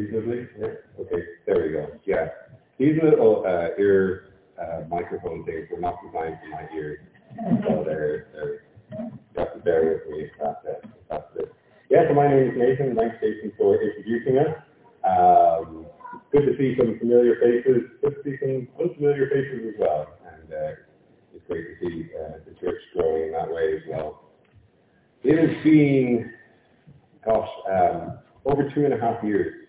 reasonably? 0.00 0.48
Okay, 1.00 1.22
there 1.46 1.62
we 1.62 1.72
go. 1.72 1.86
Yeah. 2.06 2.28
These 2.78 2.96
little 3.02 3.44
uh, 3.46 3.68
ear 3.78 4.32
uh, 4.60 4.82
microphone 4.88 5.44
things 5.44 5.68
were 5.70 5.80
not 5.80 5.96
designed 6.04 6.38
for 6.42 6.48
my 6.48 6.66
ears, 6.74 6.98
so 7.68 7.84
they're, 7.84 8.28
they're 8.32 8.62
you 9.54 9.62
bear 9.62 9.84
with 9.84 10.10
me 10.10 10.26
that's 10.42 10.58
it. 10.64 10.84
That's 11.08 11.24
it. 11.36 11.52
Yeah, 11.90 12.08
so 12.08 12.14
my 12.14 12.28
name 12.28 12.50
is 12.50 12.56
Nathan. 12.56 12.96
Thanks, 12.96 13.16
Jason, 13.20 13.52
for 13.58 13.80
introducing 13.82 14.38
us. 14.38 14.56
Um, 15.04 15.86
good 16.32 16.46
to 16.46 16.56
see 16.56 16.76
some 16.78 16.98
familiar 16.98 17.36
faces. 17.36 17.90
Good 18.02 18.16
to 18.16 18.22
see 18.24 18.36
some 18.40 18.68
unfamiliar 18.80 19.28
faces 19.28 19.74
as 19.74 19.74
well. 19.78 20.08
And 20.26 20.52
uh, 20.52 20.80
it's 21.34 21.44
great 21.46 21.66
to 21.66 21.74
see 21.80 22.10
uh, 22.14 22.38
the 22.46 22.54
church 22.60 22.80
growing 22.96 23.26
in 23.26 23.32
that 23.32 23.50
way 23.50 23.76
as 23.76 23.82
well. 23.88 24.24
It 25.22 25.38
has 25.38 25.64
been, 25.64 26.32
gosh, 27.24 27.48
um, 27.70 28.18
over 28.46 28.70
two 28.74 28.84
and 28.84 28.94
a 28.94 28.98
half 28.98 29.22
years 29.22 29.59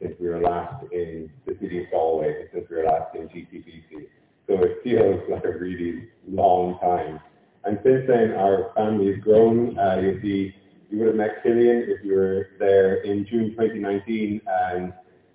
since 0.00 0.14
we 0.20 0.28
were 0.28 0.40
last 0.40 0.84
in 0.92 1.30
the 1.46 1.56
city 1.60 1.84
of 1.84 1.90
Galway, 1.90 2.48
since 2.52 2.66
we 2.68 2.76
were 2.76 2.84
last 2.84 3.14
in 3.14 3.28
GCBC. 3.28 4.06
So 4.46 4.54
it 4.62 4.78
feels 4.84 5.22
like 5.28 5.44
a 5.44 5.58
really 5.58 6.08
long 6.28 6.78
time. 6.80 7.20
And 7.64 7.78
since 7.82 8.06
then, 8.06 8.32
our 8.32 8.72
family 8.76 9.12
has 9.12 9.22
grown. 9.22 9.76
Uh, 9.78 10.00
you'll 10.00 10.20
see, 10.22 10.54
you 10.90 10.98
would 10.98 11.08
have 11.08 11.16
met 11.16 11.42
Killian 11.42 11.86
if 11.88 12.04
you 12.04 12.14
were 12.14 12.48
there 12.58 13.02
in 13.02 13.26
June 13.26 13.50
2019, 13.50 14.40
and 14.46 14.92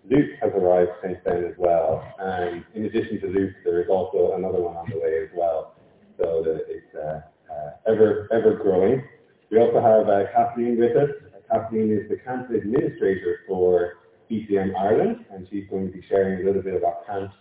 Luke 0.10 0.30
has 0.42 0.52
arrived 0.56 0.92
since 1.04 1.18
then 1.26 1.44
as 1.44 1.54
well. 1.58 2.04
And 2.20 2.64
in 2.74 2.86
addition 2.86 3.20
to 3.22 3.28
Luke, 3.28 3.54
there 3.66 3.82
is 3.82 3.90
also 3.90 4.34
another 4.38 4.62
one 4.62 4.78
on 4.78 4.90
the 4.90 4.98
way 4.98 5.24
as 5.24 5.30
well. 5.36 5.76
So 6.18 6.44
it's 6.46 6.96
uh, 6.96 7.22
uh, 7.52 7.72
ever 7.88 8.30
ever 8.32 8.56
growing. 8.56 9.04
We 9.50 9.60
also 9.60 9.82
have 9.82 10.08
uh, 10.08 10.32
Kathleen 10.34 10.80
with 10.80 10.96
us. 10.96 11.10
Kathleen 11.52 11.92
is 11.92 12.10
the 12.10 12.16
campus 12.16 12.56
administrator 12.56 13.40
for 13.48 13.98
BCM 14.32 14.74
Ireland, 14.80 15.26
and 15.32 15.46
she's 15.52 15.66
going 15.70 15.88
to 15.88 15.94
be 15.94 16.04
sharing 16.08 16.42
a 16.42 16.46
little 16.46 16.62
bit 16.62 16.76
about 16.76 17.06
camps 17.06 17.36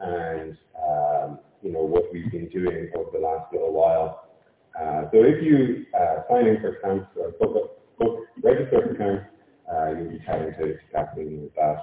and 0.00 0.56
um, 0.76 1.38
you 1.62 1.72
know 1.72 1.82
what 1.82 2.12
we've 2.12 2.30
been 2.32 2.48
doing 2.48 2.90
over 2.96 3.10
the 3.12 3.20
last 3.20 3.52
little 3.52 3.72
while. 3.72 4.28
Uh, 4.78 5.02
so 5.12 5.22
if 5.22 5.42
you 5.42 5.86
uh, 5.94 6.22
sign 6.28 6.46
in 6.46 6.60
for 6.60 6.74
camps 6.82 7.06
or 7.16 7.30
book, 7.32 7.78
book 7.98 8.20
register 8.42 8.82
for 8.88 8.94
camps, 8.94 9.26
uh, 9.72 9.90
you'll 9.90 10.10
be 10.10 10.24
chatting 10.26 10.52
to, 10.58 10.78
Kathleen 10.92 11.42
with 11.42 11.54
that. 11.54 11.76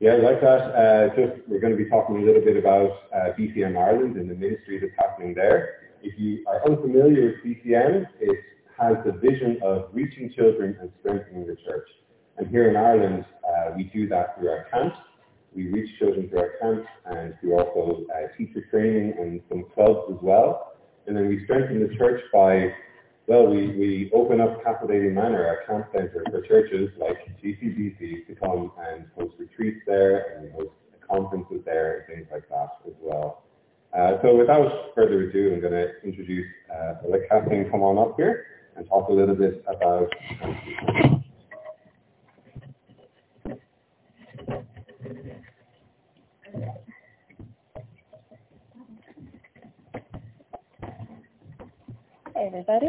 Yeah, 0.00 0.16
like 0.16 0.40
that, 0.42 0.74
uh, 0.74 1.08
just 1.16 1.48
we're 1.48 1.60
going 1.60 1.76
to 1.76 1.82
be 1.82 1.88
talking 1.88 2.16
a 2.16 2.20
little 2.20 2.42
bit 2.42 2.58
about 2.58 2.90
uh, 3.14 3.32
BCM 3.38 3.78
Ireland 3.78 4.16
and 4.16 4.28
the 4.28 4.34
ministry 4.34 4.78
that's 4.78 4.92
happening 4.98 5.34
there. 5.34 5.88
If 6.02 6.18
you 6.18 6.44
are 6.46 6.60
unfamiliar 6.68 7.40
with 7.42 7.56
BCM, 7.56 8.04
it 8.20 8.38
has 8.78 8.96
the 9.06 9.12
vision 9.12 9.58
of 9.62 9.88
reaching 9.92 10.32
children 10.34 10.76
and 10.80 10.90
strengthening 11.00 11.46
the 11.46 11.56
church. 11.64 11.88
And 12.36 12.48
here 12.48 12.68
in 12.68 12.76
Ireland, 12.76 13.24
uh, 13.46 13.72
we 13.76 13.84
do 13.84 14.08
that 14.08 14.38
through 14.38 14.50
our 14.50 14.66
camps. 14.72 14.96
We 15.54 15.68
reach 15.68 15.98
children 15.98 16.28
through 16.28 16.40
our 16.40 16.52
camps 16.60 16.88
and 17.06 17.34
through 17.40 17.58
also 17.58 18.04
uh, 18.12 18.36
teacher 18.36 18.66
training 18.70 19.14
and 19.18 19.40
some 19.48 19.66
clubs 19.74 20.10
as 20.10 20.18
well. 20.20 20.72
And 21.06 21.16
then 21.16 21.28
we 21.28 21.44
strengthen 21.44 21.86
the 21.86 21.94
church 21.96 22.22
by, 22.32 22.72
well, 23.26 23.46
we, 23.46 23.68
we 23.68 24.10
open 24.12 24.40
up 24.40 24.64
Castledaly 24.64 25.10
Manor, 25.10 25.46
our 25.46 25.64
camp 25.66 25.86
centre 25.92 26.24
for 26.30 26.40
churches 26.42 26.90
like 26.98 27.18
GCBC 27.42 28.26
to 28.26 28.34
come 28.34 28.72
and 28.88 29.04
host 29.16 29.34
retreats 29.38 29.80
there 29.86 30.38
and 30.38 30.52
host 30.54 30.70
conferences 31.08 31.60
there 31.64 31.98
and 31.98 32.06
things 32.06 32.28
like 32.32 32.48
that 32.48 32.78
as 32.86 32.94
well. 33.00 33.44
Uh, 33.96 34.20
so 34.22 34.34
without 34.34 34.90
further 34.94 35.28
ado, 35.28 35.54
I'm 35.54 35.60
going 35.60 35.72
to 35.72 36.02
introduce, 36.02 36.46
uh, 36.74 36.94
Kathleen 37.30 37.70
come 37.70 37.82
on 37.82 37.96
up 37.96 38.16
here 38.16 38.46
and 38.76 38.88
talk 38.88 39.08
a 39.08 39.12
little 39.12 39.36
bit 39.36 39.64
about 39.68 40.08
Hey 46.54 46.70
everybody. 52.48 52.88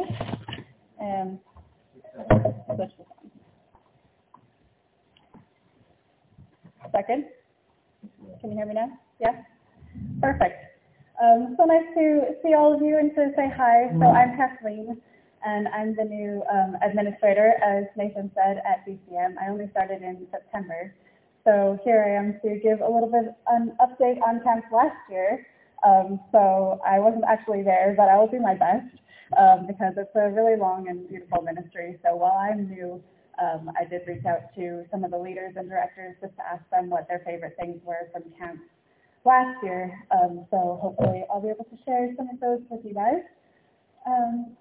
Um, 1.01 1.39
Second. 6.91 7.25
Can 8.41 8.51
you 8.51 8.57
hear 8.57 8.65
me 8.67 8.75
now? 8.75 8.89
Yeah? 9.19 9.41
Perfect. 10.21 10.55
Um, 11.23 11.55
so 11.57 11.65
nice 11.65 11.85
to 11.95 12.35
see 12.43 12.53
all 12.55 12.73
of 12.73 12.81
you 12.81 12.97
and 12.99 13.15
to 13.15 13.31
say 13.35 13.49
hi. 13.55 13.89
So 13.99 14.05
I'm 14.07 14.37
Kathleen 14.37 15.01
and 15.45 15.67
I'm 15.69 15.95
the 15.95 16.03
new 16.05 16.43
um, 16.51 16.77
administrator, 16.87 17.53
as 17.63 17.85
Nathan 17.97 18.31
said, 18.35 18.57
at 18.65 18.85
BCM. 18.87 19.35
I 19.41 19.49
only 19.49 19.69
started 19.71 20.01
in 20.03 20.27
September. 20.31 20.93
So 21.45 21.77
here 21.83 22.03
I 22.03 22.17
am 22.17 22.39
to 22.41 22.59
give 22.59 22.81
a 22.81 22.89
little 22.89 23.09
bit 23.09 23.29
of 23.29 23.35
an 23.47 23.77
update 23.79 24.19
on 24.21 24.41
camps 24.41 24.67
last 24.73 24.97
year. 25.09 25.45
Um, 25.85 26.19
so 26.31 26.81
I 26.83 26.97
wasn't 26.97 27.23
actually 27.29 27.61
there, 27.61 27.93
but 27.95 28.09
I 28.09 28.17
will 28.17 28.27
do 28.27 28.41
my 28.41 28.55
best 28.55 28.89
um, 29.37 29.67
because 29.67 29.93
it's 29.95 30.15
a 30.15 30.31
really 30.31 30.57
long 30.57 30.89
and 30.89 31.07
beautiful 31.07 31.43
ministry. 31.43 31.99
So 32.03 32.15
while 32.15 32.37
I'm 32.37 32.67
new, 32.67 33.01
um, 33.37 33.69
I 33.79 33.85
did 33.85 34.01
reach 34.07 34.25
out 34.25 34.55
to 34.55 34.85
some 34.89 35.03
of 35.03 35.11
the 35.11 35.19
leaders 35.19 35.53
and 35.55 35.69
directors 35.69 36.15
just 36.19 36.35
to 36.37 36.41
ask 36.41 36.67
them 36.71 36.89
what 36.89 37.07
their 37.07 37.21
favorite 37.23 37.55
things 37.59 37.79
were 37.85 38.09
from 38.11 38.23
camps 38.39 38.63
last 39.23 39.61
year. 39.63 39.93
Um, 40.09 40.47
so 40.49 40.79
hopefully 40.81 41.25
I'll 41.29 41.41
be 41.41 41.49
able 41.49 41.65
to 41.65 41.77
share 41.85 42.11
some 42.17 42.29
of 42.29 42.39
those 42.39 42.61
with 42.71 42.83
you 42.83 42.95
guys. 42.95 43.21
Um, 44.07 44.57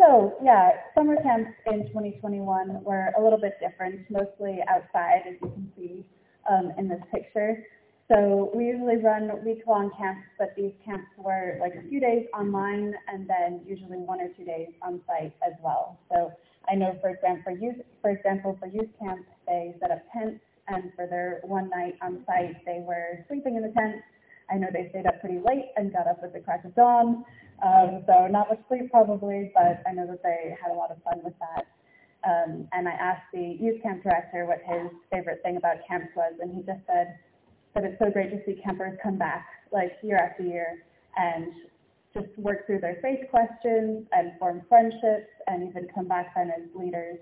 so 0.00 0.34
yeah, 0.42 0.70
summer 0.94 1.16
camps 1.22 1.50
in 1.66 1.86
2021 1.88 2.82
were 2.84 3.12
a 3.18 3.22
little 3.22 3.38
bit 3.38 3.58
different, 3.60 4.06
mostly 4.10 4.60
outside, 4.68 5.22
as 5.28 5.34
you 5.42 5.48
can 5.48 5.72
see 5.76 6.06
um, 6.50 6.72
in 6.78 6.88
this 6.88 7.00
picture. 7.12 7.64
So 8.10 8.50
we 8.54 8.64
usually 8.64 8.96
run 8.96 9.30
week-long 9.44 9.90
camps, 9.98 10.22
but 10.38 10.54
these 10.56 10.72
camps 10.82 11.08
were 11.18 11.58
like 11.60 11.74
a 11.74 11.86
few 11.88 12.00
days 12.00 12.24
online 12.32 12.94
and 13.06 13.28
then 13.28 13.60
usually 13.66 13.98
one 13.98 14.20
or 14.20 14.28
two 14.34 14.44
days 14.44 14.68
on 14.80 15.02
site 15.06 15.34
as 15.46 15.52
well. 15.62 15.98
So 16.10 16.32
I 16.70 16.74
know, 16.74 16.96
for 17.02 17.10
example, 17.10 17.42
for 17.44 17.52
youth, 17.52 17.76
for 18.00 18.10
example, 18.10 18.56
for 18.58 18.66
youth 18.66 18.88
camps, 18.98 19.28
they 19.46 19.74
set 19.80 19.90
up 19.90 20.02
tents, 20.12 20.40
and 20.68 20.92
for 20.94 21.06
their 21.06 21.40
one 21.44 21.68
night 21.70 21.96
on 22.02 22.22
site, 22.26 22.64
they 22.64 22.82
were 22.86 23.24
sleeping 23.28 23.56
in 23.56 23.62
the 23.62 23.72
tents. 23.72 24.04
I 24.50 24.56
know 24.56 24.68
they 24.72 24.88
stayed 24.90 25.06
up 25.06 25.20
pretty 25.20 25.38
late 25.38 25.66
and 25.76 25.92
got 25.92 26.06
up 26.06 26.22
with 26.22 26.32
the 26.32 26.40
crack 26.40 26.64
of 26.64 26.74
dawn. 26.74 27.24
Um, 27.62 28.04
so 28.06 28.26
not 28.28 28.48
much 28.48 28.60
sleep 28.68 28.90
probably, 28.90 29.50
but 29.54 29.82
I 29.86 29.92
know 29.92 30.06
that 30.06 30.22
they 30.22 30.56
had 30.60 30.70
a 30.70 30.74
lot 30.74 30.90
of 30.90 31.02
fun 31.02 31.20
with 31.24 31.34
that. 31.40 31.66
Um, 32.28 32.68
and 32.72 32.88
I 32.88 32.92
asked 32.92 33.26
the 33.32 33.56
youth 33.60 33.82
camp 33.82 34.02
director 34.02 34.44
what 34.46 34.58
his 34.66 34.90
favorite 35.10 35.40
thing 35.42 35.56
about 35.56 35.76
camps 35.86 36.10
was, 36.16 36.34
and 36.40 36.54
he 36.54 36.62
just 36.62 36.84
said 36.86 37.18
that 37.74 37.84
it's 37.84 37.98
so 37.98 38.10
great 38.10 38.30
to 38.30 38.38
see 38.44 38.60
campers 38.60 38.98
come 39.02 39.18
back 39.18 39.46
like 39.72 39.92
year 40.02 40.16
after 40.16 40.42
year 40.42 40.84
and 41.16 41.52
just 42.14 42.26
work 42.38 42.66
through 42.66 42.80
their 42.80 42.98
faith 43.02 43.28
questions 43.30 44.06
and 44.12 44.32
form 44.38 44.62
friendships 44.68 45.30
and 45.46 45.68
even 45.68 45.86
come 45.94 46.08
back 46.08 46.34
then 46.34 46.50
as 46.50 46.64
leaders 46.74 47.18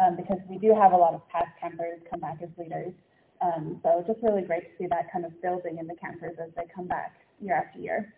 um, 0.00 0.16
because 0.16 0.38
we 0.48 0.58
do 0.58 0.74
have 0.74 0.92
a 0.92 0.96
lot 0.96 1.14
of 1.14 1.26
past 1.28 1.50
campers 1.60 2.00
come 2.10 2.20
back 2.20 2.38
as 2.42 2.48
leaders. 2.58 2.92
Um, 3.40 3.80
so 3.82 4.02
just 4.06 4.20
really 4.22 4.42
great 4.42 4.62
to 4.62 4.70
see 4.78 4.86
that 4.88 5.12
kind 5.12 5.24
of 5.24 5.40
building 5.42 5.78
in 5.78 5.86
the 5.86 5.96
campers 5.96 6.36
as 6.42 6.50
they 6.56 6.62
come 6.74 6.86
back 6.86 7.14
year 7.40 7.54
after 7.56 7.80
year. 7.80 8.14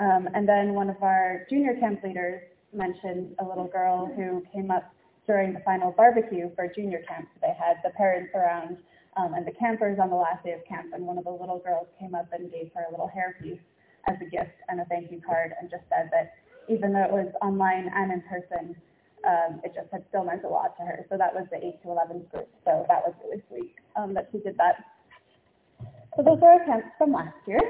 Um, 0.00 0.28
and 0.34 0.48
then 0.48 0.72
one 0.72 0.88
of 0.88 1.02
our 1.02 1.46
junior 1.50 1.76
camp 1.78 2.02
leaders 2.02 2.42
mentioned 2.72 3.34
a 3.38 3.44
little 3.44 3.68
girl 3.68 4.10
who 4.16 4.42
came 4.52 4.70
up 4.70 4.94
during 5.26 5.52
the 5.52 5.60
final 5.60 5.92
barbecue 5.92 6.50
for 6.56 6.66
junior 6.74 7.02
camp. 7.06 7.28
So 7.34 7.40
they 7.42 7.54
had 7.58 7.76
the 7.84 7.90
parents 7.90 8.32
around 8.34 8.78
um, 9.16 9.34
and 9.34 9.46
the 9.46 9.52
campers 9.52 9.98
on 10.00 10.08
the 10.08 10.16
last 10.16 10.44
day 10.44 10.52
of 10.52 10.64
camp, 10.64 10.92
and 10.94 11.04
one 11.04 11.18
of 11.18 11.24
the 11.24 11.30
little 11.30 11.58
girls 11.58 11.86
came 11.98 12.14
up 12.14 12.28
and 12.32 12.50
gave 12.50 12.70
her 12.74 12.86
a 12.88 12.90
little 12.90 13.10
hairpiece 13.10 13.60
as 14.08 14.16
a 14.22 14.24
gift 14.24 14.54
and 14.68 14.80
a 14.80 14.84
thank 14.86 15.10
you 15.10 15.20
card, 15.20 15.52
and 15.60 15.68
just 15.68 15.82
said 15.90 16.08
that 16.12 16.32
even 16.68 16.92
though 16.92 17.04
it 17.04 17.10
was 17.10 17.28
online 17.42 17.90
and 17.94 18.12
in 18.12 18.22
person, 18.22 18.76
um, 19.26 19.60
it 19.64 19.74
just 19.74 19.90
had 19.92 20.04
still 20.08 20.24
meant 20.24 20.44
a 20.44 20.48
lot 20.48 20.76
to 20.78 20.82
her. 20.82 21.04
So 21.10 21.18
that 21.18 21.34
was 21.34 21.44
the 21.50 21.58
8 21.58 21.82
to 21.82 21.90
11 21.90 22.24
group. 22.32 22.48
So 22.64 22.86
that 22.88 23.02
was 23.04 23.12
really 23.22 23.42
sweet 23.50 23.74
um, 23.96 24.14
that 24.14 24.28
she 24.32 24.38
did 24.38 24.56
that. 24.56 24.84
So 26.16 26.22
those 26.22 26.40
were 26.40 26.48
our 26.48 26.64
camps 26.64 26.88
from 26.96 27.12
last 27.12 27.36
year. 27.46 27.60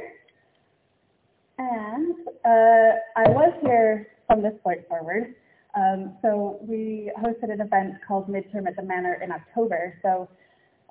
And 1.61 2.15
uh, 2.47 2.91
I 3.21 3.29
was 3.29 3.53
here 3.61 4.07
from 4.27 4.41
this 4.41 4.55
point 4.65 4.89
forward. 4.89 5.35
Um, 5.77 6.17
so 6.23 6.59
we 6.63 7.13
hosted 7.21 7.53
an 7.53 7.61
event 7.61 7.97
called 8.09 8.29
Midterm 8.29 8.67
at 8.67 8.77
the 8.77 8.83
Manor 8.83 9.21
in 9.23 9.31
October. 9.31 9.99
So 10.01 10.27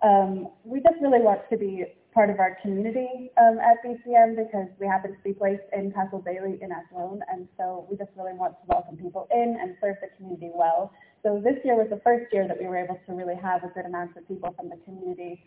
um, 0.03 0.49
we 0.63 0.79
just 0.79 1.01
really 1.01 1.21
want 1.21 1.41
to 1.49 1.57
be 1.57 1.85
part 2.13 2.29
of 2.29 2.39
our 2.39 2.59
community 2.61 3.31
um, 3.41 3.57
at 3.57 3.83
BCM 3.83 4.35
because 4.35 4.67
we 4.79 4.85
happen 4.85 5.11
to 5.11 5.23
be 5.23 5.33
placed 5.33 5.63
in 5.73 5.91
Castledaly 5.91 6.59
in 6.61 6.71
Athlone, 6.71 7.21
and 7.31 7.47
so 7.57 7.87
we 7.89 7.97
just 7.97 8.11
really 8.15 8.33
want 8.33 8.53
to 8.53 8.65
welcome 8.67 8.95
people 8.95 9.27
in 9.33 9.57
and 9.59 9.75
serve 9.81 9.95
the 10.01 10.07
community 10.17 10.51
well. 10.53 10.93
So 11.23 11.41
this 11.43 11.57
year 11.65 11.75
was 11.75 11.87
the 11.89 12.01
first 12.03 12.31
year 12.31 12.47
that 12.47 12.59
we 12.59 12.67
were 12.67 12.77
able 12.77 12.99
to 13.07 13.13
really 13.13 13.35
have 13.41 13.63
a 13.63 13.69
good 13.69 13.85
amount 13.85 14.15
of 14.17 14.27
people 14.27 14.53
from 14.55 14.69
the 14.69 14.77
community 14.85 15.43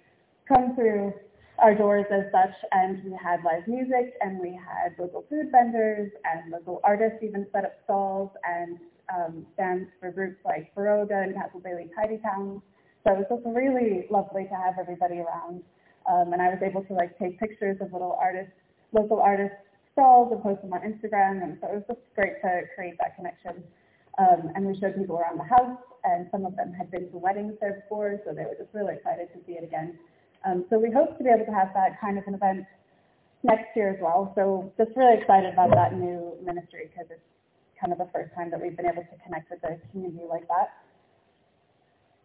come 0.48 0.74
through 0.74 1.14
our 1.62 1.74
doors 1.74 2.06
as 2.10 2.24
such, 2.32 2.54
and 2.72 3.04
we 3.04 3.12
had 3.12 3.44
live 3.44 3.66
music, 3.68 4.14
and 4.20 4.40
we 4.40 4.50
had 4.50 4.98
local 4.98 5.24
food 5.30 5.46
vendors, 5.52 6.10
and 6.24 6.50
local 6.50 6.80
artists 6.82 7.18
even 7.22 7.46
set 7.52 7.64
up 7.64 7.74
stalls 7.84 8.30
and 8.44 8.78
um, 9.14 9.46
stands 9.54 9.88
for 10.00 10.10
groups 10.10 10.38
like 10.44 10.74
Baroga 10.74 11.22
and 11.22 11.34
Castledaly 11.34 11.88
Tidy 11.94 12.18
Towns 12.18 12.62
So 13.04 13.12
it 13.12 13.18
was 13.18 13.26
just 13.30 13.46
really 13.46 14.06
lovely 14.10 14.44
to 14.44 14.54
have 14.54 14.74
everybody 14.80 15.18
around. 15.18 15.62
Um, 16.10 16.32
and 16.32 16.42
I 16.42 16.48
was 16.48 16.58
able 16.62 16.82
to 16.84 16.94
like 16.94 17.16
take 17.18 17.38
pictures 17.38 17.78
of 17.80 17.92
little 17.92 18.18
artists, 18.20 18.54
local 18.92 19.20
artists 19.20 19.56
stalls 19.92 20.32
and 20.32 20.42
post 20.42 20.62
them 20.62 20.72
on 20.72 20.80
Instagram. 20.80 21.42
And 21.44 21.58
so 21.60 21.68
it 21.68 21.74
was 21.74 21.84
just 21.86 22.00
great 22.16 22.40
to 22.42 22.62
create 22.74 22.94
that 22.98 23.14
connection. 23.16 23.62
Um, 24.18 24.50
and 24.54 24.66
we 24.66 24.78
showed 24.78 24.96
people 24.96 25.18
around 25.18 25.38
the 25.38 25.44
house 25.44 25.78
and 26.04 26.26
some 26.32 26.44
of 26.44 26.56
them 26.56 26.72
had 26.72 26.90
been 26.90 27.10
to 27.10 27.18
weddings 27.18 27.54
there 27.60 27.84
before, 27.84 28.20
so 28.26 28.34
they 28.34 28.42
were 28.42 28.56
just 28.58 28.74
really 28.74 28.94
excited 28.94 29.28
to 29.32 29.38
see 29.46 29.52
it 29.52 29.64
again. 29.64 29.98
Um, 30.44 30.64
so 30.70 30.78
we 30.78 30.90
hope 30.90 31.16
to 31.18 31.24
be 31.24 31.30
able 31.30 31.46
to 31.46 31.52
have 31.52 31.70
that 31.74 32.00
kind 32.00 32.18
of 32.18 32.24
an 32.26 32.34
event 32.34 32.66
next 33.42 33.76
year 33.76 33.90
as 33.90 33.98
well. 34.00 34.32
So 34.34 34.72
just 34.78 34.96
really 34.96 35.18
excited 35.18 35.52
about 35.52 35.70
that 35.74 35.94
new 35.94 36.34
ministry 36.42 36.90
because 36.90 37.06
it's 37.10 37.26
kind 37.80 37.92
of 37.92 37.98
the 37.98 38.08
first 38.12 38.34
time 38.34 38.50
that 38.50 38.60
we've 38.60 38.76
been 38.76 38.86
able 38.86 39.02
to 39.02 39.16
connect 39.24 39.50
with 39.50 39.60
the 39.62 39.78
community 39.90 40.24
like 40.28 40.46
that. 40.48 40.70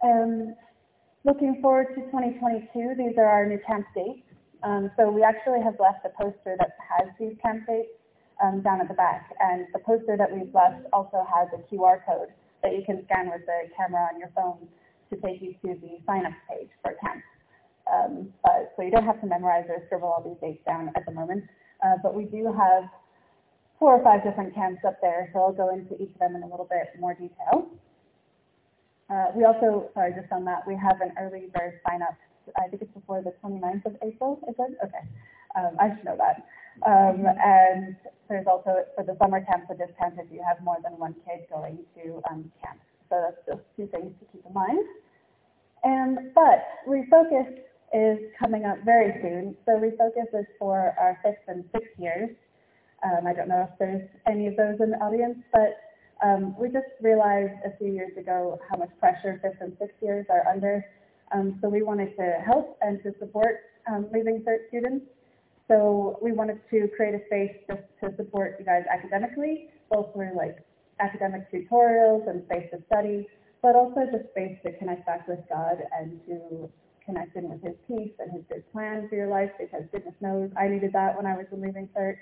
Um, 0.04 0.56
looking 1.26 1.60
forward 1.62 1.90
to 1.96 2.02
2022, 2.14 2.96
these 2.98 3.18
are 3.18 3.26
our 3.26 3.46
new 3.46 3.60
camp 3.66 3.86
dates. 3.96 4.22
Um, 4.64 4.92
so 4.98 5.10
we 5.10 5.24
actually 5.24 5.62
have 5.62 5.76
left 5.80 6.06
a 6.06 6.10
poster 6.10 6.56
that 6.58 6.78
has 6.82 7.10
these 7.20 7.34
camp 7.42 7.66
dates 7.68 7.90
um, 8.44 8.62
down 8.62 8.82
at 8.82 8.88
the 8.88 8.94
back, 8.94 9.34
and 9.40 9.66
the 9.74 9.80
poster 9.80 10.18
that 10.18 10.32
we've 10.32 10.54
left 10.54 10.86
also 10.94 11.26
has 11.26 11.48
a 11.54 11.62
QR 11.74 12.06
code 12.06 12.30
that 12.64 12.74
you 12.74 12.84
can 12.86 13.04
scan 13.06 13.30
with 13.30 13.46
the 13.46 13.70
camera 13.76 14.08
on 14.14 14.20
your 14.20 14.30
phone 14.36 14.68
to 15.10 15.16
take 15.22 15.42
you 15.42 15.54
to 15.62 15.80
the 15.80 15.98
sign-up 16.06 16.34
page 16.50 16.70
for 16.82 16.94
camp. 17.02 17.24
Um, 17.92 18.34
but, 18.44 18.74
so 18.76 18.84
you 18.84 18.92
don't 18.92 19.06
have 19.06 19.22
to 19.22 19.28
memorize 19.28 19.66
or 19.70 19.82
scribble 19.86 20.08
all 20.10 20.24
these 20.24 20.40
dates 20.42 20.64
down 20.66 20.92
at 20.96 21.06
the 21.06 21.12
moment. 21.12 21.44
Uh, 21.84 21.96
but 22.02 22.14
we 22.14 22.26
do 22.26 22.52
have 22.58 22.90
four 23.80 23.96
or 23.96 24.04
five 24.04 24.24
different 24.24 24.54
camps 24.56 24.82
up 24.86 25.00
there, 25.02 25.30
so 25.34 25.40
I'll 25.40 25.54
go 25.54 25.70
into 25.70 25.94
each 26.02 26.12
of 26.12 26.20
them 26.20 26.36
in 26.36 26.44
a 26.44 26.48
little 26.48 26.68
bit 26.70 27.00
more 27.00 27.14
detail. 27.14 27.70
Uh, 29.10 29.28
we 29.36 29.46
also, 29.46 29.90
sorry, 29.94 30.14
just 30.20 30.32
on 30.32 30.44
that, 30.46 30.68
we 30.68 30.76
have 30.76 31.00
an 31.02 31.14
early 31.20 31.48
bird 31.54 31.80
sign 31.88 32.02
up. 32.02 32.18
I 32.58 32.68
think 32.68 32.82
it's 32.82 32.94
before 32.94 33.22
the 33.22 33.34
29th 33.44 33.86
of 33.86 33.96
April, 34.02 34.40
is 34.50 34.56
it? 34.58 34.78
Okay. 34.84 35.04
Um, 35.56 35.76
I 35.80 35.96
should 35.96 36.06
know 36.06 36.18
that. 36.18 36.46
Um, 36.86 37.26
and 37.26 37.96
there's 38.30 38.46
also 38.48 38.86
for 38.96 39.04
the 39.04 39.18
summer 39.20 39.44
camps 39.44 39.68
a 39.72 39.76
discount 39.76 40.16
if 40.20 40.32
you 40.32 40.44
have 40.48 40.64
more 40.64 40.78
than 40.84 40.94
one 41.00 41.16
kid 41.26 41.48
going 41.50 41.80
to 41.96 42.22
um, 42.30 42.52
camp. 42.62 42.80
So 43.10 43.24
that's 43.24 43.42
just 43.48 43.66
two 43.76 43.88
things 43.88 44.14
to 44.20 44.26
keep 44.32 44.46
in 44.46 44.54
mind. 44.54 44.86
And 45.84 46.34
but 46.36 46.68
refocus 46.88 47.48
is 47.94 48.20
coming 48.40 48.66
up 48.66 48.78
very 48.84 49.22
soon. 49.22 49.56
So 49.66 49.74
refocus 49.74 50.28
is 50.38 50.46
for 50.60 50.94
our 51.00 51.20
fifth 51.24 51.48
and 51.48 51.64
sixth 51.72 51.98
years. 51.98 52.30
Um, 53.04 53.28
I 53.28 53.34
don't 53.34 53.48
know 53.48 53.68
if 53.72 53.78
there's 53.80 54.10
any 54.28 54.48
of 54.48 54.58
those 54.58 54.78
in 54.80 54.92
the 54.92 54.98
audience, 54.98 55.38
but 55.54 55.78
um, 56.26 56.56
we 56.60 56.68
just 56.68 56.88
realized 57.02 57.54
a 57.66 57.78
few 57.78 57.92
years 57.92 58.18
ago 58.18 58.60
how 58.70 58.78
much 58.78 58.90
pressure 59.00 59.40
fifth 59.42 59.62
and 59.62 59.78
sixth 59.80 59.96
years 60.02 60.26
are 60.30 60.48
under. 60.48 60.84
Um, 61.32 61.60
so 61.62 61.70
we 61.70 61.84
wanted 61.84 62.16
to 62.18 62.42
help 62.46 62.78
and 62.82 63.02
to 63.04 63.14
support 63.20 63.62
um, 63.90 64.08
Leaving 64.14 64.44
Cert 64.48 64.68
students. 64.70 65.06
So 65.68 66.18
we 66.22 66.32
wanted 66.32 66.60
to 66.72 66.88
create 66.96 67.14
a 67.14 67.26
space 67.28 67.56
just 67.68 67.84
to 68.02 68.16
support 68.16 68.56
you 68.60 68.66
guys 68.66 68.84
academically, 68.92 69.70
both 69.92 70.14
through 70.14 70.36
like 70.36 70.58
academic 71.00 71.52
tutorials 71.52 72.28
and 72.30 72.44
space 72.46 72.68
to 72.72 72.82
study, 72.88 73.28
but 73.62 73.76
also 73.76 74.02
just 74.12 74.30
space 74.32 74.58
to 74.66 74.72
connect 74.78 75.06
back 75.06 75.28
with 75.28 75.40
God 75.50 75.78
and 76.00 76.20
to 76.26 76.70
connect 77.08 77.36
in 77.36 77.50
with 77.50 77.64
his 77.64 77.74
peace 77.88 78.12
and 78.20 78.30
his 78.32 78.44
good 78.52 78.70
plan 78.72 79.08
for 79.10 79.16
your 79.16 79.28
life 79.32 79.50
because 79.58 79.84
goodness 79.92 80.14
knows 80.22 80.52
I 80.60 80.68
needed 80.68 80.92
that 80.94 81.16
when 81.16 81.26
I 81.26 81.36
was 81.36 81.48
in 81.52 81.62
leaving 81.62 81.90
cert. 81.98 82.18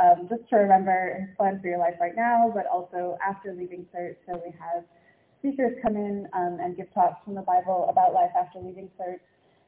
Um, 0.00 0.26
just 0.30 0.48
to 0.48 0.56
remember 0.56 1.14
his 1.20 1.36
plan 1.36 1.60
for 1.60 1.68
your 1.68 1.78
life 1.78 1.94
right 2.00 2.16
now, 2.16 2.50
but 2.54 2.64
also 2.66 3.18
after 3.20 3.52
leaving 3.52 3.84
cert. 3.94 4.16
So 4.26 4.40
we 4.42 4.50
have 4.56 4.84
speakers 5.40 5.76
come 5.82 5.94
in 5.94 6.26
um, 6.32 6.56
and 6.58 6.76
give 6.76 6.92
talks 6.94 7.20
from 7.24 7.34
the 7.34 7.42
Bible 7.42 7.86
about 7.90 8.14
life 8.14 8.32
after 8.34 8.60
leaving 8.60 8.88
cert. 8.98 9.20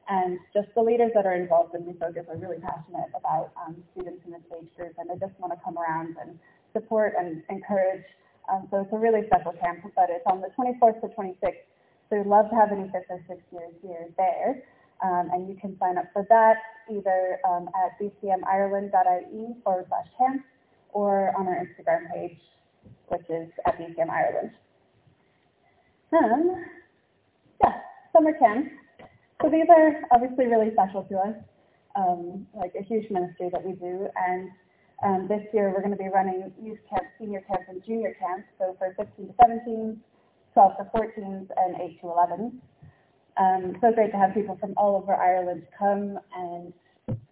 And 0.09 0.39
just 0.53 0.67
the 0.75 0.81
leaders 0.81 1.11
that 1.15 1.25
are 1.25 1.35
involved 1.35 1.75
in 1.75 1.83
Refocus 1.83 2.27
are 2.27 2.37
really 2.37 2.57
passionate 2.59 3.07
about 3.15 3.51
um, 3.55 3.77
students 3.93 4.25
in 4.25 4.33
this 4.33 4.41
age 4.57 4.67
group, 4.75 4.93
and 4.97 5.07
they 5.09 5.15
just 5.15 5.39
want 5.39 5.53
to 5.53 5.59
come 5.63 5.77
around 5.77 6.17
and 6.19 6.37
support 6.73 7.13
and 7.17 7.43
encourage. 7.49 8.03
Um, 8.51 8.67
so 8.69 8.81
it's 8.81 8.91
a 8.91 8.97
really 8.97 9.21
special 9.27 9.53
camp, 9.53 9.79
but 9.95 10.09
it's 10.09 10.25
on 10.27 10.41
the 10.41 10.49
24th 10.57 10.99
to 11.01 11.07
26th. 11.15 11.63
So 12.13 12.19
we'd 12.19 12.27
love 12.27 12.49
to 12.51 12.55
have 12.55 12.71
any 12.71 12.83
fifth 12.91 13.09
or 13.09 13.19
sixth 13.27 13.45
years 13.51 13.73
here 13.81 14.07
there. 14.17 14.61
Um, 15.03 15.31
and 15.33 15.49
you 15.49 15.55
can 15.55 15.75
sign 15.79 15.97
up 15.97 16.05
for 16.13 16.25
that 16.29 16.57
either 16.91 17.39
um, 17.49 17.69
at 17.73 17.97
bcmireland.ie 17.99 19.55
forward 19.63 19.85
slash 19.89 20.05
camp 20.17 20.43
or 20.91 21.33
on 21.35 21.47
our 21.47 21.55
Instagram 21.55 22.13
page, 22.13 22.37
which 23.07 23.25
is 23.29 23.49
at 23.65 23.79
BCM. 23.79 24.51
Um, 26.13 26.65
yeah, 27.63 27.73
summer 28.15 28.37
camp. 28.37 28.67
So 29.41 29.49
these 29.49 29.65
are 29.75 30.03
obviously 30.11 30.45
really 30.45 30.71
special 30.73 31.03
to 31.05 31.17
us, 31.17 31.35
um, 31.95 32.45
like 32.53 32.73
a 32.79 32.83
huge 32.83 33.09
ministry 33.09 33.49
that 33.51 33.65
we 33.65 33.73
do. 33.73 34.07
And 34.15 34.51
um, 35.03 35.27
this 35.27 35.41
year 35.51 35.73
we're 35.73 35.81
going 35.81 35.97
to 35.97 36.03
be 36.03 36.09
running 36.13 36.53
youth 36.61 36.79
camp, 36.87 37.05
senior 37.17 37.41
camp, 37.41 37.61
and 37.69 37.83
junior 37.83 38.15
camp. 38.19 38.45
So 38.59 38.75
for 38.77 38.93
15 38.97 39.27
to 39.27 39.33
17, 39.41 39.99
12 40.53 40.77
to 40.77 40.83
14s, 40.95 41.47
and 41.57 41.81
8 41.81 42.01
to 42.01 42.07
11s. 42.07 42.51
Um, 43.37 43.75
so 43.81 43.91
great 43.91 44.11
to 44.11 44.17
have 44.17 44.33
people 44.33 44.57
from 44.59 44.73
all 44.77 44.95
over 44.95 45.15
Ireland 45.15 45.63
come 45.77 46.19
and 46.35 46.73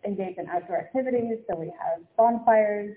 engage 0.06 0.38
in 0.38 0.47
outdoor 0.47 0.77
activities. 0.77 1.38
So 1.50 1.57
we 1.57 1.68
have 1.68 2.01
bonfires. 2.18 2.95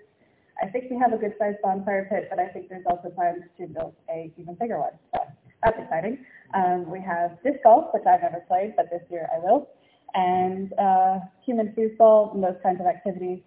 I 0.62 0.68
think 0.68 0.90
we 0.90 0.98
have 0.98 1.12
a 1.12 1.18
good 1.18 1.34
sized 1.38 1.58
bonfire 1.62 2.06
pit, 2.10 2.28
but 2.30 2.38
I 2.38 2.48
think 2.48 2.68
there's 2.68 2.84
also 2.88 3.10
plans 3.10 3.42
to 3.58 3.66
build 3.66 3.94
a 4.08 4.32
even 4.38 4.54
bigger 4.54 4.78
one. 4.78 4.92
So 5.12 5.20
that's 5.62 5.78
exciting. 5.78 6.24
Um, 6.54 6.90
we 6.90 7.00
have 7.00 7.42
disc 7.42 7.58
golf, 7.64 7.92
which 7.92 8.04
I've 8.06 8.22
never 8.22 8.44
played, 8.46 8.74
but 8.76 8.88
this 8.90 9.02
year 9.10 9.28
I 9.34 9.38
will, 9.38 9.68
and 10.14 10.72
uh, 10.78 11.18
human 11.44 11.74
foosball 11.76 12.34
and 12.34 12.42
those 12.42 12.56
kinds 12.62 12.80
of 12.80 12.86
activities. 12.86 13.40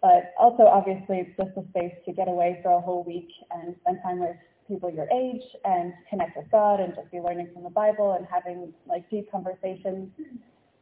But 0.00 0.34
also, 0.38 0.64
obviously, 0.64 1.18
it's 1.18 1.36
just 1.36 1.56
a 1.56 1.68
space 1.70 1.94
to 2.06 2.12
get 2.12 2.28
away 2.28 2.60
for 2.62 2.72
a 2.72 2.80
whole 2.80 3.04
week 3.04 3.28
and 3.50 3.74
spend 3.80 3.98
time 4.02 4.20
with 4.20 4.36
people 4.66 4.90
your 4.90 5.08
age 5.10 5.42
and 5.64 5.92
connect 6.08 6.36
with 6.36 6.50
God 6.50 6.80
and 6.80 6.94
just 6.94 7.10
be 7.10 7.20
learning 7.20 7.50
from 7.52 7.62
the 7.62 7.70
Bible 7.70 8.16
and 8.18 8.26
having 8.30 8.72
like 8.86 9.08
deep 9.10 9.30
conversations. 9.30 10.08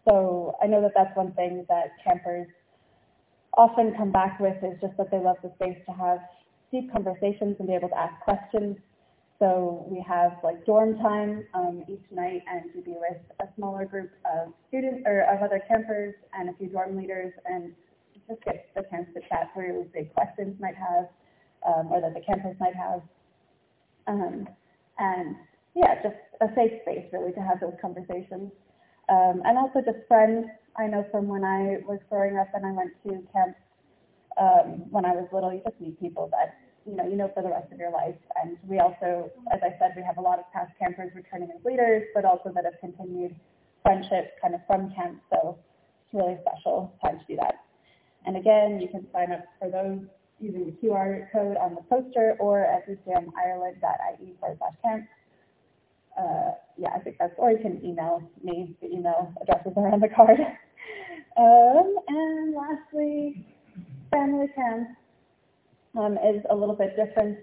So 0.09 0.57
I 0.63 0.67
know 0.67 0.81
that 0.83 0.93
that's 0.95 1.17
one 1.17 1.33
thing 1.33 1.65
that 1.69 1.93
campers 2.03 2.49
often 3.57 3.95
come 3.97 4.11
back 4.11 4.41
with 4.41 4.57
is 4.63 4.81
just 4.81 4.97
that 4.97 5.11
they 5.11 5.19
love 5.19 5.37
the 5.43 5.53
space 5.57 5.79
to 5.87 5.93
have 5.93 6.19
deep 6.71 6.91
conversations 6.93 7.57
and 7.59 7.69
be 7.69 7.75
able 7.75 7.89
to 7.89 7.99
ask 7.99 8.19
questions 8.23 8.77
so 9.43 9.85
we 9.91 10.01
have 10.07 10.39
like 10.45 10.65
dorm 10.65 10.97
time 10.99 11.45
um, 11.55 11.83
each 11.89 12.05
night 12.13 12.43
and 12.49 12.73
to 12.73 12.81
be 12.81 12.93
with 12.93 13.19
a 13.41 13.53
smaller 13.57 13.85
group 13.85 14.13
of 14.25 14.53
students 14.69 15.03
or 15.05 15.23
of 15.23 15.43
other 15.43 15.61
campers 15.67 16.15
and 16.35 16.49
a 16.49 16.53
few 16.55 16.69
dorm 16.69 16.97
leaders 16.97 17.33
and 17.47 17.73
just 18.29 18.41
get 18.45 18.69
the 18.77 18.83
chance 18.89 19.09
to 19.15 19.21
chat 19.29 19.51
through 19.53 19.91
big 19.93 20.15
questions 20.15 20.55
might 20.61 20.77
have 20.77 21.09
um, 21.67 21.91
or 21.91 22.01
that 22.01 22.15
the 22.15 22.21
campers 22.21 22.55
might 22.61 22.77
have. 22.77 23.03
Um, 24.07 24.49
and 24.99 25.37
yeah, 25.75 26.03
just 26.03 26.17
a 26.41 26.49
safe 26.55 26.81
space 26.83 27.07
really 27.13 27.33
to 27.33 27.41
have 27.41 27.61
those 27.61 27.75
conversations. 27.81 28.53
Um, 29.09 29.43
and 29.45 29.59
also 29.59 29.81
just 29.81 30.07
friends. 30.09 30.47
I 30.77 30.87
know 30.87 31.05
from 31.11 31.29
when 31.29 31.45
I 31.45 31.79
was 31.87 31.99
growing 32.09 32.39
up 32.39 32.49
and 32.55 32.65
I 32.65 32.73
went 32.73 32.93
to 33.05 33.23
camp 33.33 33.57
um, 34.41 34.91
when 34.91 35.05
I 35.05 35.13
was 35.13 35.29
little, 35.33 35.53
you 35.53 35.61
just 35.65 35.81
meet 35.81 36.01
people 36.01 36.29
that 36.33 36.57
you 36.87 36.97
know, 36.97 37.07
you 37.07 37.17
know 37.17 37.31
for 37.35 37.43
the 37.43 37.49
rest 37.49 37.73
of 37.73 37.79
your 37.79 37.91
life. 37.91 38.17
And 38.43 38.57
we 38.67 38.79
also, 38.79 39.31
as 39.53 39.61
I 39.63 39.79
said, 39.79 39.93
we 39.97 40.03
have 40.03 40.19
a 40.19 40.21
lot 40.21 40.39
of 40.39 40.45
past 40.53 40.73
campers 40.79 41.13
returning 41.15 41.51
as 41.55 41.65
leaders, 41.65 42.05
but 42.15 42.25
also 42.25 42.51
that 42.55 42.65
have 42.65 42.75
continued 42.81 43.37
friendships 43.83 44.31
kind 44.41 44.55
of 44.55 44.61
from 44.67 44.93
camp. 44.95 45.21
So 45.31 45.59
it's 45.59 46.15
really 46.15 46.39
special 46.43 46.93
time 47.05 47.19
to 47.19 47.25
do 47.27 47.37
that. 47.37 47.55
And 48.27 48.37
again, 48.37 48.81
you 48.81 48.89
can 48.89 49.07
sign 49.13 49.33
up 49.33 49.45
for 49.59 49.71
those 49.71 50.07
using 50.43 50.67
the 50.67 50.73
QR 50.73 51.31
code 51.33 51.57
on 51.57 51.75
the 51.75 51.83
poster 51.83 52.37
or 52.39 52.65
at 52.65 52.89
bcmireland.ie 52.89 54.35
forward 54.41 54.59
slash 54.59 54.75
camp. 54.83 55.07
Uh, 56.19 56.53
yeah, 56.77 56.91
I 56.95 56.99
think 56.99 57.17
that's, 57.19 57.33
or 57.39 57.51
you 57.51 57.59
can 57.59 57.81
email 57.85 58.23
me. 58.43 58.77
The 58.83 58.89
email 58.89 59.33
addresses 59.41 59.73
are 59.77 59.93
on 59.93 60.01
the 60.01 60.09
card. 60.09 60.39
um, 61.39 61.97
and 62.09 62.55
lastly, 62.55 63.47
family 64.11 64.47
camp 64.55 64.89
um, 65.99 66.15
is 66.15 66.43
a 66.51 66.55
little 66.55 66.77
bit 66.77 66.97
different. 66.97 67.39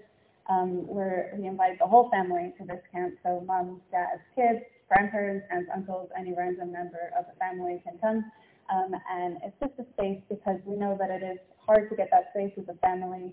Um, 0.48 0.84
where 0.88 1.32
we 1.38 1.46
invite 1.46 1.78
the 1.78 1.86
whole 1.86 2.10
family 2.10 2.52
to 2.58 2.66
this 2.66 2.80
camp, 2.90 3.14
so 3.22 3.40
moms, 3.46 3.80
dads, 3.92 4.20
kids, 4.34 4.58
grandparents, 4.88 5.46
aunts, 5.52 5.70
uncles, 5.72 6.10
any 6.18 6.34
random 6.36 6.72
member 6.72 7.12
of 7.16 7.24
the 7.26 7.38
family 7.38 7.80
can 7.84 7.98
come. 7.98 8.24
Um, 8.72 8.94
and 9.10 9.38
it's 9.42 9.56
just 9.58 9.72
a 9.78 9.86
space 9.94 10.22
because 10.28 10.60
we 10.64 10.76
know 10.76 10.96
that 10.98 11.10
it 11.10 11.24
is 11.24 11.38
hard 11.66 11.90
to 11.90 11.96
get 11.96 12.08
that 12.12 12.30
space 12.30 12.52
as 12.56 12.68
a 12.68 12.78
family 12.78 13.32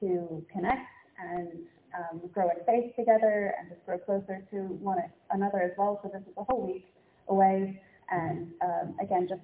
to 0.00 0.44
connect 0.52 0.90
and 1.18 1.48
um, 1.94 2.20
grow 2.32 2.48
in 2.48 2.64
faith 2.66 2.94
together 2.96 3.54
and 3.58 3.68
just 3.68 3.84
grow 3.86 3.98
closer 3.98 4.42
to 4.50 4.56
one 4.82 4.98
another 5.30 5.62
as 5.62 5.72
well. 5.78 6.00
So 6.02 6.10
this 6.12 6.22
is 6.22 6.34
a 6.36 6.44
whole 6.44 6.66
week 6.66 6.86
away, 7.28 7.80
and 8.10 8.48
um, 8.62 8.96
again, 9.00 9.26
just 9.28 9.42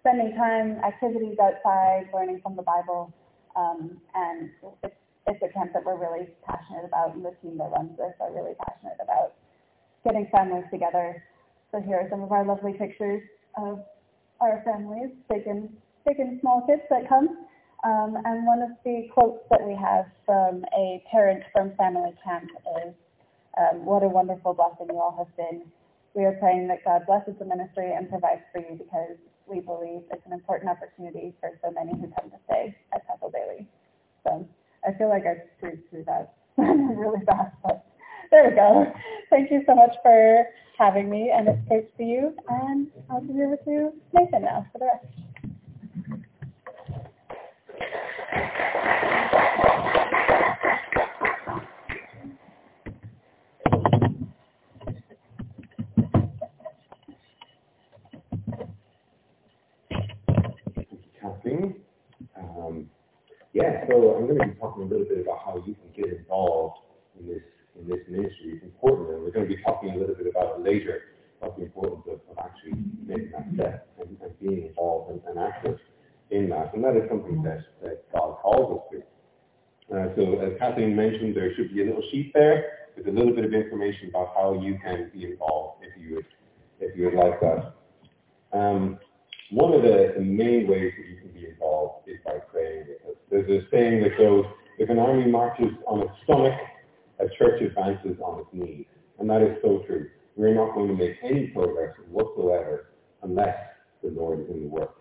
spending 0.00 0.34
time, 0.36 0.78
activities 0.84 1.36
outside, 1.40 2.08
learning 2.12 2.40
from 2.42 2.56
the 2.56 2.62
Bible, 2.62 3.14
um, 3.56 4.00
and 4.14 4.50
it's, 4.82 4.94
it's 5.26 5.42
a 5.42 5.52
camp 5.52 5.72
that 5.72 5.84
we're 5.84 5.98
really 5.98 6.26
passionate 6.44 6.84
about, 6.84 7.14
and 7.14 7.24
the 7.24 7.32
team 7.42 7.56
that 7.58 7.70
runs 7.70 7.96
this 7.96 8.12
are 8.20 8.32
really 8.32 8.54
passionate 8.66 8.98
about 9.02 9.34
getting 10.04 10.26
families 10.32 10.64
together. 10.70 11.22
So 11.70 11.80
here 11.80 11.96
are 11.96 12.08
some 12.10 12.22
of 12.22 12.32
our 12.32 12.44
lovely 12.44 12.72
pictures 12.74 13.22
of 13.56 13.84
our 14.44 14.62
families, 14.64 15.10
big 15.28 15.46
and, 15.46 15.68
big 16.06 16.18
and 16.18 16.40
small 16.40 16.64
kids 16.66 16.82
that 16.90 17.08
come. 17.08 17.46
Um, 17.84 18.16
and 18.24 18.46
one 18.46 18.62
of 18.62 18.70
the 18.84 19.08
quotes 19.12 19.44
that 19.50 19.60
we 19.60 19.74
have 19.76 20.06
from 20.24 20.64
a 20.76 21.02
parent 21.10 21.42
from 21.52 21.72
family 21.76 22.12
camp 22.24 22.48
is, 22.84 22.94
um, 23.58 23.84
what 23.84 24.02
a 24.02 24.08
wonderful 24.08 24.54
blessing 24.54 24.88
you 24.88 25.00
all 25.00 25.14
have 25.16 25.34
been. 25.36 25.62
We 26.14 26.24
are 26.24 26.36
praying 26.40 26.68
that 26.68 26.84
God 26.84 27.06
blesses 27.06 27.34
the 27.38 27.44
ministry 27.44 27.92
and 27.92 28.08
provides 28.08 28.42
for 28.52 28.60
you 28.60 28.78
because 28.78 29.16
we 29.46 29.60
believe 29.60 30.02
it's 30.10 30.24
an 30.26 30.32
important 30.32 30.70
opportunity 30.70 31.34
for 31.40 31.50
so 31.62 31.70
many 31.70 31.92
who 31.92 32.08
come 32.18 32.30
to 32.30 32.38
stay 32.46 32.74
at 32.94 33.06
Temple 33.06 33.30
Bailey. 33.32 33.66
So 34.24 34.48
I 34.86 34.96
feel 34.96 35.08
like 35.08 35.24
I 35.26 35.44
screwed 35.56 35.82
through 35.90 36.04
that 36.04 36.34
really 36.56 37.20
fast, 37.26 37.54
but 37.62 37.84
there 38.34 38.50
we 38.50 38.56
go. 38.56 38.92
Thank 39.30 39.52
you 39.52 39.62
so 39.64 39.76
much 39.76 39.94
for 40.02 40.44
having 40.76 41.08
me, 41.08 41.30
and 41.32 41.46
it's 41.46 41.68
great 41.68 41.88
to 41.88 41.96
see 41.96 42.04
you. 42.04 42.34
And 42.48 42.88
I'll 43.08 43.20
be 43.20 43.32
here 43.32 43.48
with 43.48 43.60
you, 43.64 43.92
Nathan, 44.12 44.42
now 44.42 44.66
for 44.72 44.78
the 44.80 44.86
rest. 44.86 45.06
Kathleen. 61.22 61.76
Um, 62.36 62.90
yeah, 63.52 63.86
so 63.88 64.16
I'm 64.16 64.26
going 64.26 64.38
to 64.40 64.46
be 64.46 64.58
talking 64.58 64.82
a 64.82 64.86
little 64.86 65.06
bit 65.06 65.20
about 65.20 65.38
how 65.44 65.62
you 65.64 65.74
can 65.74 65.92
get 65.94 66.12
involved 66.18 66.78
in 67.20 67.28
this 67.28 67.42
in 67.78 67.88
this 67.88 68.00
ministry. 68.08 68.56
is 68.56 68.62
important, 68.62 69.10
and 69.10 69.22
we're 69.22 69.30
going 69.30 69.48
to 69.48 69.54
be 69.54 69.62
talking 69.62 69.90
a 69.90 69.96
little 69.96 70.14
bit 70.14 70.26
about 70.26 70.58
it 70.58 70.64
later, 70.64 71.02
about 71.40 71.56
the 71.58 71.64
importance 71.64 72.02
of, 72.06 72.20
of 72.30 72.44
actually 72.44 72.78
making 73.06 73.32
that 73.32 73.46
step 73.54 73.88
and, 74.00 74.16
and 74.22 74.40
being 74.40 74.68
involved 74.68 75.10
and, 75.10 75.20
and, 75.28 75.38
active 75.38 75.78
in 76.30 76.48
that. 76.50 76.74
And 76.74 76.82
that 76.84 76.96
is 76.96 77.08
something 77.08 77.42
that, 77.42 77.64
that 77.82 78.10
God 78.12 78.38
calls 78.42 78.80
us 78.80 78.84
to. 78.92 79.96
Uh, 79.96 80.08
so 80.16 80.40
as 80.40 80.58
Kathleen 80.58 80.96
mentioned, 80.96 81.36
there 81.36 81.54
should 81.54 81.74
be 81.74 81.82
a 81.82 81.86
little 81.86 82.02
sheet 82.10 82.32
there 82.32 82.88
with 82.96 83.06
a 83.08 83.10
little 83.10 83.34
bit 83.34 83.44
of 83.44 83.52
information 83.52 84.08
about 84.08 84.32
how 84.36 84.58
you 84.60 84.78
can 84.82 85.10
be 85.12 85.24
involved 85.24 85.84
if 85.84 86.00
you 86.00 86.16
would, 86.16 86.26
if 86.80 86.96
you 86.96 87.04
would 87.04 87.14
like 87.14 87.40
that. 87.40 87.74
Um, 88.52 88.98
one 89.50 89.74
of 89.74 89.82
the, 89.82 90.14
the, 90.16 90.22
main 90.22 90.66
ways 90.66 90.92
that 90.96 91.06
you 91.06 91.16
can 91.20 91.30
be 91.32 91.46
involved 91.48 92.08
is 92.08 92.16
by 92.24 92.38
praying. 92.50 92.86
There's 93.30 93.48
a 93.50 93.68
saying 93.70 94.02
that 94.02 94.16
goes, 94.16 94.46
if 94.78 94.88
an 94.88 94.98
army 94.98 95.30
marches 95.30 95.72
on 95.86 96.00
its 96.02 96.12
stomach, 96.24 96.54
a 97.20 97.28
church 97.38 97.62
advances 97.62 98.16
on 98.22 98.40
its 98.40 98.48
knees. 98.52 98.86
And 99.18 99.28
that 99.30 99.42
is 99.42 99.56
so 99.62 99.82
true. 99.86 100.10
We're 100.36 100.54
not 100.54 100.74
going 100.74 100.88
to 100.88 100.94
make 100.94 101.16
any 101.22 101.48
progress 101.48 101.94
whatsoever 102.10 102.90
unless 103.22 103.56
the 104.02 104.10
Lord 104.10 104.40
is 104.40 104.50
in 104.50 104.62
the 104.62 104.68
work. 104.68 104.96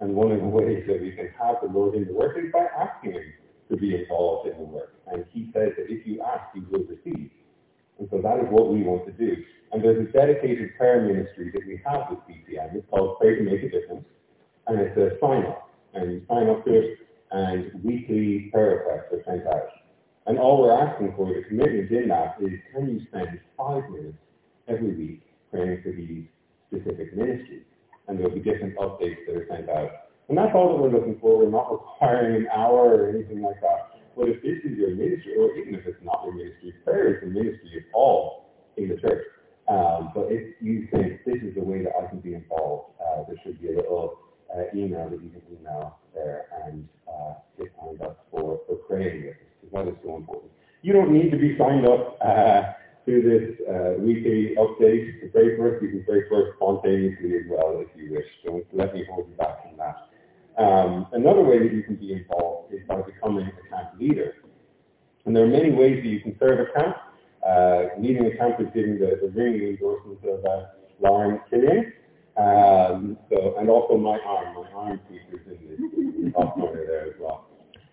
And 0.00 0.14
one 0.14 0.30
of 0.30 0.40
the 0.40 0.46
ways 0.46 0.84
that 0.86 1.00
we 1.00 1.12
can 1.12 1.30
have 1.38 1.56
the 1.62 1.68
Lord 1.68 1.94
in 1.94 2.06
the 2.06 2.12
work 2.12 2.36
is 2.38 2.52
by 2.52 2.66
asking 2.78 3.12
Him 3.12 3.32
to 3.70 3.76
be 3.76 3.96
involved 3.96 4.48
in 4.48 4.58
the 4.58 4.64
work. 4.64 4.94
And 5.10 5.24
He 5.32 5.50
says 5.52 5.72
that 5.76 5.86
if 5.88 6.06
you 6.06 6.22
ask, 6.22 6.54
you 6.54 6.66
will 6.70 6.84
receive. 6.84 7.30
And 7.98 8.08
so 8.10 8.20
that 8.22 8.38
is 8.38 8.46
what 8.50 8.72
we 8.72 8.82
want 8.82 9.06
to 9.06 9.12
do. 9.12 9.42
And 9.72 9.82
there's 9.82 10.08
a 10.08 10.12
dedicated 10.12 10.76
prayer 10.76 11.02
ministry 11.02 11.50
that 11.52 11.66
we 11.66 11.80
have 11.84 12.10
with 12.10 12.20
BCM. 12.28 12.76
It's 12.76 12.86
called 12.90 13.18
Pray 13.18 13.36
to 13.36 13.42
Make 13.42 13.62
a 13.62 13.70
Difference. 13.70 14.04
And 14.66 14.80
it's 14.80 14.96
a 14.96 15.18
sign 15.20 15.44
up. 15.46 15.70
And 15.94 16.12
you 16.12 16.22
sign 16.28 16.48
up 16.48 16.64
to 16.64 16.72
it 16.72 16.98
and 17.30 17.82
weekly 17.84 18.48
prayer 18.52 18.84
requests 18.86 19.12
are 19.12 19.22
sent 19.26 19.46
out. 19.46 19.68
And 20.28 20.38
all 20.38 20.60
we're 20.60 20.76
asking 20.76 21.14
for, 21.16 21.32
the 21.32 21.42
commitment 21.48 21.90
in 21.90 22.08
that 22.08 22.36
is 22.38 22.60
can 22.74 22.84
you 22.86 23.00
spend 23.08 23.40
five 23.56 23.88
minutes 23.88 24.18
every 24.68 24.94
week 24.94 25.22
praying 25.50 25.80
for 25.82 25.90
these 25.90 26.28
specific 26.68 27.16
ministries? 27.16 27.64
And 28.06 28.18
there'll 28.18 28.34
be 28.34 28.40
different 28.40 28.76
updates 28.76 29.24
that 29.26 29.36
are 29.36 29.46
sent 29.48 29.70
out. 29.70 29.90
And 30.28 30.36
that's 30.36 30.52
all 30.54 30.76
that 30.76 30.82
we're 30.82 30.92
looking 30.92 31.18
for. 31.18 31.38
We're 31.38 31.50
not 31.50 31.72
requiring 31.72 32.44
an 32.44 32.48
hour 32.54 32.92
or 32.92 33.08
anything 33.08 33.40
like 33.40 33.58
that. 33.62 33.96
But 34.14 34.28
if 34.28 34.42
this 34.42 34.60
is 34.70 34.76
your 34.76 34.90
ministry, 34.90 35.32
or 35.40 35.56
even 35.56 35.74
if 35.74 35.86
it's 35.86 36.04
not 36.04 36.20
your 36.24 36.34
ministry, 36.34 36.74
prayer 36.84 37.16
is 37.16 37.20
the 37.24 37.32
ministry 37.32 37.78
of 37.78 37.84
all 37.94 38.52
in 38.76 38.88
the 38.88 38.96
church. 38.96 39.24
Um, 39.68 40.12
but 40.14 40.28
if 40.28 40.60
you 40.60 40.88
think 40.92 41.24
this 41.24 41.40
is 41.40 41.54
the 41.54 41.64
way 41.64 41.84
that 41.84 41.92
I 41.96 42.06
can 42.08 42.20
be 42.20 42.34
involved, 42.34 43.00
uh, 43.00 43.24
there 43.28 43.36
should 43.42 43.62
be 43.62 43.68
a 43.72 43.76
little 43.76 44.18
uh, 44.52 44.64
email 44.76 45.08
that 45.08 45.22
you 45.22 45.30
can 45.30 45.42
email 45.56 45.96
You 50.88 50.94
don't 50.94 51.12
need 51.12 51.30
to 51.32 51.36
be 51.36 51.54
signed 51.58 51.86
up 51.86 52.16
uh, 52.24 52.62
to 53.04 53.12
this 53.20 53.68
uh, 53.68 54.00
weekly 54.00 54.56
update 54.56 55.20
to 55.20 55.28
pray 55.28 55.54
for 55.54 55.76
us. 55.76 55.82
You 55.82 55.90
can 55.90 56.04
pray 56.04 56.26
for 56.30 56.48
us 56.48 56.54
spontaneously 56.56 57.36
as 57.36 57.42
well 57.46 57.84
if 57.84 57.88
you 57.94 58.10
wish. 58.10 58.24
Don't 58.42 58.64
let 58.72 58.94
me 58.94 59.04
hold 59.12 59.28
you 59.28 59.34
back 59.34 59.64
from 59.64 59.76
that. 59.76 60.08
Um, 60.56 61.06
another 61.12 61.42
way 61.42 61.58
that 61.58 61.74
you 61.74 61.82
can 61.82 61.96
be 61.96 62.14
involved 62.14 62.72
is 62.72 62.80
by 62.88 63.02
becoming 63.02 63.48
a 63.48 63.68
camp 63.68 64.00
leader. 64.00 64.36
And 65.26 65.36
there 65.36 65.44
are 65.44 65.46
many 65.46 65.72
ways 65.72 66.02
that 66.02 66.08
you 66.08 66.20
can 66.20 66.34
serve 66.40 66.58
a 66.58 66.72
camp. 66.72 66.96
Uh, 67.46 68.00
leading 68.00 68.24
a 68.24 68.34
camp 68.38 68.58
is 68.58 68.68
giving 68.74 68.98
the, 68.98 69.18
the 69.20 69.28
ringing 69.34 69.68
endorsement 69.68 70.24
of 70.24 70.42
uh, 70.46 70.68
Lauren. 71.00 71.38
Um, 72.38 73.18
so, 73.28 73.56
and 73.58 73.68
also 73.68 73.98
my 73.98 74.18
arm, 74.20 74.54
my 74.54 74.72
arm 74.72 75.00
features 75.06 75.46
in 75.46 76.24
the 76.24 76.30
top 76.30 76.54
corner 76.54 76.86
there 76.86 77.08
as 77.08 77.14
well. 77.20 77.47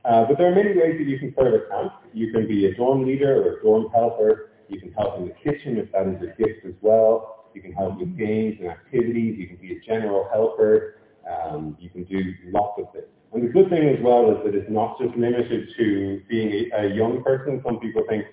Uh, 0.05 0.24
but 0.25 0.38
there 0.38 0.51
are 0.51 0.55
many 0.55 0.77
ways 0.77 0.97
that 1.00 1.07
you 1.07 1.17
can 1.17 1.33
serve 1.38 1.53
a 1.53 1.67
camp. 1.69 1.93
You 2.13 2.31
can 2.31 2.47
be 2.47 2.67
a 2.67 2.75
dorm 2.75 3.05
leader 3.05 3.41
or 3.41 3.57
a 3.57 3.62
dorm 3.63 3.89
helper. 3.91 4.51
You 4.69 4.79
can 4.79 4.93
help 4.93 5.17
in 5.17 5.27
the 5.27 5.33
kitchen 5.43 5.77
if 5.77 5.91
that 5.93 6.07
is 6.07 6.21
your 6.21 6.33
gift 6.35 6.65
as 6.65 6.75
well. 6.81 7.45
You 7.55 7.62
can 7.62 7.74
help 7.74 7.97
with 7.97 8.15
games 8.17 8.57
and 8.59 8.69
activities. 8.69 9.38
You 9.39 9.47
can 9.47 9.57
be 9.57 9.77
a 9.77 9.79
general 9.79 10.29
helper. 10.31 10.97
Um, 11.25 11.75
you 11.79 11.89
can 11.89 12.03
do 12.03 12.21
lots 12.51 12.79
of 12.79 12.91
things. 12.93 13.05
And 13.33 13.43
the 13.43 13.47
good 13.47 13.69
thing 13.69 13.89
as 13.89 13.97
well 14.03 14.31
is 14.31 14.38
that 14.45 14.53
it's 14.53 14.69
not 14.69 15.00
just 15.00 15.15
limited 15.15 15.69
to 15.75 16.21
being 16.29 16.69
a, 16.71 16.85
a 16.85 16.93
young 16.93 17.24
person. 17.24 17.62
Some 17.65 17.79
people 17.79 18.03
think, 18.07 18.25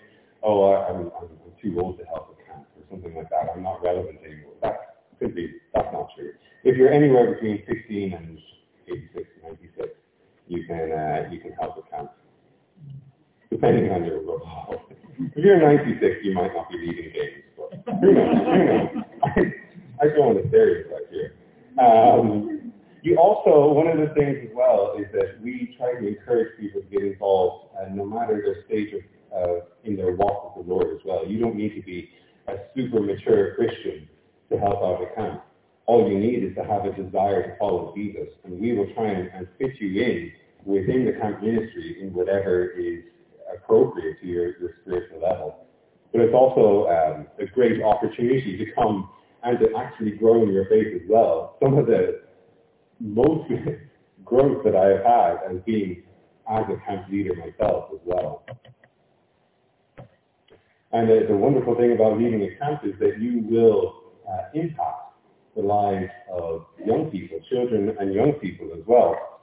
oh, 0.43 0.75
I'm, 0.75 1.11
I'm, 1.21 1.29
too 1.63 1.79
old 1.81 1.97
to 1.97 2.05
help 2.07 2.37
a 2.37 2.53
camp 2.53 2.67
or 2.77 2.83
something 2.91 3.15
like 3.15 3.31
that. 3.31 3.47
I'm 3.55 3.63
not 3.63 3.81
relevant 3.85 4.19
anymore. 4.27 4.53
That 4.63 5.07
could 5.21 5.33
be, 5.33 5.55
that's 5.73 5.87
not 5.93 6.09
true. 6.17 6.33
If 6.65 6.77
you're 6.77 6.93
anywhere 6.93 7.35
between 7.35 7.63
16 7.69 8.13
and 8.13 8.39
86, 8.89 9.29
96, 9.45 9.91
you 10.49 10.65
can, 10.67 10.93
uh, 10.93 11.29
you 11.31 11.41
can 11.41 11.53
help 11.53 11.77
a 11.79 11.83
camp, 11.95 12.11
depending 13.51 13.91
on 13.91 14.05
your 14.05 14.21
role. 14.23 14.83
if 15.19 15.45
you're 15.45 15.61
96, 15.61 16.17
you 16.23 16.35
might 16.35 16.53
not 16.55 16.71
be 16.71 16.79
leading 16.79 17.13
games. 17.13 17.45
I, 19.25 20.05
I 20.05 20.09
go 20.09 20.29
on 20.29 20.35
the 20.37 20.45
stereotype 20.49 21.11
here. 21.11 21.37
Um, 21.79 22.73
you 23.03 23.17
also, 23.17 23.73
one 23.73 23.89
of 23.89 23.99
the 23.99 24.15
things 24.15 24.39
as 24.49 24.55
well 24.55 24.95
is 24.99 25.07
that 25.13 25.41
we 25.43 25.75
try 25.77 25.95
to 25.95 26.07
encourage 26.07 26.59
people 26.59 26.81
to 26.81 26.87
get 26.87 27.03
involved, 27.03 27.75
uh, 27.77 27.89
no 27.91 28.05
matter 28.05 28.41
their 28.45 28.65
stage 28.67 28.95
of 28.95 29.01
uh, 29.35 29.65
in 29.85 29.97
their 29.97 30.13
walk 30.13 30.57
with 30.57 30.67
the 30.67 30.73
Lord 30.73 30.89
as 30.95 31.01
well. 31.05 31.27
You 31.27 31.41
don't 31.41 31.57
need 31.57 31.75
to 31.75 31.83
be 31.83 32.11
a 32.49 32.57
super 32.77 33.01
mature 33.01 33.55
Christian 33.55 34.09
to 34.51 34.59
help 34.59 34.83
out 34.83 35.03
a 35.03 35.15
camp. 35.15 35.43
All 35.93 36.11
you 36.11 36.19
need 36.19 36.43
is 36.43 36.55
to 36.55 36.65
have 36.65 36.87
a 36.87 36.93
desire 36.97 37.43
to 37.43 37.59
follow 37.59 37.93
Jesus, 37.95 38.29
and 38.45 38.59
we 38.59 38.73
will 38.73 38.91
try 38.95 39.09
and, 39.09 39.29
and 39.35 39.47
fit 39.59 39.73
you 39.79 40.03
in 40.03 40.33
within 40.65 41.05
the 41.05 41.13
camp 41.21 41.43
ministry 41.43 41.99
in 42.01 42.15
whatever 42.15 42.71
is 42.71 43.05
appropriate 43.55 44.19
to 44.23 44.27
your, 44.27 44.59
your 44.59 44.71
spiritual 44.81 45.21
level. 45.21 45.67
But 46.11 46.23
it's 46.23 46.35
also 46.35 46.89
um, 46.89 47.27
a 47.39 47.45
great 47.45 47.83
opportunity 47.83 48.57
to 48.57 48.73
come 48.73 49.11
and 49.43 49.59
to 49.59 49.77
actually 49.77 50.13
grow 50.13 50.43
in 50.43 50.51
your 50.51 50.65
faith 50.71 50.95
as 50.95 51.07
well. 51.11 51.59
Some 51.63 51.77
of 51.77 51.85
the 51.85 52.23
most 52.99 53.53
growth 54.25 54.65
that 54.65 54.75
I 54.75 54.87
have 54.97 55.05
had 55.05 55.55
as 55.57 55.63
being 55.67 56.05
as 56.51 56.65
a 56.71 56.81
camp 56.87 57.11
leader 57.11 57.35
myself 57.35 57.91
as 57.93 58.01
well. 58.07 58.47
And 60.93 61.07
the, 61.11 61.27
the 61.29 61.37
wonderful 61.37 61.75
thing 61.75 61.93
about 61.93 62.19
leading 62.19 62.43
a 62.45 62.57
camp 62.57 62.81
is 62.83 62.99
that 62.99 63.21
you 63.21 63.45
will 63.47 64.05
uh, 64.27 64.45
impact 64.55 65.02
the 65.57 65.63
lives 65.63 66.11
of 66.33 66.67
young 66.85 67.11
people, 67.11 67.39
children 67.51 67.95
and 67.99 68.15
young 68.15 68.33
people 68.35 68.71
as 68.73 68.83
well. 68.87 69.41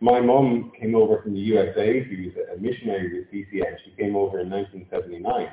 My 0.00 0.20
mom 0.20 0.72
came 0.78 0.94
over 0.94 1.20
from 1.22 1.34
the 1.34 1.40
USA. 1.40 2.06
She 2.08 2.26
was 2.26 2.34
a 2.56 2.60
missionary 2.60 3.18
with 3.18 3.32
BCM. 3.32 3.76
She 3.84 3.90
came 4.00 4.14
over 4.14 4.40
in 4.40 4.50
1979. 4.50 5.50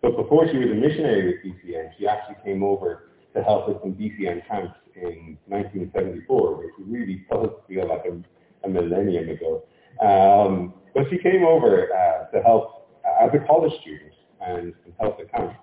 But 0.00 0.16
before 0.16 0.48
she 0.48 0.58
was 0.58 0.70
a 0.70 0.74
missionary 0.74 1.26
with 1.26 1.54
BCM, 1.54 1.90
she 1.98 2.06
actually 2.06 2.36
came 2.44 2.62
over 2.62 3.08
to 3.34 3.42
help 3.42 3.68
with 3.68 3.80
some 3.80 3.94
BCM 3.94 4.46
camps 4.46 4.74
in 4.94 5.36
1974, 5.46 6.56
which 6.56 6.70
really 6.86 7.24
does 7.30 7.48
feel 7.68 7.88
like 7.88 8.04
a, 8.04 8.66
a 8.66 8.68
millennium 8.68 9.28
ago. 9.28 9.64
Um, 10.00 10.74
but 10.94 11.06
she 11.10 11.18
came 11.18 11.44
over 11.44 11.88
uh, 11.92 12.30
to 12.30 12.42
help 12.42 12.88
as 13.20 13.30
a 13.34 13.44
college 13.46 13.72
student 13.80 14.12
and, 14.40 14.72
and 14.84 14.94
help 15.00 15.18
the 15.18 15.24
camp. 15.24 15.54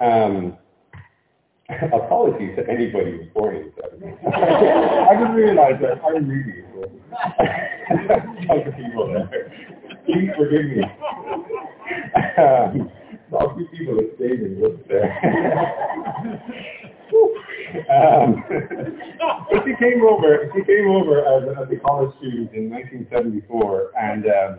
Um, 0.00 0.56
apologies 1.92 2.56
to 2.56 2.66
anybody 2.66 3.10
who's 3.12 3.28
born 3.34 3.56
in 3.56 3.72
the 3.76 3.82
I 4.32 5.20
just 5.20 5.34
realized 5.34 5.82
that 5.82 6.00
I'm 6.02 6.26
really 6.26 6.64
Other 8.48 8.72
people 8.72 9.08
there. 9.08 9.52
Please 10.06 10.30
forgive 10.36 10.64
me. 10.64 10.82
Um, 12.38 12.90
I'll 13.38 13.54
give 13.58 13.70
people 13.72 13.98
a 14.00 14.16
statement 14.16 14.58
what's 14.58 14.88
there. 14.88 15.12
um, 17.92 18.44
but 19.50 19.64
she 19.66 19.74
came 19.76 20.02
over. 20.08 20.50
She 20.54 20.64
came 20.64 20.88
over 20.88 21.20
as, 21.20 21.42
as 21.58 21.68
a 21.70 21.76
college 21.80 22.16
student 22.18 22.52
in 22.54 22.70
1974, 22.70 23.92
and 24.00 24.24
um, 24.26 24.58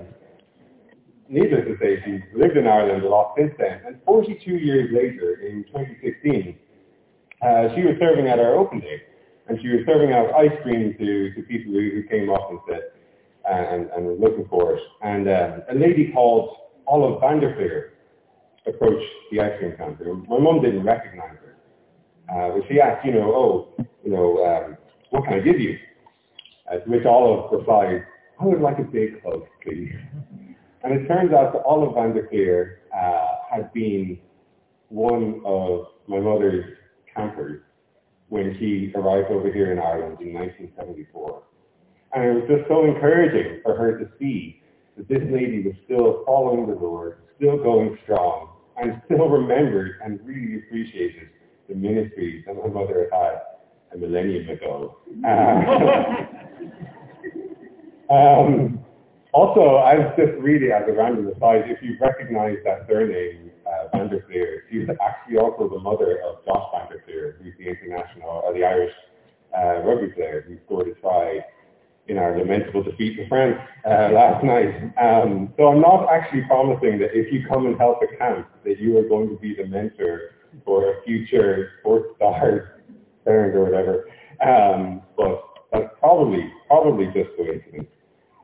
needless 1.28 1.66
to 1.66 1.75
say, 1.82 2.01
she's 2.06 2.22
lived 2.36 2.58
in 2.58 2.68
Ireland 2.68 3.04
a 3.04 3.10
lot 3.10 3.34
since 3.36 3.54
then. 3.58 3.82
And 3.86 4.00
42 4.06 4.51
years 4.51 4.92
later, 4.94 5.42
in 5.42 5.63
2016, 5.66 6.58
uh, 7.41 7.74
she 7.75 7.81
was 7.81 7.96
serving 8.00 8.27
at 8.27 8.39
our 8.39 8.55
open 8.55 8.79
day, 8.79 9.01
and 9.48 9.60
she 9.62 9.69
was 9.69 9.81
serving 9.86 10.13
out 10.13 10.34
ice 10.36 10.55
cream 10.63 10.96
to, 10.98 11.34
to 11.34 11.41
people 11.43 11.74
who, 11.74 11.89
who 11.91 12.03
came 12.03 12.29
up 12.29 12.50
and 12.50 12.60
said, 12.67 12.91
and, 13.50 13.89
and 13.96 14.05
were 14.05 14.13
looking 14.13 14.48
for 14.48 14.75
it. 14.75 14.81
And 15.01 15.27
um, 15.27 15.62
a 15.69 15.75
lady 15.75 16.12
called 16.12 16.55
Olive 16.88 17.19
van 17.22 17.39
der 17.39 17.55
Flier 17.55 17.93
approached 18.67 19.05
the 19.31 19.41
ice 19.41 19.58
cream 19.58 19.72
counter. 19.77 20.13
My 20.13 20.38
mum 20.38 20.62
didn't 20.62 20.84
recognize 20.84 21.38
her. 21.41 21.55
Uh, 22.31 22.58
but 22.58 22.67
she 22.69 22.79
asked, 22.79 23.05
you 23.05 23.13
know, 23.13 23.34
oh, 23.34 23.86
you 24.03 24.12
know, 24.12 24.46
um, 24.46 24.77
what 25.10 25.24
can 25.24 25.34
I 25.34 25.39
give 25.39 25.60
you? 25.60 25.77
Uh, 26.69 26.77
to 26.77 26.89
which 26.89 27.05
Olive 27.05 27.51
replied, 27.51 28.05
I 28.39 28.46
would 28.46 28.62
like 28.62 28.77
a 28.79 28.84
big 28.84 29.22
hug, 29.24 29.46
please. 29.63 29.93
And 30.81 30.93
it 30.93 31.10
turns 31.10 31.34
out 31.34 31.51
that 31.51 31.63
Olive 31.63 31.93
van 31.93 32.13
der 32.13 32.29
Flier 32.29 32.84
uh, 32.96 33.36
had 33.51 33.74
been 33.74 34.17
one 34.88 35.41
of 35.43 35.88
my 36.08 36.19
mother's 36.22 36.77
campers 37.16 37.62
when 38.30 38.56
she 38.60 38.92
arrived 38.96 39.32
over 39.32 39.51
here 39.51 39.72
in 39.72 39.80
Ireland 39.80 40.18
in 40.22 40.34
1974. 40.34 41.44
And 42.13 42.24
it 42.24 42.34
was 42.34 42.44
just 42.50 42.68
so 42.68 42.86
encouraging 42.86 43.62
for 43.63 43.75
her 43.75 43.98
to 44.00 44.10
see 44.20 44.62
that 44.98 45.08
this 45.08 45.22
lady 45.32 45.63
was 45.63 45.75
still 45.86 46.24
following 46.25 46.68
the 46.68 46.75
Lord, 46.75 47.22
still 47.38 47.58
going 47.58 47.98
strong, 48.04 48.50
and 48.82 49.01
still 49.06 49.30
remembered 49.30 50.00
and 50.04 50.20
really 50.25 50.58
appreciated 50.60 51.30
the 51.68 51.75
ministry 51.75 52.44
that 52.48 52.56
my 52.56 52.68
mother 52.68 53.10
had 53.12 53.42
a 53.94 53.98
millennium 53.98 54.50
ago. 54.50 54.98
Um, 55.25 55.68
um, 58.16 58.80
also, 59.32 59.75
I 59.75 60.00
was 60.00 60.13
just 60.18 60.34
really 60.39 60.72
as 60.72 60.84
a 60.88 60.92
random 60.92 61.28
aside, 61.28 61.66
if 61.68 61.82
you 61.82 61.98
recognize 62.01 62.58
that 62.66 62.88
surname, 62.88 63.49
uh, 63.69 63.88
van 63.91 64.09
der 64.09 64.23
Flier, 64.27 64.63
she 64.69 64.79
was 64.79 64.89
actually 65.01 65.38
also 65.38 65.69
the 65.69 65.79
mother 65.79 66.19
of 66.25 66.43
Josh 66.45 66.67
van 66.73 66.89
der 66.89 67.03
Flier, 67.05 67.38
who's 67.41 67.53
the 67.57 67.67
international, 67.67 68.41
or 68.43 68.53
the 68.53 68.63
Irish 68.63 68.93
uh, 69.57 69.81
rugby 69.83 70.07
player 70.07 70.43
who 70.47 70.57
scored 70.65 70.88
a 70.88 70.93
try 70.95 71.39
in 72.07 72.17
our 72.17 72.38
lamentable 72.38 72.83
defeat 72.83 73.15
to 73.17 73.27
France 73.27 73.59
uh, 73.85 74.09
last 74.13 74.43
night. 74.43 74.91
Um, 74.97 75.53
so 75.57 75.67
I'm 75.67 75.81
not 75.81 76.09
actually 76.11 76.41
promising 76.41 76.99
that 76.99 77.11
if 77.13 77.31
you 77.31 77.45
come 77.47 77.67
and 77.67 77.77
help 77.77 77.99
a 78.01 78.17
camp 78.17 78.47
that 78.65 78.79
you 78.79 78.97
are 78.97 79.07
going 79.07 79.29
to 79.29 79.35
be 79.35 79.55
the 79.55 79.65
mentor 79.65 80.31
for 80.65 80.91
a 80.91 81.03
future 81.03 81.71
sports 81.79 82.07
star 82.15 82.81
parent 83.25 83.55
or 83.55 83.63
whatever. 83.65 84.09
Um, 84.41 85.03
but 85.15 85.43
that's 85.71 85.93
probably 85.99 86.51
probably 86.67 87.05
just 87.07 87.29
coincidence. 87.38 87.88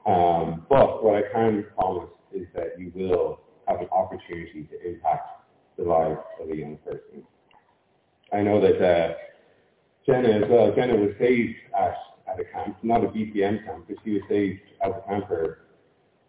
Um, 0.06 0.66
but 0.70 1.04
what 1.04 1.16
I 1.16 1.24
can 1.34 1.66
promise 1.76 2.10
is 2.32 2.46
that 2.54 2.78
you 2.78 2.92
will 2.94 3.40
have 3.68 3.82
an 3.82 3.88
opportunity 3.92 4.64
to 4.72 4.90
impact 4.90 5.30
the 5.78 5.84
lives 5.84 6.20
of 6.42 6.50
a 6.50 6.56
young 6.56 6.78
person. 6.78 7.24
I 8.34 8.42
know 8.42 8.60
that 8.62 8.82
uh, 8.82 9.14
Jenna 10.06 10.30
as 10.30 10.50
well. 10.50 10.74
Jenna 10.76 10.96
was 10.96 11.12
saved 11.20 11.56
at 11.78 11.96
at 12.28 12.40
a 12.40 12.44
camp, 12.46 12.78
not 12.84 13.04
a 13.04 13.08
BCM 13.08 13.66
camp, 13.66 13.86
but 13.88 13.98
she 14.04 14.12
was 14.14 14.22
saved 14.30 14.60
as 14.84 14.92
a 14.92 15.08
camper, 15.08 15.60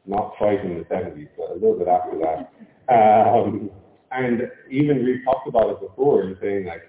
not 0.05 0.35
quite 0.37 0.61
in 0.64 0.78
the 0.78 0.85
70s, 0.85 1.28
but 1.37 1.50
a 1.50 1.55
little 1.55 1.78
bit 1.78 1.88
after 1.88 2.19
that. 2.19 2.52
Um, 2.93 3.71
and 4.12 4.43
even 4.71 5.05
we've 5.05 5.25
talked 5.25 5.49
about 5.49 5.71
it 5.71 5.81
before 5.81 6.23
in 6.23 6.37
saying 6.40 6.66
like, 6.66 6.83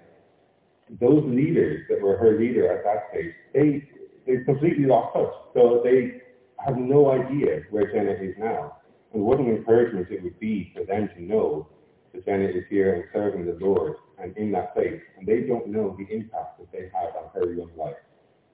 those 1.01 1.23
leaders 1.25 1.85
that 1.89 2.01
were 2.01 2.17
her 2.17 2.39
leader 2.39 2.71
at 2.71 2.83
that 2.83 3.07
stage, 3.11 3.33
they, 3.53 3.89
they 4.25 4.43
completely 4.43 4.85
lost 4.85 5.13
touch. 5.15 5.33
So 5.53 5.81
they 5.83 6.21
have 6.65 6.77
no 6.77 7.11
idea 7.11 7.61
where 7.71 7.91
Jenna 7.91 8.11
is 8.11 8.35
now. 8.37 8.77
And 9.17 9.25
what 9.25 9.39
an 9.39 9.49
encouragement 9.49 10.11
it 10.11 10.21
would 10.21 10.39
be 10.39 10.71
for 10.75 10.85
them 10.85 11.09
to 11.15 11.23
know 11.23 11.67
that 12.13 12.23
Jenna 12.23 12.49
is 12.49 12.65
here 12.69 12.93
and 12.93 13.03
serving 13.11 13.47
the 13.47 13.57
Lord 13.59 13.95
and 14.19 14.37
in 14.37 14.51
that 14.51 14.75
place. 14.75 15.01
And 15.17 15.27
they 15.27 15.41
don't 15.41 15.69
know 15.69 15.97
the 15.97 16.05
impact 16.15 16.59
that 16.59 16.71
they 16.71 16.91
had 16.93 17.15
on 17.17 17.31
her 17.33 17.51
young 17.51 17.71
life 17.75 17.95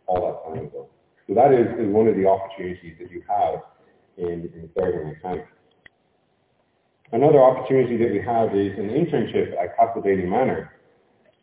all 0.07 0.21
that 0.21 0.55
time 0.55 0.67
ago. 0.67 0.87
So 1.27 1.33
that 1.33 1.51
is, 1.51 1.67
is 1.77 1.93
one 1.93 2.07
of 2.07 2.15
the 2.15 2.25
opportunities 2.25 2.95
that 2.97 3.11
you 3.11 3.21
have 3.27 3.59
in, 4.15 4.49
in 4.55 4.69
serving 4.79 5.09
a 5.09 5.15
camp. 5.19 5.43
Another 7.11 7.43
opportunity 7.43 7.97
that 7.97 8.13
we 8.13 8.21
have 8.21 8.55
is 8.55 8.79
an 8.79 8.87
internship 8.87 9.61
at 9.61 9.75
Castledaly 9.75 10.25
Manor. 10.25 10.71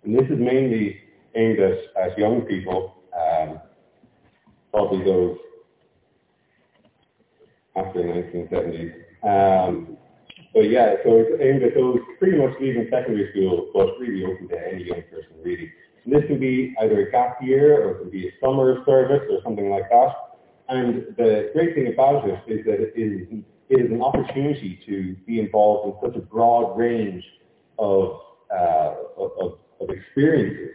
And 0.03 0.15
this 0.15 0.31
is 0.31 0.39
mainly 0.39 0.99
aimed 1.35 1.61
at, 1.61 1.77
at 2.03 2.19
young 2.19 2.41
people, 2.47 2.95
um, 3.15 3.61
probably 4.71 5.05
those 5.05 5.37
after 7.77 8.03
the 8.03 8.09
1970s. 8.09 9.10
Um, 9.23 9.97
but 10.53 10.69
yeah, 10.69 10.95
so 11.05 11.25
it's 11.25 11.41
aimed 11.41 11.63
at 11.63 11.75
those 11.75 11.99
pretty 12.19 12.37
much 12.37 12.55
leaving 12.61 12.89
secondary 12.91 13.31
school, 13.31 13.71
but 13.73 13.99
really 13.99 14.25
open 14.25 14.49
to 14.49 14.73
any 14.73 14.85
young 14.85 15.03
person, 15.11 15.31
really. 15.43 15.71
And 16.05 16.15
this 16.15 16.25
can 16.27 16.41
be 16.41 16.75
either 16.81 17.07
a 17.07 17.11
gap 17.11 17.41
year 17.43 17.83
or 17.83 17.91
it 17.93 17.99
can 18.01 18.11
be 18.11 18.29
a 18.29 18.33
summer 18.43 18.83
service 18.85 19.23
or 19.31 19.41
something 19.45 19.71
like 19.71 19.89
that. 19.91 20.15
And 20.69 21.15
the 21.17 21.51
great 21.53 21.75
thing 21.75 21.93
about 21.93 22.29
it 22.29 22.41
is 22.49 22.65
that 22.65 22.81
it 22.81 22.93
is, 22.97 23.29
it 23.69 23.81
is 23.81 23.91
an 23.91 24.03
opportunity 24.03 24.81
to 24.87 25.15
be 25.27 25.39
involved 25.39 26.05
in 26.05 26.11
such 26.11 26.17
a 26.17 26.25
broad 26.25 26.77
range 26.77 27.25
of, 27.79 28.21
uh, 28.53 28.95
of, 29.17 29.59
of 29.81 29.91
experiences. 29.91 30.71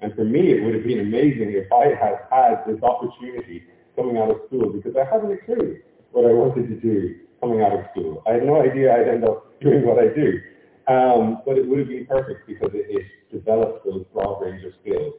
And 0.00 0.14
for 0.14 0.24
me, 0.24 0.52
it 0.52 0.64
would 0.64 0.74
have 0.74 0.84
been 0.84 1.00
amazing 1.00 1.52
if 1.52 1.70
I 1.72 1.94
had 1.94 2.26
had 2.30 2.64
this 2.66 2.82
opportunity 2.82 3.64
coming 3.94 4.18
out 4.18 4.30
of 4.30 4.38
school 4.48 4.72
because 4.72 4.96
I 4.96 5.04
hadn't 5.04 5.30
a 5.30 5.36
clue 5.38 5.78
what 6.10 6.24
I 6.24 6.32
wanted 6.32 6.68
to 6.68 6.76
do 6.76 7.21
coming 7.42 7.60
out 7.60 7.72
of 7.72 7.84
school. 7.90 8.22
I 8.26 8.34
had 8.34 8.44
no 8.44 8.62
idea 8.62 8.94
I'd 8.94 9.08
end 9.08 9.24
up 9.24 9.60
doing 9.60 9.84
what 9.84 9.98
I 9.98 10.08
do. 10.14 10.40
Um, 10.88 11.42
but 11.44 11.58
it 11.58 11.68
would 11.68 11.80
have 11.80 11.88
been 11.88 12.06
perfect 12.06 12.46
because 12.46 12.70
it, 12.72 12.86
it 12.88 13.06
develops 13.30 13.84
those 13.84 14.04
broad 14.12 14.40
range 14.40 14.64
of 14.64 14.72
skills. 14.80 15.14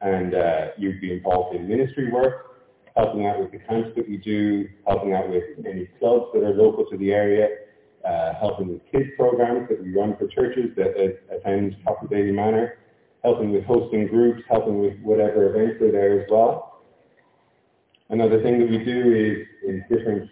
And 0.00 0.34
uh, 0.34 0.68
you'd 0.76 1.00
be 1.00 1.12
involved 1.12 1.56
in 1.56 1.68
ministry 1.68 2.10
work, 2.12 2.62
helping 2.96 3.26
out 3.26 3.40
with 3.40 3.50
the 3.50 3.58
camps 3.58 3.90
that 3.96 4.08
we 4.08 4.16
do, 4.16 4.68
helping 4.86 5.14
out 5.14 5.28
with 5.28 5.44
any 5.66 5.88
clubs 5.98 6.26
that 6.34 6.42
are 6.44 6.54
local 6.54 6.84
to 6.86 6.96
the 6.96 7.12
area, 7.12 7.48
uh, 8.04 8.34
helping 8.38 8.68
with 8.68 8.80
kids 8.92 9.10
programs 9.16 9.68
that 9.68 9.82
we 9.82 9.92
run 9.92 10.16
for 10.16 10.28
churches 10.28 10.70
that 10.76 10.94
uh, 10.96 11.36
attend 11.36 11.76
Castledaly 11.84 12.32
Manor, 12.32 12.78
helping 13.24 13.52
with 13.52 13.64
hosting 13.64 14.06
groups, 14.06 14.42
helping 14.48 14.80
with 14.80 14.98
whatever 15.02 15.50
events 15.50 15.82
are 15.82 15.90
there 15.90 16.20
as 16.20 16.28
well. 16.30 16.82
Another 18.10 18.40
thing 18.40 18.60
that 18.60 18.70
we 18.70 18.78
do 18.84 19.12
is, 19.12 19.68
is 19.68 19.82
different 19.90 20.30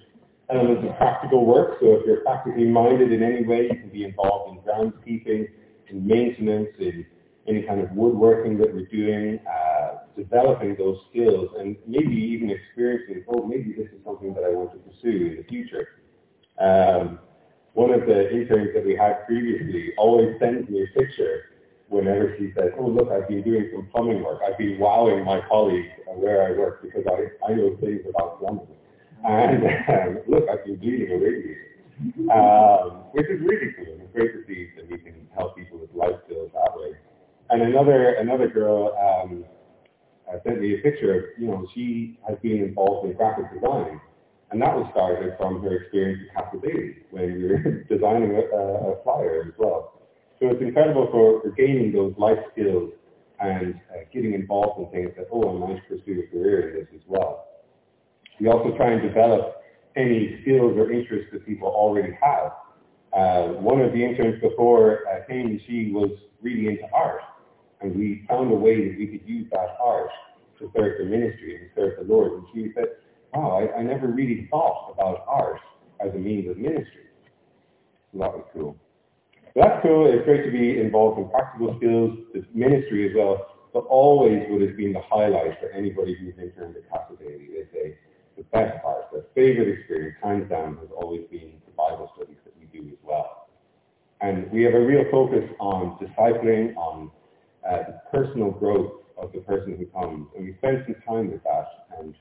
elements 0.50 0.84
of 0.88 0.96
practical 0.96 1.44
work. 1.44 1.78
So 1.80 1.96
if 1.96 2.06
you're 2.06 2.20
practically 2.20 2.64
minded 2.64 3.12
in 3.12 3.22
any 3.22 3.44
way, 3.44 3.64
you 3.64 3.76
can 3.76 3.88
be 3.90 4.04
involved 4.04 4.56
in 4.56 4.62
groundskeeping, 4.62 5.48
in 5.88 6.06
maintenance, 6.06 6.70
in 6.78 7.06
any 7.48 7.62
kind 7.62 7.80
of 7.80 7.90
woodworking 7.92 8.58
that 8.58 8.72
we're 8.72 8.86
doing, 8.86 9.40
uh, 9.46 9.98
developing 10.16 10.76
those 10.76 10.98
skills, 11.10 11.50
and 11.58 11.76
maybe 11.86 12.14
even 12.14 12.50
experiencing, 12.50 13.24
oh, 13.28 13.46
maybe 13.46 13.72
this 13.72 13.86
is 13.86 14.04
something 14.04 14.34
that 14.34 14.44
I 14.44 14.50
want 14.50 14.72
to 14.72 14.78
pursue 14.78 15.26
in 15.26 15.36
the 15.36 15.44
future. 15.48 15.88
Um, 16.58 17.18
one 17.74 17.92
of 17.92 18.06
the 18.06 18.30
interns 18.30 18.70
that 18.74 18.84
we 18.84 18.96
had 18.96 19.26
previously 19.26 19.92
always 19.98 20.38
sends 20.40 20.68
me 20.68 20.82
a 20.82 20.98
picture 20.98 21.50
whenever 21.88 22.34
she 22.38 22.52
says, 22.56 22.72
oh, 22.78 22.86
look, 22.86 23.10
I've 23.10 23.28
been 23.28 23.42
doing 23.42 23.70
some 23.72 23.88
plumbing 23.92 24.24
work. 24.24 24.40
I've 24.46 24.58
been 24.58 24.78
wowing 24.78 25.24
my 25.24 25.40
colleagues 25.48 25.90
where 26.06 26.46
I 26.46 26.58
work 26.58 26.82
because 26.82 27.04
I, 27.06 27.52
I 27.52 27.54
know 27.54 27.76
things 27.80 28.00
about 28.08 28.40
plumbing. 28.40 28.66
And 29.24 29.64
um, 29.64 30.18
look, 30.28 30.44
I've 30.48 30.64
been 30.64 30.76
bleeding 30.76 31.10
already, 31.10 31.56
um, 32.30 33.04
which 33.12 33.26
is 33.26 33.40
really 33.40 33.72
cool. 33.76 33.98
It's 34.00 34.12
great 34.12 34.32
to 34.32 34.44
see 34.46 34.68
that 34.76 34.90
we 34.90 34.98
can 34.98 35.26
help 35.34 35.56
people 35.56 35.78
with 35.78 35.92
life 35.94 36.20
skills 36.26 36.50
that 36.54 36.72
way. 36.76 36.96
And 37.50 37.62
another 37.62 38.14
another 38.14 38.48
girl 38.48 38.94
um, 38.98 39.44
uh, 40.28 40.38
sent 40.44 40.60
me 40.60 40.74
a 40.74 40.78
picture 40.78 41.14
of, 41.14 41.24
you 41.38 41.46
know, 41.46 41.66
she 41.74 42.18
has 42.28 42.36
been 42.42 42.58
involved 42.62 43.08
in 43.08 43.16
graphic 43.16 43.52
design. 43.54 44.00
And 44.50 44.62
that 44.62 44.74
was 44.76 44.86
started 44.92 45.34
from 45.38 45.62
her 45.62 45.82
experience 45.82 46.22
at 46.30 46.44
Castledaly 46.44 46.96
when 47.10 47.34
we 47.34 47.44
were 47.48 47.58
designing 47.88 48.30
a, 48.30 48.42
a, 48.56 49.02
flyer 49.02 49.44
as 49.48 49.54
well. 49.58 50.00
So 50.38 50.48
it's 50.48 50.62
incredible 50.62 51.08
for, 51.10 51.42
for 51.42 51.50
gaining 51.56 51.92
those 51.92 52.14
life 52.16 52.38
skills 52.52 52.92
and 53.40 53.74
uh, 53.90 54.04
getting 54.12 54.34
involved 54.34 54.80
in 54.80 54.90
things 54.90 55.16
that, 55.16 55.26
oh, 55.32 55.56
I 55.56 55.68
might 55.68 55.88
pursue 55.88 56.22
a 56.22 56.30
career 56.30 56.70
in 56.70 56.74
this 56.76 56.88
as 56.94 57.00
well. 57.06 57.45
We 58.40 58.48
also 58.48 58.76
try 58.76 58.92
and 58.92 59.02
develop 59.02 59.62
any 59.96 60.38
skills 60.42 60.76
or 60.76 60.92
interests 60.92 61.30
that 61.32 61.46
people 61.46 61.68
already 61.68 62.16
have. 62.22 62.52
Uh, 63.12 63.54
one 63.60 63.80
of 63.80 63.92
the 63.92 64.04
interns 64.04 64.40
before 64.42 65.08
uh, 65.08 65.26
came, 65.26 65.60
she 65.66 65.90
was 65.92 66.10
really 66.42 66.68
into 66.68 66.84
art. 66.92 67.22
And 67.80 67.94
we 67.96 68.24
found 68.28 68.52
a 68.52 68.54
way 68.54 68.88
that 68.88 68.98
we 68.98 69.06
could 69.06 69.26
use 69.28 69.46
that 69.52 69.76
art 69.82 70.10
to 70.58 70.70
serve 70.76 70.98
the 70.98 71.04
ministry 71.04 71.56
and 71.56 71.70
serve 71.74 71.98
the 71.98 72.12
Lord. 72.12 72.32
And 72.32 72.46
she 72.52 72.72
said, 72.74 72.88
wow, 73.34 73.58
I, 73.58 73.78
I 73.78 73.82
never 73.82 74.08
really 74.08 74.48
thought 74.50 74.92
about 74.94 75.24
art 75.26 75.60
as 76.00 76.14
a 76.14 76.18
means 76.18 76.50
of 76.50 76.58
ministry. 76.58 77.04
So 78.12 78.18
that 78.20 78.32
was 78.32 78.44
cool. 78.52 78.76
So 79.54 79.60
that's 79.62 79.82
cool. 79.82 80.12
It's 80.12 80.24
great 80.24 80.44
to 80.44 80.50
be 80.50 80.78
involved 80.80 81.18
in 81.18 81.30
practical 81.30 81.74
skills, 81.78 82.18
the 82.34 82.44
ministry 82.54 83.08
as 83.08 83.16
well. 83.16 83.46
But 83.72 83.84
always 83.88 84.42
what 84.48 84.60
has 84.62 84.76
been 84.76 84.92
the 84.92 85.02
highlight 85.02 85.58
for 85.60 85.70
anybody 85.70 86.14
who's 86.14 86.34
interned 86.40 86.76
at 86.76 86.88
Castle 86.90 87.16
Daly 87.16 87.44
is 87.44 87.68
a 87.74 87.96
the 88.36 88.44
best 88.44 88.82
part, 88.82 89.10
the 89.12 89.24
favorite 89.34 89.68
experience, 89.68 90.16
hands 90.22 90.48
down, 90.50 90.76
has 90.78 90.88
always 90.96 91.22
been 91.30 91.52
the 91.64 91.72
Bible 91.72 92.10
studies 92.16 92.36
that 92.44 92.54
we 92.58 92.66
do 92.66 92.86
as 92.88 92.98
well. 93.02 93.48
And 94.20 94.50
we 94.50 94.62
have 94.62 94.74
a 94.74 94.80
real 94.80 95.04
focus 95.10 95.44
on 95.58 95.98
discipling, 95.98 96.76
on 96.76 97.10
uh, 97.68 97.78
the 97.78 98.00
personal 98.12 98.50
growth 98.50 98.92
of 99.16 99.32
the 99.32 99.40
person 99.40 99.76
who 99.76 99.86
comes. 99.86 100.28
And 100.36 100.46
we 100.46 100.54
spend 100.58 100.84
some 100.86 100.96
time 101.06 101.30
with 101.30 101.42
that 101.44 101.86
and 101.98 102.14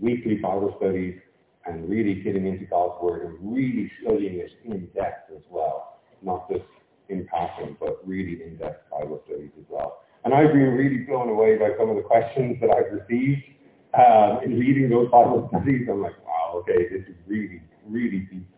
weekly 0.00 0.36
Bible 0.36 0.74
studies 0.78 1.18
and 1.66 1.88
really 1.88 2.14
getting 2.22 2.46
into 2.46 2.64
God's 2.66 3.02
Word 3.02 3.26
and 3.26 3.54
really 3.54 3.90
studying 4.02 4.38
it 4.38 4.52
in 4.64 4.86
depth 4.94 5.30
as 5.34 5.42
well. 5.50 5.98
Not 6.22 6.48
just 6.50 6.64
in 7.08 7.26
passing, 7.26 7.76
but 7.78 8.06
really 8.06 8.42
in-depth 8.42 8.90
Bible 8.90 9.22
studies 9.26 9.50
as 9.58 9.64
well. 9.68 10.02
And 10.24 10.34
I've 10.34 10.52
been 10.52 10.72
really 10.72 10.98
blown 10.98 11.28
away 11.28 11.56
by 11.56 11.70
some 11.78 11.88
of 11.88 11.96
the 11.96 12.02
questions 12.02 12.56
that 12.60 12.70
I've 12.70 12.92
received 12.92 13.42
in 14.44 14.58
reading 14.58 14.90
those 14.90 15.10
Bible 15.10 15.48
studies. 15.50 15.88
I'm 15.90 16.02
like, 16.02 16.16
wow, 16.24 16.62
okay, 16.62 16.88
this 16.90 17.02
is 17.08 17.16
really, 17.26 17.62
really 17.86 18.28
deep 18.30 18.48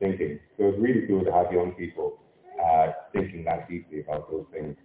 thinking. 0.00 0.38
So 0.56 0.68
it's 0.68 0.78
really 0.78 1.06
cool 1.06 1.24
to 1.24 1.32
have 1.32 1.52
young 1.52 1.72
people 1.72 2.18
uh, 2.62 2.92
thinking 3.12 3.44
that 3.44 3.68
deeply 3.68 4.00
about 4.00 4.30
those 4.30 4.46
things. 4.52 4.76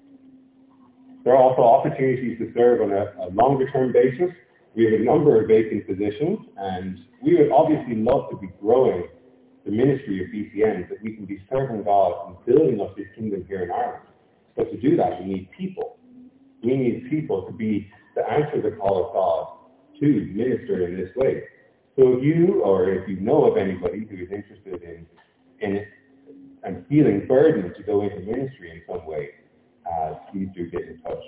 There 1.23 1.33
are 1.33 1.41
also 1.41 1.61
opportunities 1.63 2.37
to 2.39 2.51
serve 2.53 2.81
on 2.81 2.91
a, 2.91 3.13
a 3.25 3.29
longer 3.33 3.69
term 3.71 3.93
basis. 3.93 4.29
We 4.75 4.85
have 4.85 4.93
a 4.93 5.03
number 5.03 5.39
of 5.39 5.47
vacant 5.47 5.87
positions 5.87 6.39
and 6.57 6.99
we 7.23 7.37
would 7.37 7.51
obviously 7.51 7.95
love 7.95 8.29
to 8.31 8.37
be 8.37 8.49
growing 8.59 9.07
the 9.65 9.71
ministry 9.71 10.21
of 10.23 10.27
BCM 10.29 10.89
so 10.89 10.95
that 10.95 11.03
we 11.03 11.15
can 11.15 11.25
be 11.25 11.41
serving 11.49 11.83
God 11.83 12.27
and 12.27 12.45
building 12.45 12.81
up 12.81 12.97
this 12.97 13.07
kingdom 13.15 13.45
here 13.47 13.63
in 13.63 13.71
Ireland. 13.71 14.03
But 14.57 14.71
to 14.71 14.77
do 14.79 14.97
that, 14.97 15.21
we 15.21 15.27
need 15.27 15.49
people. 15.57 15.97
We 16.61 16.75
need 16.75 17.09
people 17.09 17.43
to 17.43 17.53
be 17.53 17.89
to 18.15 18.29
answer 18.29 18.61
the 18.61 18.75
call 18.75 19.07
of 19.07 19.13
God 19.13 19.52
to 19.99 20.05
minister 20.33 20.87
in 20.87 20.97
this 20.97 21.15
way. 21.15 21.43
So 21.95 22.17
if 22.17 22.23
you 22.23 22.61
or 22.63 22.89
if 22.89 23.07
you 23.07 23.17
know 23.19 23.45
of 23.45 23.57
anybody 23.57 24.07
who 24.09 24.17
is 24.17 24.31
interested 24.31 24.81
in 24.81 25.05
in 25.59 25.85
and 26.63 26.85
feeling 26.87 27.25
burdened 27.27 27.75
to 27.75 27.83
go 27.83 28.01
into 28.01 28.19
ministry 28.19 28.71
in 28.71 28.81
some 28.87 29.05
way, 29.05 29.29
uh, 29.85 30.15
please 30.31 30.47
do 30.55 30.69
get 30.69 30.81
in 30.81 30.99
touch. 31.01 31.23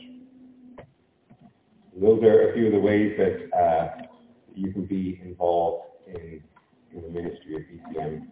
Those 1.99 2.23
are 2.23 2.49
a 2.49 2.53
few 2.53 2.67
of 2.67 2.71
the 2.73 2.79
ways 2.79 3.17
that 3.17 3.57
uh, 3.57 4.05
you 4.53 4.71
can 4.71 4.85
be 4.85 5.19
involved 5.23 5.83
in, 6.07 6.41
in 6.93 7.01
the 7.01 7.09
ministry 7.09 7.55
of 7.55 7.61
BCM. 7.63 8.27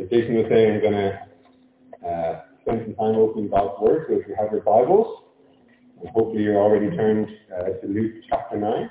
As 0.00 0.08
Jason 0.10 0.34
was 0.34 0.46
saying, 0.50 0.74
I'm 0.74 0.80
going 0.80 0.92
to 0.92 2.08
uh, 2.08 2.40
spend 2.62 2.82
some 2.84 2.94
time 2.94 3.14
opening 3.16 3.48
God's 3.48 3.80
Word. 3.80 4.06
So 4.08 4.16
if 4.16 4.28
you 4.28 4.34
have 4.38 4.52
your 4.52 4.62
Bibles, 4.62 5.24
hopefully 6.12 6.42
you're 6.42 6.60
already 6.60 6.94
turned 6.94 7.28
uh, 7.54 7.64
to 7.80 7.86
Luke 7.86 8.14
chapter 8.28 8.58
9. 8.58 8.90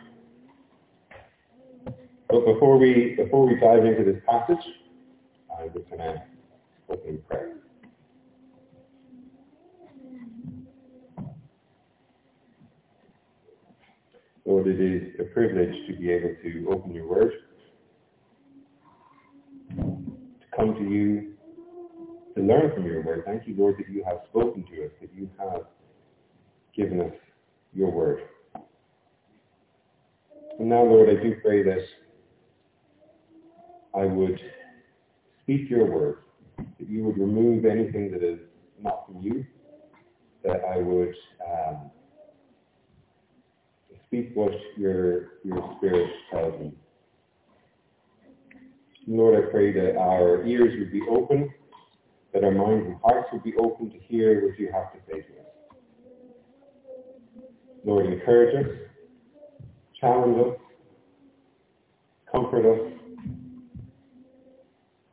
But 2.30 2.46
before 2.46 2.78
we 2.78 3.16
before 3.16 3.48
we 3.48 3.56
dive 3.60 3.86
into 3.86 4.04
this 4.04 4.22
passage, 4.28 4.64
I'm 5.58 5.72
just 5.74 5.90
going 5.90 6.02
to 6.02 6.22
open 6.90 7.22
prayer. 7.28 7.54
Lord, 14.46 14.68
it 14.68 14.80
is 14.80 15.14
a 15.20 15.24
privilege 15.34 15.76
to 15.88 15.96
be 15.98 16.10
able 16.10 16.36
to 16.42 16.68
open 16.70 16.94
your 16.94 17.08
word, 17.08 17.34
to 19.78 20.48
come 20.56 20.74
to 20.76 20.84
you, 20.84 21.34
to 22.36 22.42
learn 22.42 22.74
from 22.74 22.86
your 22.86 23.02
word. 23.04 23.24
Thank 23.26 23.46
you, 23.48 23.56
Lord, 23.58 23.76
that 23.78 23.90
you 23.90 24.04
have 24.06 24.20
spoken 24.30 24.64
to 24.72 24.86
us, 24.86 24.92
that 25.02 25.10
you 25.14 25.30
have 25.38 25.64
given 26.76 27.02
us 27.02 27.14
your 27.74 27.92
word. 27.92 28.22
And 30.60 30.70
now, 30.70 30.84
Lord, 30.84 31.10
I 31.10 31.22
do 31.22 31.36
pray 31.44 31.62
that 31.64 31.86
I 33.98 34.06
would 34.06 34.40
speak 35.42 35.70
your 35.70 35.86
word, 35.86 36.18
that 36.58 36.88
you 36.88 37.04
would 37.04 37.18
remove 37.18 37.66
anything 37.66 38.12
that 38.12 38.24
is 38.24 38.40
not 38.80 39.08
from 39.08 39.22
you, 39.22 39.44
that 40.44 40.62
I 40.66 40.78
would 40.78 41.16
um, 41.48 41.90
speak 44.06 44.32
what 44.36 44.52
your, 44.78 45.40
your 45.44 45.76
spirit 45.78 46.12
tells 46.32 46.60
me. 46.60 46.74
Lord, 49.08 49.44
I 49.44 49.50
pray 49.50 49.72
that 49.72 49.98
our 49.98 50.46
ears 50.46 50.76
would 50.78 50.92
be 50.92 51.02
open, 51.10 51.50
that 52.34 52.44
our 52.44 52.52
minds 52.52 52.86
and 52.86 52.98
hearts 53.04 53.30
would 53.32 53.44
be 53.44 53.56
open 53.56 53.90
to 53.90 53.98
hear 53.98 54.48
what 54.48 54.60
you 54.60 54.70
have 54.72 54.92
to 54.94 55.00
say 55.10 55.22
to 55.22 55.40
us. 55.40 55.48
Lord, 57.84 58.06
encourage 58.06 58.66
us, 58.66 58.72
challenge 60.00 60.38
us, 60.46 60.58
comfort 62.32 62.66
us, 62.66 62.97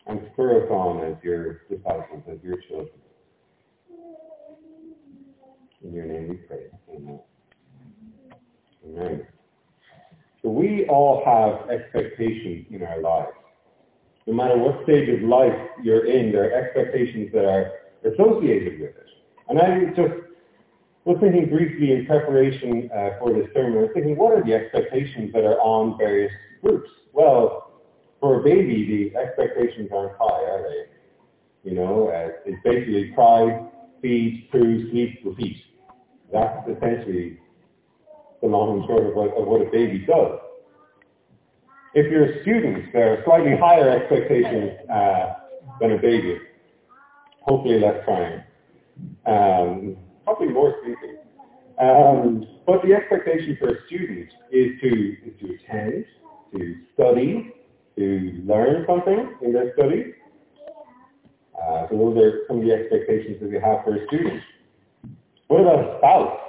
and 0.07 0.21
spur 0.33 0.65
us 0.65 0.71
on 0.71 1.03
as 1.05 1.17
your 1.23 1.63
disciples, 1.71 2.23
as 2.31 2.39
your 2.43 2.57
children. 2.69 2.89
In 5.83 5.93
your 5.93 6.07
name 6.07 6.29
we 6.29 6.37
pray. 6.37 6.67
Amen. 6.95 7.21
Amen. 8.87 9.27
So 10.43 10.49
we 10.51 10.87
all 10.89 11.23
have 11.25 11.71
expectations 11.71 12.67
in 12.71 12.83
our 12.83 13.01
lives. 13.01 13.33
No 14.27 14.35
matter 14.35 14.57
what 14.57 14.83
stage 14.85 15.09
of 15.09 15.23
life 15.23 15.53
you're 15.83 16.07
in, 16.07 16.33
there 16.33 16.51
are 16.51 16.65
expectations 16.65 17.31
that 17.33 17.45
are 17.45 17.73
associated 18.05 18.81
with 18.81 18.91
it. 18.91 19.07
And 19.49 19.59
I 19.59 19.85
just 19.95 20.15
was 21.05 21.19
thinking 21.21 21.51
briefly 21.51 21.93
in 21.93 22.07
preparation 22.07 22.91
uh, 22.95 23.19
for 23.19 23.33
this 23.33 23.47
sermon, 23.55 23.79
I 23.79 23.83
was 23.83 23.91
thinking, 23.93 24.17
what 24.17 24.33
are 24.33 24.43
the 24.43 24.55
expectations 24.55 25.33
that 25.35 25.45
are 25.45 25.61
on 25.61 25.99
various 25.99 26.33
groups? 26.63 26.89
Well, 27.13 27.74
for 28.25 28.41
a 28.41 28.43
baby, 28.43 29.13
the 29.13 29.19
expectations 29.19 29.91
aren't 29.95 30.17
high, 30.19 30.45
are 30.49 30.63
they? 30.63 31.69
You 31.69 31.77
know, 31.77 32.09
uh, 32.09 32.31
it's 32.47 32.57
basically 32.65 33.13
cry, 33.15 33.67
feed, 34.01 34.49
poo, 34.51 34.91
sleep, 34.91 35.21
repeat. 35.27 35.59
That's 36.33 36.67
essentially 36.67 37.39
the 38.41 38.49
long 38.49 38.79
and 38.79 38.87
short 38.87 39.05
of 39.05 39.15
what, 39.15 39.37
of 39.37 39.47
what 39.47 39.61
a 39.61 39.71
baby 39.71 40.07
does. 40.07 40.39
If 41.93 42.11
you're 42.11 42.25
a 42.25 42.41
student, 42.41 42.95
there 42.95 43.13
are 43.13 43.25
slightly 43.27 43.59
higher 43.59 43.91
expectations 43.91 44.73
uh, 44.91 45.35
than 45.83 45.93
a 45.93 45.99
baby. 45.99 46.39
Hopefully 47.43 47.79
less 47.79 48.03
crying. 48.07 48.43
Um, 49.27 49.99
probably 50.25 50.49
more 50.49 50.75
sleeping. 50.83 51.19
Um, 51.79 52.47
but 52.67 52.81
the 52.87 52.95
expectation 52.95 53.59
for 53.61 53.69
a 53.69 53.87
student 53.87 54.31
is 54.51 54.81
to, 54.81 55.17
is 55.27 55.41
to 55.41 55.57
attend, 55.57 56.07
to 56.55 56.75
study, 56.95 57.53
to 57.97 58.43
learn 58.45 58.85
something 58.87 59.35
in 59.43 59.53
their 59.53 59.73
studies. 59.75 60.15
Uh, 61.55 61.87
so 61.89 61.97
those 61.97 62.17
are 62.19 62.41
some 62.49 62.59
of 62.59 62.65
the 62.65 62.73
expectations 62.73 63.39
that 63.41 63.51
we 63.51 63.55
have 63.55 63.85
for 63.85 63.97
a 63.97 64.07
student. 64.07 64.43
What 65.49 65.61
about 65.61 65.79
a 65.79 65.99
spouse? 65.99 66.41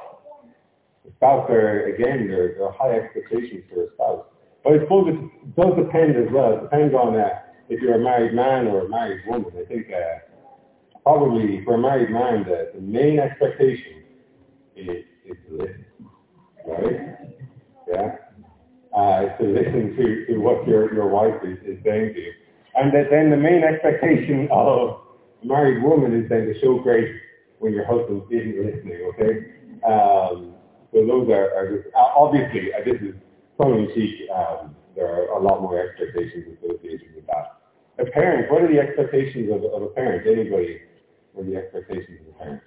A 1.07 1.11
spouse 1.15 1.49
are, 1.49 1.85
again, 1.85 2.27
there, 2.27 2.63
are 2.63 2.71
high 2.71 2.97
expectations 2.99 3.63
for 3.71 3.83
a 3.83 3.93
spouse. 3.93 4.25
But 4.63 4.73
I 4.73 4.79
suppose 4.79 5.13
it 5.13 5.55
does 5.55 5.75
depend 5.77 6.15
as 6.15 6.31
well. 6.31 6.57
It 6.57 6.61
depends 6.63 6.95
on 6.95 7.15
uh, 7.15 7.29
if 7.69 7.81
you're 7.81 7.95
a 7.95 8.03
married 8.03 8.33
man 8.33 8.67
or 8.67 8.85
a 8.85 8.89
married 8.89 9.21
woman. 9.27 9.51
I 9.59 9.65
think 9.65 9.87
uh, 9.91 10.19
probably 11.03 11.63
for 11.63 11.75
a 11.75 11.77
married 11.77 12.09
man, 12.09 12.43
the, 12.43 12.71
the 12.73 12.81
main 12.81 13.19
expectation 13.19 14.03
is, 14.75 15.05
is 15.25 15.37
to 15.47 15.57
listen, 15.57 15.85
right? 16.65 17.17
Yeah? 17.87 18.15
Uh, 18.95 19.35
to 19.35 19.43
listen 19.43 19.93
to, 19.97 20.25
to 20.25 20.37
what 20.39 20.65
your, 20.65 20.93
your 20.93 21.09
wife 21.09 21.35
is, 21.43 21.57
is 21.67 21.77
saying 21.83 22.13
to 22.13 22.19
you. 22.21 22.31
And 22.75 22.93
that 22.95 23.11
then 23.11 23.29
the 23.29 23.35
main 23.35 23.61
expectation 23.61 24.47
of 24.51 25.01
a 25.43 25.45
married 25.45 25.83
woman 25.83 26.15
is 26.15 26.29
then 26.29 26.45
to 26.47 26.57
show 26.61 26.79
grace 26.79 27.13
when 27.59 27.73
your 27.73 27.85
husband 27.85 28.23
isn't 28.31 28.55
listening, 28.55 29.11
okay? 29.11 29.51
Um, 29.83 30.55
so 30.93 31.05
those 31.05 31.27
are, 31.29 31.51
are 31.59 31.75
just, 31.75 31.93
obviously, 31.93 32.71
uh, 32.71 32.85
this 32.85 33.01
is 33.01 33.15
tongue 33.59 33.83
in 33.83 33.91
cheek, 33.93 34.29
um, 34.31 34.75
there 34.95 35.07
are 35.07 35.27
a 35.37 35.43
lot 35.43 35.61
more 35.61 35.77
expectations 35.77 36.55
associated 36.55 37.15
with 37.15 37.27
that. 37.27 37.59
A 37.99 38.05
parent, 38.11 38.49
what 38.49 38.61
are 38.61 38.71
the 38.71 38.79
expectations 38.79 39.51
of, 39.51 39.63
of 39.63 39.81
a 39.83 39.87
parent? 39.87 40.25
Anybody, 40.25 40.79
what 41.33 41.45
are 41.45 41.49
the 41.49 41.57
expectations 41.57 42.19
of 42.21 42.35
a 42.35 42.37
parent? 42.39 42.61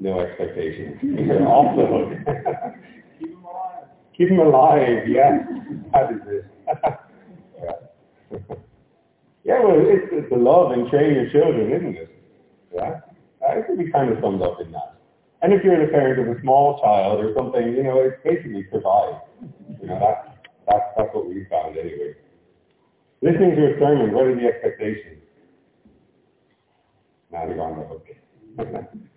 No 0.00 0.20
expectations. 0.20 0.98
You're 1.02 1.46
off 1.48 1.76
the 1.76 1.86
hook. 1.86 2.74
Keep 3.18 3.30
them 3.30 3.44
alive. 3.44 3.84
Keep 4.16 4.28
them 4.28 4.38
alive, 4.40 5.08
yeah. 5.08 5.46
That 5.92 6.12
is 6.12 6.20
it. 6.26 6.44
yeah. 7.62 8.36
yeah, 9.44 9.60
well, 9.64 9.76
it's, 9.78 10.08
it's 10.12 10.30
the 10.30 10.36
love 10.36 10.72
and 10.72 10.88
train 10.90 11.14
your 11.14 11.30
children, 11.30 11.72
isn't 11.72 11.96
it? 11.96 12.22
Yeah. 12.74 13.00
I 13.48 13.60
think 13.62 13.78
we 13.78 13.90
kind 13.90 14.10
of 14.10 14.18
summed 14.22 14.42
up 14.42 14.60
in 14.60 14.72
that. 14.72 14.98
And 15.42 15.52
if 15.52 15.62
you're 15.62 15.84
the 15.84 15.92
parent 15.92 16.18
of 16.18 16.36
a 16.36 16.40
small 16.40 16.80
child 16.80 17.20
or 17.20 17.34
something, 17.36 17.74
you 17.74 17.82
know, 17.82 18.00
it's 18.00 18.16
basically 18.24 18.66
survive. 18.72 19.20
You 19.80 19.88
know, 19.88 20.00
that's, 20.00 20.38
that's, 20.66 20.84
that's 20.96 21.14
what 21.14 21.28
we 21.28 21.46
found 21.50 21.76
anyway. 21.76 22.14
Listening 23.20 23.54
to 23.56 23.74
a 23.74 23.78
sermon, 23.78 24.12
what 24.12 24.26
are 24.26 24.34
the 24.34 24.46
expectations? 24.46 25.22
Now 27.30 27.46
they're 27.46 27.60
on 27.60 27.78
the 27.78 27.86
hook. 27.86 28.06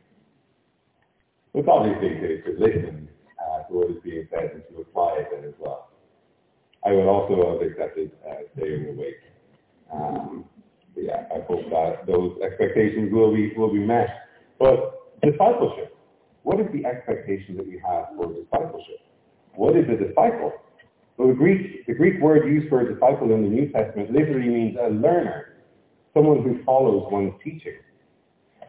it's 1.57 1.67
obviously 1.67 2.09
to, 2.21 2.41
to 2.43 2.59
listen 2.59 3.09
uh, 3.41 3.63
to 3.67 3.73
what 3.73 3.89
is 3.89 3.97
being 4.03 4.27
said 4.29 4.51
and 4.53 4.63
to 4.69 4.81
apply 4.81 5.25
it 5.25 5.27
then 5.33 5.43
as 5.43 5.55
well. 5.57 5.89
I 6.85 6.91
would 6.91 7.07
also 7.07 7.57
have 7.57 7.61
accepted 7.65 8.11
uh, 8.29 8.45
staying 8.55 8.89
awake. 8.89 9.21
Um, 9.91 10.45
yeah, 10.95 11.25
I 11.33 11.41
hope 11.47 11.69
that 11.69 12.05
those 12.05 12.37
expectations 12.41 13.11
will 13.11 13.33
be 13.33 13.53
will 13.57 13.71
be 13.71 13.79
met. 13.79 14.07
But 14.59 15.19
discipleship, 15.21 15.97
what 16.43 16.59
is 16.59 16.67
the 16.73 16.85
expectation 16.85 17.57
that 17.57 17.67
we 17.67 17.81
have 17.85 18.07
for 18.15 18.33
discipleship? 18.33 19.01
What 19.55 19.75
is 19.75 19.85
a 19.89 19.97
disciple? 19.97 20.53
Well, 21.17 21.29
the 21.29 21.33
Greek 21.33 21.85
the 21.87 21.93
Greek 21.93 22.21
word 22.21 22.47
used 22.47 22.69
for 22.69 22.81
a 22.81 22.93
disciple 22.93 23.33
in 23.33 23.41
the 23.43 23.49
New 23.49 23.71
Testament 23.71 24.11
literally 24.11 24.49
means 24.49 24.77
a 24.79 24.89
learner, 24.89 25.57
someone 26.13 26.43
who 26.43 26.63
follows 26.63 27.07
one's 27.11 27.33
teaching. 27.43 27.81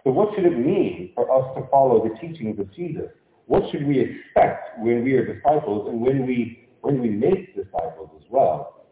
So 0.04 0.10
what 0.10 0.34
should 0.34 0.44
it 0.46 0.58
mean 0.58 1.12
for 1.14 1.30
us 1.30 1.54
to 1.56 1.68
follow 1.70 2.06
the 2.08 2.14
teachings 2.20 2.58
of 2.58 2.72
Jesus? 2.74 3.10
What 3.46 3.62
should 3.70 3.86
we 3.86 3.98
expect 4.00 4.78
when 4.78 5.02
we 5.02 5.14
are 5.14 5.34
disciples 5.34 5.88
and 5.88 6.00
when 6.00 6.26
we 6.26 6.68
when 6.82 7.00
we 7.00 7.08
make 7.08 7.56
disciples 7.56 8.10
as 8.16 8.24
well? 8.30 8.84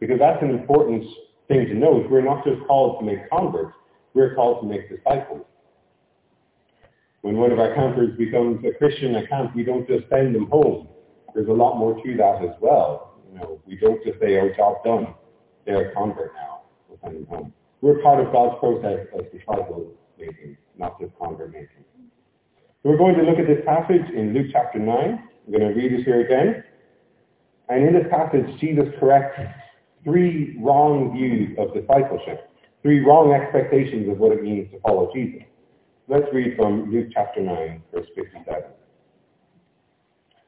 Because 0.00 0.18
that's 0.18 0.42
an 0.42 0.50
important 0.50 1.04
thing 1.48 1.66
to 1.66 1.74
note. 1.74 2.10
We're 2.10 2.22
not 2.22 2.44
just 2.44 2.60
called 2.66 3.00
to 3.00 3.04
make 3.06 3.28
converts, 3.30 3.74
we're 4.14 4.34
called 4.34 4.62
to 4.62 4.68
make 4.68 4.88
disciples. 4.88 5.44
When 7.22 7.38
one 7.38 7.52
of 7.52 7.58
our 7.58 7.74
campers 7.74 8.16
becomes 8.16 8.64
a 8.64 8.76
Christian 8.78 9.14
camp, 9.28 9.56
we 9.56 9.64
don't 9.64 9.88
just 9.88 10.08
send 10.10 10.34
them 10.34 10.46
home. 10.50 10.88
There's 11.34 11.48
a 11.48 11.52
lot 11.52 11.78
more 11.78 11.94
to 11.94 12.16
that 12.16 12.44
as 12.44 12.54
well. 12.60 13.14
You 13.32 13.38
know, 13.38 13.60
we 13.66 13.76
don't 13.76 14.02
just 14.04 14.20
say, 14.20 14.38
oh, 14.38 14.50
job 14.56 14.84
done. 14.84 15.14
They're 15.66 15.90
a 15.90 15.94
convert 15.94 16.32
now. 16.34 16.62
We'll 16.88 16.98
send 17.02 17.16
them 17.16 17.26
home. 17.26 17.52
We're 17.80 18.00
part 18.02 18.24
of 18.24 18.30
God's 18.30 18.58
process 18.60 19.06
of 19.18 19.32
disciple 19.32 19.94
making, 20.18 20.56
not 20.78 21.00
just 21.00 21.12
convert 21.20 21.52
making. 21.52 21.84
So 22.82 22.90
we're 22.90 22.98
going 22.98 23.16
to 23.16 23.22
look 23.22 23.38
at 23.38 23.46
this 23.46 23.64
passage 23.64 24.08
in 24.14 24.34
Luke 24.34 24.48
chapter 24.52 24.78
9. 24.78 24.88
I'm 24.90 25.52
going 25.52 25.60
to 25.66 25.74
read 25.74 25.92
it 25.92 26.04
here 26.04 26.20
again. 26.20 26.64
And 27.68 27.84
in 27.86 27.94
this 27.94 28.06
passage, 28.10 28.46
Jesus 28.60 28.84
corrects 29.00 29.40
three 30.04 30.56
wrong 30.60 31.12
views 31.16 31.56
of 31.58 31.72
discipleship, 31.72 32.50
three 32.82 33.00
wrong 33.00 33.32
expectations 33.32 34.08
of 34.10 34.18
what 34.18 34.32
it 34.32 34.42
means 34.42 34.70
to 34.72 34.80
follow 34.80 35.10
Jesus. 35.14 35.42
Let's 36.08 36.26
read 36.34 36.56
from 36.56 36.92
Luke 36.92 37.08
chapter 37.14 37.40
9, 37.40 37.82
verse 37.92 38.06
57. 38.14 38.64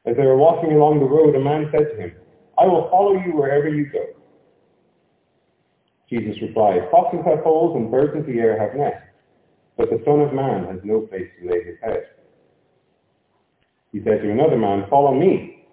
As 0.05 0.15
they 0.15 0.25
were 0.25 0.37
walking 0.37 0.73
along 0.73 0.99
the 0.99 1.05
road, 1.05 1.35
a 1.35 1.39
man 1.39 1.69
said 1.71 1.89
to 1.89 1.97
him, 1.97 2.11
I 2.57 2.65
will 2.65 2.87
follow 2.89 3.13
you 3.13 3.35
wherever 3.35 3.67
you 3.67 3.87
go. 3.91 4.05
Jesus 6.09 6.41
replied, 6.41 6.87
Foxes 6.91 7.25
have 7.25 7.39
holes 7.39 7.75
and 7.75 7.91
birds 7.91 8.17
of 8.17 8.25
the 8.25 8.39
air 8.39 8.57
have 8.57 8.77
nests, 8.77 9.06
but 9.77 9.89
the 9.91 10.01
Son 10.03 10.21
of 10.21 10.33
Man 10.33 10.65
has 10.65 10.79
no 10.83 11.01
place 11.01 11.29
to 11.39 11.49
lay 11.49 11.63
his 11.63 11.77
head. 11.81 12.03
He 13.91 13.99
said 13.99 14.21
to 14.21 14.31
another 14.31 14.57
man, 14.57 14.85
Follow 14.89 15.13
me. 15.13 15.67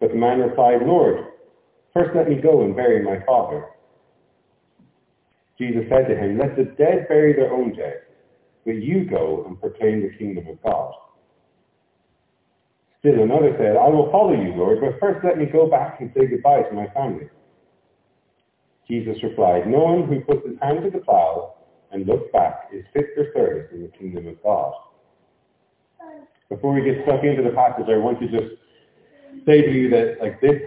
But 0.00 0.10
the 0.10 0.16
man 0.16 0.40
replied, 0.40 0.82
Lord, 0.82 1.24
first 1.94 2.10
let 2.14 2.28
me 2.28 2.36
go 2.36 2.62
and 2.62 2.76
bury 2.76 3.02
my 3.02 3.24
father. 3.24 3.66
Jesus 5.58 5.82
said 5.88 6.08
to 6.08 6.16
him, 6.16 6.38
Let 6.38 6.56
the 6.56 6.64
dead 6.76 7.06
bury 7.08 7.32
their 7.32 7.52
own 7.52 7.74
dead, 7.74 8.02
but 8.64 8.76
you 8.76 9.04
go 9.08 9.44
and 9.46 9.60
proclaim 9.60 10.02
the 10.02 10.16
kingdom 10.18 10.46
of 10.48 10.62
God. 10.62 10.92
Still 13.00 13.22
another 13.22 13.54
said, 13.58 13.76
I 13.76 13.88
will 13.88 14.10
follow 14.10 14.32
you, 14.32 14.54
Lord, 14.54 14.80
but 14.80 14.98
first 15.00 15.24
let 15.24 15.38
me 15.38 15.46
go 15.46 15.68
back 15.70 16.00
and 16.00 16.10
say 16.14 16.26
goodbye 16.26 16.62
to 16.62 16.74
my 16.74 16.88
family. 16.88 17.28
Jesus 18.88 19.22
replied, 19.22 19.68
No 19.68 19.78
one 19.78 20.08
who 20.08 20.20
puts 20.20 20.46
his 20.46 20.58
hand 20.60 20.82
to 20.82 20.90
the 20.90 21.04
plow 21.04 21.54
and 21.92 22.06
look 22.06 22.32
back 22.32 22.68
is 22.72 22.84
fit 22.92 23.06
for 23.14 23.26
service 23.34 23.68
in 23.72 23.82
the 23.82 23.88
kingdom 23.88 24.26
of 24.26 24.42
God. 24.42 24.72
Before 26.48 26.72
we 26.72 26.82
get 26.82 27.04
stuck 27.04 27.24
into 27.24 27.42
the 27.42 27.50
passage, 27.50 27.86
I 27.88 27.96
want 27.96 28.20
to 28.20 28.28
just 28.28 28.54
say 29.46 29.62
to 29.62 29.70
you 29.70 29.90
that 29.90 30.16
like 30.20 30.40
this 30.40 30.60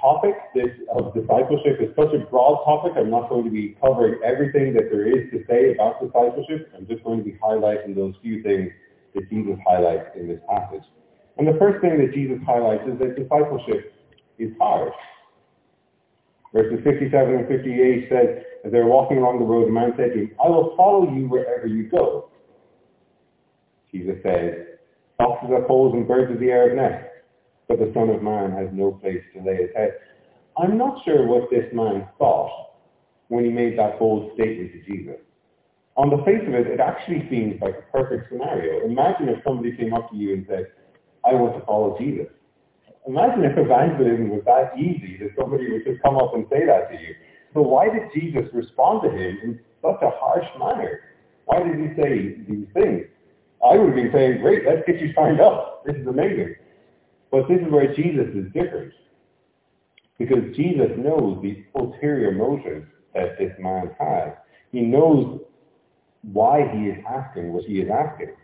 topic 0.00 0.34
this 0.54 0.70
of 0.94 1.14
discipleship 1.14 1.78
is 1.80 1.94
such 1.96 2.12
a 2.12 2.18
broad 2.26 2.64
topic. 2.64 2.92
I'm 2.96 3.10
not 3.10 3.28
going 3.28 3.44
to 3.44 3.50
be 3.50 3.76
covering 3.80 4.20
everything 4.24 4.74
that 4.74 4.90
there 4.90 5.06
is 5.06 5.30
to 5.30 5.44
say 5.48 5.74
about 5.74 6.00
discipleship. 6.02 6.72
I'm 6.76 6.86
just 6.86 7.04
going 7.04 7.18
to 7.18 7.24
be 7.24 7.38
highlighting 7.42 7.94
those 7.94 8.14
few 8.22 8.42
things 8.42 8.72
that 9.14 9.30
Jesus 9.30 9.56
highlights 9.66 10.10
in 10.16 10.28
this 10.28 10.40
passage. 10.48 10.82
And 11.38 11.46
the 11.46 11.58
first 11.58 11.80
thing 11.80 11.98
that 11.98 12.12
Jesus 12.12 12.38
highlights 12.44 12.84
is 12.86 12.98
that 12.98 13.16
discipleship 13.16 13.94
is 14.38 14.50
hard. 14.58 14.92
Verses 16.52 16.80
57 16.84 17.34
and 17.34 17.48
58 17.48 18.08
says, 18.10 18.44
as 18.64 18.72
they 18.72 18.78
were 18.78 18.86
walking 18.86 19.18
along 19.18 19.38
the 19.38 19.44
road, 19.44 19.68
the 19.68 19.72
man 19.72 19.92
said 19.96 20.12
to 20.12 20.20
him, 20.20 20.30
I 20.42 20.48
will 20.48 20.76
follow 20.76 21.10
you 21.10 21.28
wherever 21.28 21.66
you 21.66 21.88
go. 21.88 22.30
Jesus 23.90 24.16
said, 24.22 24.78
Foxes 25.18 25.50
have 25.50 25.64
holes 25.64 25.94
and 25.94 26.06
birds 26.06 26.32
of 26.32 26.40
the 26.40 26.50
air 26.50 26.68
have 26.68 26.76
nests, 26.76 27.08
but 27.68 27.78
the 27.78 27.90
Son 27.94 28.10
of 28.10 28.22
Man 28.22 28.52
has 28.52 28.68
no 28.72 28.92
place 28.92 29.22
to 29.34 29.42
lay 29.42 29.56
his 29.56 29.70
head. 29.74 29.94
I'm 30.56 30.76
not 30.76 31.04
sure 31.04 31.26
what 31.26 31.50
this 31.50 31.72
man 31.72 32.08
thought 32.18 32.72
when 33.28 33.44
he 33.44 33.50
made 33.50 33.78
that 33.78 33.98
bold 33.98 34.32
statement 34.34 34.72
to 34.72 34.82
Jesus. 34.82 35.16
On 35.96 36.10
the 36.10 36.22
face 36.24 36.42
of 36.46 36.54
it, 36.54 36.66
it 36.66 36.80
actually 36.80 37.26
seems 37.30 37.60
like 37.60 37.74
a 37.76 37.92
perfect 37.92 38.30
scenario. 38.30 38.84
Imagine 38.86 39.28
if 39.28 39.42
somebody 39.44 39.76
came 39.76 39.94
up 39.94 40.10
to 40.10 40.16
you 40.16 40.34
and 40.34 40.46
said, 40.48 40.66
I 41.24 41.34
want 41.34 41.58
to 41.58 41.64
follow 41.64 41.96
Jesus. 41.98 42.28
Imagine 43.06 43.44
if 43.44 43.58
evangelism 43.58 44.28
was 44.30 44.42
that 44.46 44.78
easy 44.78 45.18
that 45.18 45.30
somebody 45.38 45.70
would 45.70 45.84
just 45.84 46.02
come 46.02 46.16
up 46.16 46.34
and 46.34 46.46
say 46.50 46.64
that 46.66 46.90
to 46.90 46.94
you. 47.00 47.14
So 47.54 47.62
why 47.62 47.88
did 47.88 48.08
Jesus 48.14 48.48
respond 48.52 49.02
to 49.02 49.10
him 49.10 49.38
in 49.42 49.60
such 49.82 50.00
a 50.02 50.10
harsh 50.14 50.46
manner? 50.58 51.00
Why 51.46 51.62
did 51.62 51.76
he 51.78 51.88
say 52.00 52.36
these 52.48 52.66
things? 52.74 53.06
I 53.64 53.76
would 53.76 53.88
have 53.88 53.96
been 53.96 54.12
saying, 54.12 54.40
great, 54.40 54.64
let's 54.64 54.82
get 54.86 55.00
you 55.00 55.12
signed 55.14 55.40
up. 55.40 55.84
This 55.84 55.96
is 55.96 56.06
amazing. 56.06 56.54
But 57.30 57.48
this 57.48 57.60
is 57.60 57.70
where 57.72 57.94
Jesus 57.94 58.28
is 58.34 58.52
different. 58.52 58.92
Because 60.18 60.54
Jesus 60.56 60.90
knows 60.96 61.42
the 61.42 61.64
ulterior 61.74 62.32
motives 62.32 62.86
that 63.14 63.38
this 63.38 63.52
man 63.58 63.90
has. 63.98 64.32
He 64.70 64.80
knows 64.80 65.40
why 66.22 66.68
he 66.72 66.86
is 66.86 67.04
asking 67.08 67.52
what 67.52 67.64
he 67.64 67.80
is 67.80 67.90
asking. 67.90 68.34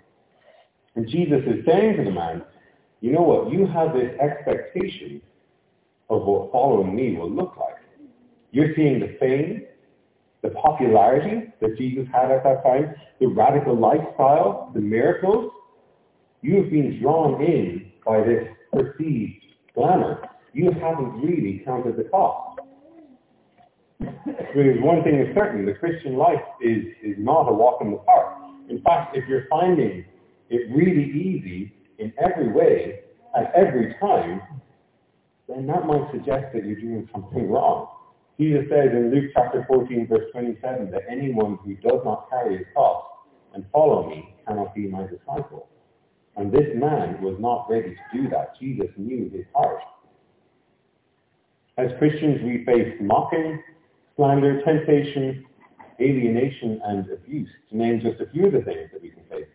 And 0.97 1.09
Jesus 1.09 1.41
is 1.47 1.65
saying 1.67 1.97
to 1.99 2.05
the 2.05 2.11
man, 2.11 2.43
you 3.01 3.13
know 3.13 3.23
what, 3.23 3.53
you 3.53 3.67
have 3.67 3.93
this 3.93 4.13
expectation 4.21 5.21
of 6.11 6.23
what 6.23 6.51
following 6.53 6.95
me 6.95 7.17
will 7.17 7.31
look 7.31 7.57
like. 7.59 7.77
You're 8.51 8.75
seeing 8.75 8.99
the 9.01 9.17
fame, 9.21 9.65
the 10.43 10.51
popularity 10.51 11.53
that 11.61 11.77
Jesus 11.77 12.07
had 12.13 12.31
at 12.31 12.43
that 12.45 12.63
time, 12.65 12.95
the 13.21 13.27
radical 13.27 13.79
lifestyle, 13.79 14.71
the 14.75 14.81
miracles. 14.81 15.53
You 16.43 16.63
have 16.63 16.71
been 16.71 16.99
drawn 17.01 17.43
in 17.43 17.93
by 18.07 18.21
this 18.23 18.49
perceived 18.73 19.43
glamour. 19.75 20.23
You 20.53 20.71
haven't 20.73 21.21
really 21.21 21.63
counted 21.65 21.97
the 21.97 22.05
cost. 22.05 22.61
Because 23.99 24.81
one 24.81 25.03
thing 25.03 25.17
is 25.21 25.35
certain, 25.35 25.67
the 25.67 25.75
Christian 25.75 26.17
life 26.17 26.41
is, 26.63 26.85
is 27.03 27.17
not 27.19 27.49
a 27.49 27.53
walk 27.53 27.81
in 27.83 27.91
the 27.91 27.97
park. 27.99 28.35
In 28.69 28.81
fact, 28.83 29.17
if 29.17 29.29
you're 29.29 29.47
finding 29.51 30.05
it 30.51 30.71
really 30.75 31.05
easy 31.11 31.73
every 32.19 32.49
way, 32.49 33.01
at 33.37 33.53
every 33.55 33.95
time, 34.01 34.43
then 35.49 35.67
that 35.67 35.87
might 35.87 36.11
suggest 36.13 36.53
that 36.53 36.65
you're 36.65 36.81
doing 36.81 37.09
something 37.13 37.49
wrong. 37.51 37.89
Jesus 38.39 38.67
says 38.71 38.91
in 38.93 39.11
Luke 39.13 39.31
chapter 39.35 39.65
14, 39.67 40.07
verse 40.07 40.31
27, 40.33 40.91
that 40.93 41.03
anyone 41.11 41.59
who 41.65 41.75
does 41.77 42.01
not 42.05 42.29
carry 42.31 42.59
his 42.59 42.67
cross 42.73 43.05
and 43.55 43.65
follow 43.73 44.09
me 44.09 44.35
cannot 44.47 44.75
be 44.75 44.87
my 44.87 45.03
disciple. 45.03 45.69
And 46.37 46.53
this 46.53 46.69
man 46.77 47.21
was 47.21 47.37
not 47.41 47.67
ready 47.69 47.97
to 47.97 48.23
do 48.23 48.29
that. 48.31 48.59
Jesus 48.61 48.87
knew 48.97 49.29
his 49.31 49.45
heart. 49.55 49.81
As 51.79 51.91
Christians, 51.99 52.41
we 52.45 52.65
face 52.65 52.95
mocking, 53.01 53.61
slander, 54.17 54.63
temptation, 54.63 55.45
alienation, 56.01 56.81
and 56.85 57.11
abuse, 57.11 57.49
to 57.71 57.77
name 57.77 58.01
just 58.01 58.21
a 58.21 58.31
few 58.31 58.47
of 58.47 58.53
the 58.53 58.61
things 58.61 58.91
that 58.93 59.03
we 59.03 59.11
can 59.11 59.25
face. 59.31 59.47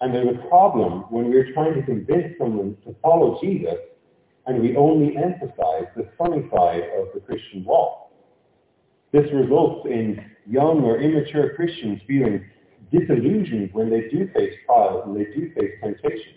And 0.00 0.14
there's 0.14 0.34
a 0.36 0.48
problem 0.48 1.04
when 1.10 1.28
we're 1.28 1.52
trying 1.52 1.74
to 1.74 1.82
convince 1.82 2.36
someone 2.38 2.76
to 2.86 2.94
follow 3.02 3.38
Jesus 3.40 3.76
and 4.46 4.62
we 4.62 4.76
only 4.76 5.16
emphasize 5.16 5.86
the 5.94 6.08
sunny 6.16 6.42
side 6.50 6.82
of 6.98 7.08
the 7.14 7.20
Christian 7.20 7.64
walk. 7.64 8.10
This 9.12 9.26
results 9.32 9.86
in 9.86 10.24
young 10.46 10.82
or 10.84 11.00
immature 11.00 11.54
Christians 11.54 12.00
feeling 12.06 12.44
disillusioned 12.90 13.70
when 13.72 13.90
they 13.90 14.08
do 14.08 14.28
face 14.34 14.54
trials 14.66 15.04
and 15.06 15.16
they 15.16 15.24
do 15.24 15.52
face 15.54 15.72
temptation 15.82 16.34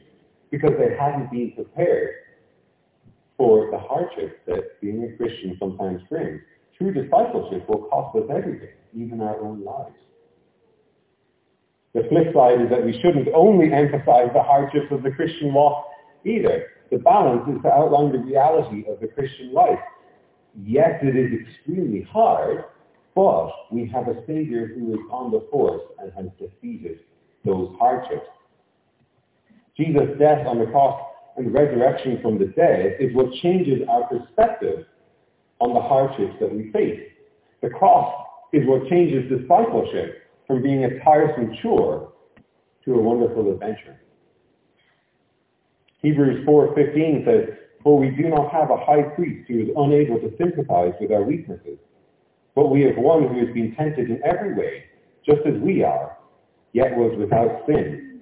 because 0.52 0.74
they 0.78 0.96
haven't 1.00 1.32
been 1.32 1.54
prepared 1.54 2.16
for 3.38 3.72
the 3.72 3.78
hardships 3.78 4.36
that 4.46 4.80
being 4.82 5.04
a 5.04 5.18
Christian 5.18 5.58
sometimes 5.60 6.02
brings. 6.10 6.42
True 6.78 6.94
discipleship 6.94 7.68
will 7.70 7.88
cost 7.90 8.16
us 8.18 8.24
everything, 8.30 8.70
even 8.96 9.22
our 9.22 9.40
own 9.40 9.64
lives. 9.64 9.96
The 11.94 12.04
flip 12.10 12.34
side 12.34 12.60
is 12.62 12.70
that 12.70 12.84
we 12.84 13.00
shouldn't 13.02 13.28
only 13.36 13.72
emphasize 13.72 14.30
the 14.34 14.42
hardships 14.42 14.92
of 14.92 15.04
the 15.04 15.12
Christian 15.12 15.54
walk 15.54 15.86
either. 16.26 16.68
The 16.92 16.98
balance 16.98 17.48
is 17.48 17.62
to 17.64 17.72
outline 17.72 18.12
the 18.12 18.20
reality 18.20 18.84
of 18.90 19.00
the 19.00 19.08
Christian 19.08 19.54
life. 19.54 19.80
Yes, 20.64 21.00
it 21.02 21.16
is 21.16 21.40
extremely 21.42 22.02
hard, 22.02 22.66
But 23.16 23.52
we 23.72 23.88
have 23.90 24.08
a 24.08 24.26
Savior 24.26 24.68
who 24.68 24.94
is 24.94 25.00
on 25.12 25.32
the 25.32 25.48
force 25.52 25.82
and 26.00 26.12
has 26.14 26.26
defeated 26.40 27.00
those 27.46 27.76
hardships. 27.80 28.28
Jesus' 29.78 30.18
death 30.20 30.46
on 30.48 30.60
the 30.60 30.66
cross 30.66 31.00
and 31.38 31.54
resurrection 31.54 32.20
from 32.22 32.40
the 32.40 32.46
dead 32.46 32.98
is 33.00 33.16
what 33.16 33.32
changes 33.42 33.82
our 33.90 34.04
perspective 34.08 34.86
on 35.60 35.74
the 35.74 35.82
hardships 35.82 36.36
that 36.40 36.54
we 36.54 36.72
face. 36.72 37.02
The 37.62 37.70
cross 37.70 38.26
is 38.52 38.68
what 38.68 38.88
changes 38.88 39.30
discipleship 39.30 40.23
from 40.48 40.62
being 40.62 40.86
a 40.86 41.00
tiresome 41.04 41.56
chore 41.62 42.12
to 42.86 42.94
a 42.96 43.02
wonderful 43.02 43.52
adventure. 43.52 44.00
Hebrews 46.02 46.46
4.15 46.46 47.26
says, 47.26 47.58
For 47.82 47.98
we 47.98 48.10
do 48.10 48.30
not 48.30 48.52
have 48.52 48.70
a 48.70 48.78
high 48.78 49.04
priest 49.16 49.48
who 49.48 49.62
is 49.62 49.70
unable 49.76 50.20
to 50.20 50.36
sympathize 50.38 50.94
with 51.00 51.12
our 51.12 51.24
weaknesses, 51.24 51.80
but 52.56 52.68
we 52.68 52.82
have 52.82 52.98
one 52.98 53.28
who 53.28 53.46
has 53.46 53.54
been 53.54 53.74
tempted 53.76 54.10
in 54.10 54.22
every 54.24 54.54
way, 54.54 54.84
just 55.26 55.40
as 55.48 55.60
we 55.62 55.84
are, 55.84 56.18
yet 56.74 56.96
was 56.98 57.18
without 57.18 57.66
sin. 57.66 58.22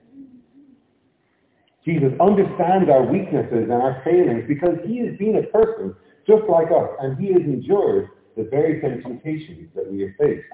Jesus 1.83 2.13
understands 2.21 2.89
our 2.89 3.03
weaknesses 3.03 3.63
and 3.63 3.73
our 3.73 4.01
failings 4.05 4.43
because 4.47 4.77
he 4.85 4.99
has 4.99 5.17
been 5.17 5.37
a 5.37 5.47
person 5.47 5.95
just 6.27 6.43
like 6.47 6.67
us, 6.67 6.89
and 7.01 7.17
he 7.17 7.33
has 7.33 7.41
endured 7.41 8.09
the 8.37 8.43
very 8.43 8.79
same 8.81 9.01
temptations 9.01 9.69
that 9.75 9.91
we 9.91 10.01
have 10.01 10.11
faced. 10.19 10.45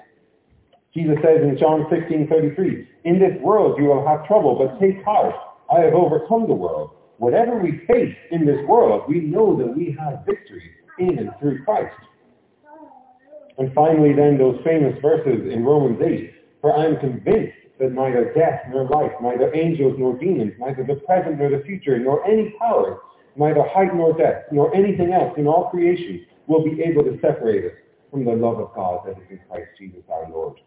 Jesus 0.98 1.18
says 1.22 1.42
in 1.42 1.56
John 1.56 1.86
16:33, 1.90 2.84
"In 3.04 3.20
this 3.20 3.40
world 3.40 3.78
you 3.78 3.84
will 3.84 4.04
have 4.04 4.26
trouble, 4.26 4.56
but 4.56 4.80
take 4.80 5.00
heart. 5.04 5.34
I 5.70 5.80
have 5.82 5.94
overcome 5.94 6.48
the 6.48 6.54
world." 6.54 6.90
Whatever 7.18 7.58
we 7.58 7.78
face 7.86 8.16
in 8.32 8.44
this 8.44 8.66
world, 8.66 9.04
we 9.08 9.20
know 9.20 9.54
that 9.54 9.76
we 9.76 9.92
have 9.92 10.24
victory 10.26 10.70
in 10.98 11.18
and 11.18 11.32
through 11.38 11.62
Christ. 11.64 11.94
And 13.58 13.72
finally 13.74 14.12
then 14.12 14.38
those 14.38 14.60
famous 14.62 14.98
verses 15.00 15.52
in 15.52 15.64
Romans 15.64 16.00
8, 16.02 16.32
"For 16.60 16.72
I 16.76 16.86
am 16.86 16.96
convinced 16.96 17.58
that 17.78 17.92
neither 17.92 18.32
death 18.34 18.62
nor 18.72 18.84
life, 18.84 19.12
neither 19.20 19.54
angels 19.54 19.96
nor 19.98 20.14
demons, 20.14 20.54
neither 20.58 20.82
the 20.82 20.96
present 20.96 21.38
nor 21.38 21.48
the 21.48 21.60
future, 21.60 21.96
nor 21.98 22.26
any 22.26 22.50
power, 22.58 23.00
neither 23.36 23.62
height 23.62 23.94
nor 23.94 24.12
depth, 24.14 24.50
nor 24.50 24.74
anything 24.74 25.12
else 25.12 25.36
in 25.38 25.46
all 25.46 25.70
creation 25.70 26.26
will 26.48 26.64
be 26.64 26.82
able 26.82 27.04
to 27.04 27.18
separate 27.20 27.64
us 27.66 27.72
from 28.10 28.24
the 28.24 28.34
love 28.34 28.58
of 28.58 28.74
God 28.74 29.06
that 29.06 29.16
is 29.18 29.30
in 29.30 29.38
Christ 29.48 29.70
Jesus 29.78 30.02
our 30.10 30.28
Lord. 30.28 30.60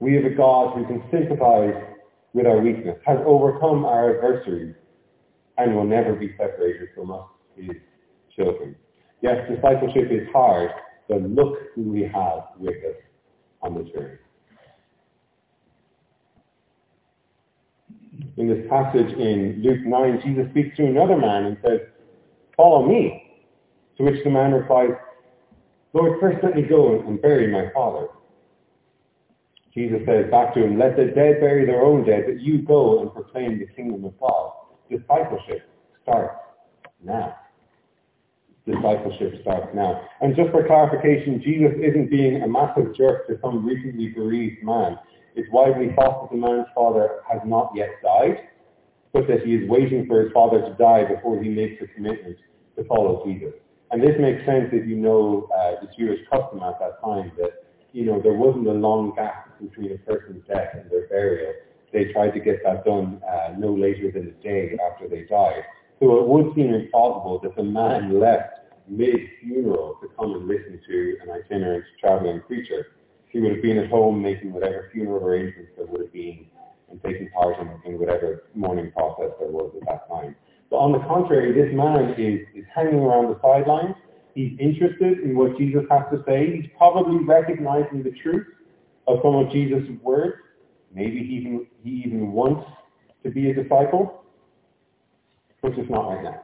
We 0.00 0.14
have 0.14 0.24
a 0.24 0.34
God 0.34 0.76
who 0.76 0.86
can 0.86 1.02
sympathize 1.10 1.74
with 2.32 2.46
our 2.46 2.60
weakness, 2.60 2.96
has 3.06 3.18
overcome 3.26 3.84
our 3.84 4.16
adversaries, 4.16 4.74
and 5.58 5.76
will 5.76 5.84
never 5.84 6.14
be 6.14 6.34
separated 6.38 6.88
from 6.94 7.10
us, 7.12 7.26
his 7.54 7.76
children. 8.34 8.74
Yes, 9.20 9.46
discipleship 9.48 10.10
is 10.10 10.26
hard, 10.32 10.70
but 11.08 11.22
look 11.22 11.58
who 11.74 11.82
we 11.82 12.02
have 12.02 12.44
with 12.58 12.76
us 12.76 12.96
on 13.62 13.74
the 13.74 13.84
journey. 13.84 14.16
In 18.38 18.48
this 18.48 18.66
passage 18.70 19.12
in 19.12 19.62
Luke 19.62 19.84
9, 19.84 20.22
Jesus 20.24 20.50
speaks 20.50 20.76
to 20.78 20.86
another 20.86 21.16
man 21.16 21.44
and 21.44 21.58
says, 21.62 21.80
follow 22.56 22.86
me. 22.86 23.22
To 23.98 24.04
which 24.04 24.24
the 24.24 24.30
man 24.30 24.52
replies, 24.52 24.92
Lord, 25.92 26.20
first 26.20 26.38
let 26.42 26.54
me 26.54 26.62
go 26.62 27.00
and 27.00 27.20
bury 27.20 27.48
my 27.48 27.70
father. 27.74 28.08
Jesus 29.74 30.00
says 30.04 30.30
back 30.30 30.54
to 30.54 30.64
him, 30.64 30.78
let 30.78 30.96
the 30.96 31.06
dead 31.06 31.40
bury 31.40 31.64
their 31.64 31.82
own 31.82 32.04
dead, 32.04 32.24
but 32.26 32.40
you 32.40 32.58
go 32.58 33.00
and 33.00 33.12
proclaim 33.12 33.58
the 33.58 33.66
kingdom 33.66 34.04
of 34.04 34.18
God. 34.18 34.52
Discipleship 34.90 35.68
starts 36.02 36.36
now. 37.02 37.36
Discipleship 38.66 39.40
starts 39.42 39.68
now. 39.74 40.02
And 40.20 40.34
just 40.34 40.50
for 40.50 40.66
clarification, 40.66 41.40
Jesus 41.42 41.72
isn't 41.80 42.10
being 42.10 42.42
a 42.42 42.48
massive 42.48 42.96
jerk 42.96 43.26
to 43.28 43.38
some 43.40 43.64
recently 43.64 44.08
bereaved 44.08 44.62
man. 44.64 44.98
It's 45.36 45.48
widely 45.52 45.94
thought 45.94 46.22
that 46.22 46.34
the 46.34 46.40
man's 46.40 46.66
father 46.74 47.20
has 47.30 47.40
not 47.46 47.70
yet 47.74 47.90
died, 48.02 48.48
but 49.12 49.28
that 49.28 49.42
he 49.46 49.54
is 49.54 49.68
waiting 49.68 50.06
for 50.06 50.22
his 50.22 50.32
father 50.32 50.60
to 50.60 50.74
die 50.74 51.04
before 51.04 51.40
he 51.42 51.48
makes 51.48 51.80
a 51.82 51.86
commitment 51.86 52.36
to 52.76 52.84
follow 52.84 53.24
Jesus. 53.24 53.54
And 53.92 54.02
this 54.02 54.16
makes 54.20 54.44
sense 54.44 54.70
if 54.72 54.86
you 54.86 54.96
know 54.96 55.48
uh, 55.54 55.80
the 55.80 55.88
Jewish 55.96 56.20
custom 56.30 56.62
at 56.62 56.78
that 56.80 57.00
time 57.02 57.32
that, 57.38 57.64
you 57.92 58.04
know, 58.04 58.20
there 58.20 58.34
wasn't 58.34 58.66
a 58.66 58.72
long 58.72 59.14
gap 59.14 59.60
between 59.60 59.92
a 59.92 59.98
person's 59.98 60.46
death 60.46 60.68
and 60.74 60.90
their 60.90 61.08
burial. 61.08 61.52
They 61.92 62.12
tried 62.12 62.30
to 62.32 62.40
get 62.40 62.62
that 62.64 62.84
done 62.84 63.20
uh, 63.28 63.54
no 63.58 63.74
later 63.74 64.10
than 64.10 64.28
a 64.28 64.42
day 64.42 64.78
after 64.90 65.08
they 65.08 65.22
died. 65.24 65.64
So 65.98 66.18
it 66.20 66.26
would 66.26 66.54
seem 66.54 66.72
impossible 66.72 67.40
that 67.42 67.56
the 67.56 67.64
man 67.64 68.20
left 68.20 68.60
mid-funeral 68.88 69.98
to 70.02 70.08
come 70.18 70.34
and 70.34 70.48
listen 70.48 70.80
to 70.88 71.16
an 71.22 71.30
itinerant 71.30 71.84
traveling 72.00 72.40
preacher. 72.46 72.86
He 73.28 73.38
would 73.40 73.52
have 73.52 73.62
been 73.62 73.78
at 73.78 73.90
home 73.90 74.20
making 74.22 74.52
whatever 74.52 74.88
funeral 74.92 75.24
arrangements 75.24 75.72
there 75.76 75.86
would 75.86 76.00
have 76.00 76.12
been 76.12 76.46
and 76.90 77.00
taking 77.02 77.30
part 77.30 77.56
in, 77.60 77.68
in 77.84 77.98
whatever 77.98 78.44
mourning 78.54 78.90
process 78.92 79.30
there 79.38 79.48
was 79.48 79.72
at 79.80 79.86
that 79.86 80.08
time. 80.08 80.34
But 80.70 80.76
on 80.78 80.92
the 80.92 80.98
contrary, 81.00 81.52
this 81.52 81.74
man 81.74 82.14
is, 82.18 82.46
is 82.54 82.64
hanging 82.74 83.00
around 83.00 83.28
the 83.28 83.38
sidelines. 83.42 83.94
He's 84.34 84.58
interested 84.58 85.20
in 85.20 85.36
what 85.36 85.58
Jesus 85.58 85.82
has 85.90 86.02
to 86.12 86.22
say. 86.26 86.56
He's 86.56 86.70
probably 86.76 87.24
recognizing 87.24 88.02
the 88.02 88.12
truth 88.22 88.46
of 89.06 89.18
some 89.22 89.34
of 89.36 89.50
Jesus' 89.50 89.88
words. 90.02 90.36
Maybe 90.92 91.18
he 91.18 91.34
even, 91.36 91.66
he 91.82 91.90
even 92.06 92.32
wants 92.32 92.68
to 93.22 93.30
be 93.30 93.50
a 93.50 93.54
disciple, 93.54 94.24
but 95.62 95.74
just 95.76 95.90
not 95.90 96.08
right 96.08 96.22
now. 96.22 96.42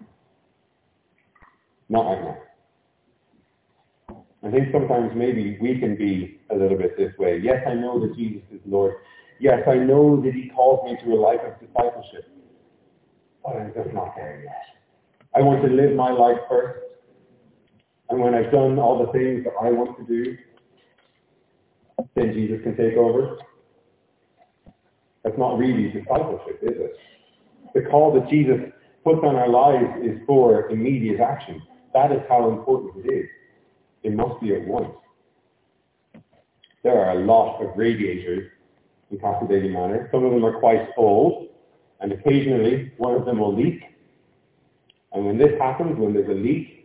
Not 1.88 2.07
right 2.07 2.22
now. 2.25 2.38
I 4.46 4.51
think 4.51 4.68
sometimes 4.72 5.12
maybe 5.16 5.59
we 5.61 5.79
can 5.79 5.96
be 5.96 6.40
a 6.51 6.55
little 6.55 6.79
bit 6.79 6.96
this 6.96 7.12
way. 7.18 7.40
Yes, 7.42 7.64
I 7.66 7.75
know 7.75 7.99
that 8.01 8.14
Jesus 8.16 8.42
is 8.53 8.61
Lord. 8.64 8.94
Yes, 9.40 9.62
I 9.66 9.75
know 9.75 10.20
that 10.22 10.33
he 10.35 10.51
calls 10.55 10.85
me 10.85 10.96
to 11.05 11.14
a 11.14 11.18
life 11.20 11.40
of 11.44 11.59
discipleship. 11.61 12.29
But 13.44 13.57
I'm 13.57 13.72
just 13.75 13.92
not 13.92 14.14
there 14.16 14.42
yet. 14.44 14.62
I 15.35 15.40
want 15.40 15.62
to 15.62 15.68
live 15.68 15.94
my 15.94 16.11
life 16.11 16.38
first. 16.49 16.86
And 18.09 18.21
when 18.21 18.35
I've 18.35 18.53
done 18.53 18.79
all 18.79 19.05
the 19.05 19.12
things 19.12 19.45
that 19.45 19.53
I 19.61 19.71
want 19.71 19.97
to 19.99 20.05
do, 20.05 20.37
then 22.14 22.33
Jesus 22.33 22.62
can 22.62 22.77
take 22.77 22.97
over. 22.97 23.38
That's 25.25 25.37
not 25.38 25.59
really 25.59 25.90
discipleship, 25.90 26.61
is 26.62 26.77
it? 26.77 26.97
The 27.75 27.83
call 27.83 28.12
that 28.14 28.29
Jesus 28.31 28.61
puts 29.03 29.19
on 29.25 29.35
our 29.37 29.49
lives 29.49 30.03
is 30.05 30.19
for 30.27 30.69
immediate 30.71 31.21
action. 31.21 31.61
That 31.95 32.12
is 32.12 32.21
how 32.29 32.49
important 32.51 33.05
it 33.05 33.12
is. 33.12 33.27
It 34.05 34.14
must 34.14 34.40
be 34.40 34.55
at 34.55 34.66
once. 34.66 34.95
There 36.85 36.99
are 37.05 37.19
a 37.19 37.25
lot 37.25 37.61
of 37.61 37.77
radiators 37.77 38.51
in 39.11 39.19
Castledaly 39.19 39.71
Manor. 39.71 40.09
Some 40.12 40.25
of 40.25 40.31
them 40.33 40.45
are 40.45 40.61
quite 40.61 40.88
old, 40.97 41.49
and 42.01 42.12
occasionally 42.12 42.92
one 42.99 43.14
of 43.14 43.25
them 43.25 43.38
will 43.40 43.55
leak. 43.55 43.83
And 45.12 45.27
when 45.27 45.38
this 45.38 45.59
happens, 45.61 45.99
when 45.99 46.12
there's 46.12 46.29
a 46.29 46.35
leak 46.40 46.76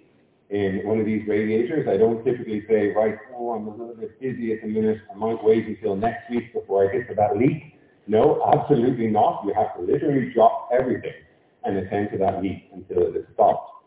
in 0.51 0.81
one 0.83 0.99
of 0.99 1.05
these 1.05 1.25
radiators, 1.27 1.87
I 1.87 1.95
don't 1.95 2.23
typically 2.25 2.63
say, 2.67 2.91
right, 2.93 3.17
oh, 3.35 3.51
I'm 3.51 3.67
a 3.67 3.71
little 3.71 3.95
bit 3.95 4.19
busy 4.19 4.51
at 4.51 4.61
the 4.61 4.67
minute. 4.67 4.97
I 5.09 5.17
might 5.17 5.41
wait 5.41 5.65
until 5.65 5.95
next 5.95 6.29
week 6.29 6.53
before 6.53 6.87
I 6.87 6.91
get 6.93 7.07
to 7.07 7.15
that 7.15 7.37
leak. 7.37 7.79
No, 8.05 8.43
absolutely 8.53 9.07
not. 9.07 9.43
You 9.45 9.53
have 9.53 9.73
to 9.77 9.81
literally 9.81 10.31
drop 10.33 10.69
everything 10.77 11.13
and 11.63 11.77
attend 11.77 12.09
to 12.11 12.17
that 12.17 12.43
leak 12.43 12.69
until 12.73 13.03
it 13.07 13.15
is 13.15 13.25
stopped. 13.33 13.85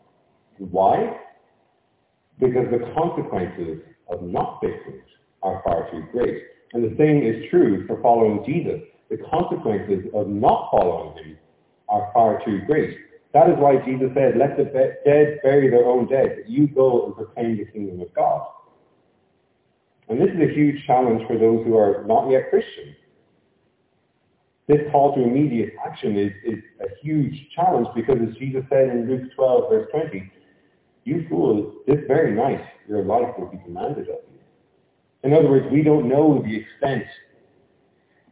Why? 0.59 1.19
Because 2.41 2.67
the 2.71 2.91
consequences 2.95 3.83
of 4.09 4.23
not 4.23 4.59
fixing 4.63 4.95
it 4.95 5.05
are 5.43 5.61
far 5.65 5.91
too 5.91 6.05
great. 6.13 6.45
And 6.73 6.83
the 6.83 6.97
same 6.97 7.23
is 7.23 7.51
true 7.51 7.87
for 7.87 8.01
following 8.01 8.43
Jesus. 8.47 8.81
The 9.11 9.19
consequences 9.31 10.11
of 10.15 10.29
not 10.29 10.71
following 10.71 11.19
him 11.19 11.37
are 11.91 12.11
far 12.15 12.43
too 12.47 12.61
great. 12.67 12.97
That 13.35 13.51
is 13.51 13.57
why 13.59 13.77
Jesus 13.85 14.11
said, 14.15 14.37
let 14.39 14.57
the 14.57 14.65
dead 15.05 15.41
bury 15.43 15.69
their 15.69 15.85
own 15.85 16.07
dead, 16.07 16.37
but 16.37 16.49
you 16.49 16.69
go 16.69 17.07
and 17.07 17.17
proclaim 17.17 17.59
the 17.59 17.65
kingdom 17.65 18.01
of 18.01 18.15
God. 18.15 18.47
And 20.09 20.21
this 20.21 20.29
is 20.29 20.41
a 20.41 20.55
huge 20.55 20.87
challenge 20.87 21.27
for 21.27 21.37
those 21.37 21.67
who 21.67 21.77
are 21.77 22.05
not 22.07 22.31
yet 22.31 22.49
Christians. 22.51 22.95
This 24.69 24.81
call 24.93 25.17
to 25.17 25.23
immediate 25.23 25.75
action 25.85 26.17
is, 26.17 26.33
is 26.45 26.63
a 26.81 26.87
huge 27.03 27.35
challenge 27.55 27.89
because 27.97 28.19
as 28.23 28.35
Jesus 28.37 28.63
said 28.71 28.89
in 28.89 29.09
Luke 29.09 29.31
12, 29.35 29.69
verse 29.69 29.89
20, 29.91 30.33
you 31.03 31.27
fools, 31.29 31.75
this 31.89 31.99
very 32.07 32.35
night 32.35 32.65
your 32.89 33.03
life 33.03 33.35
will 33.37 33.49
be 33.49 33.59
demanded 33.67 34.09
of 34.09 34.21
you. 34.33 34.39
In 35.25 35.33
other 35.35 35.51
words, 35.51 35.67
we 35.73 35.83
don't 35.83 36.09
know 36.09 36.41
the 36.41 36.57
extent 36.57 37.05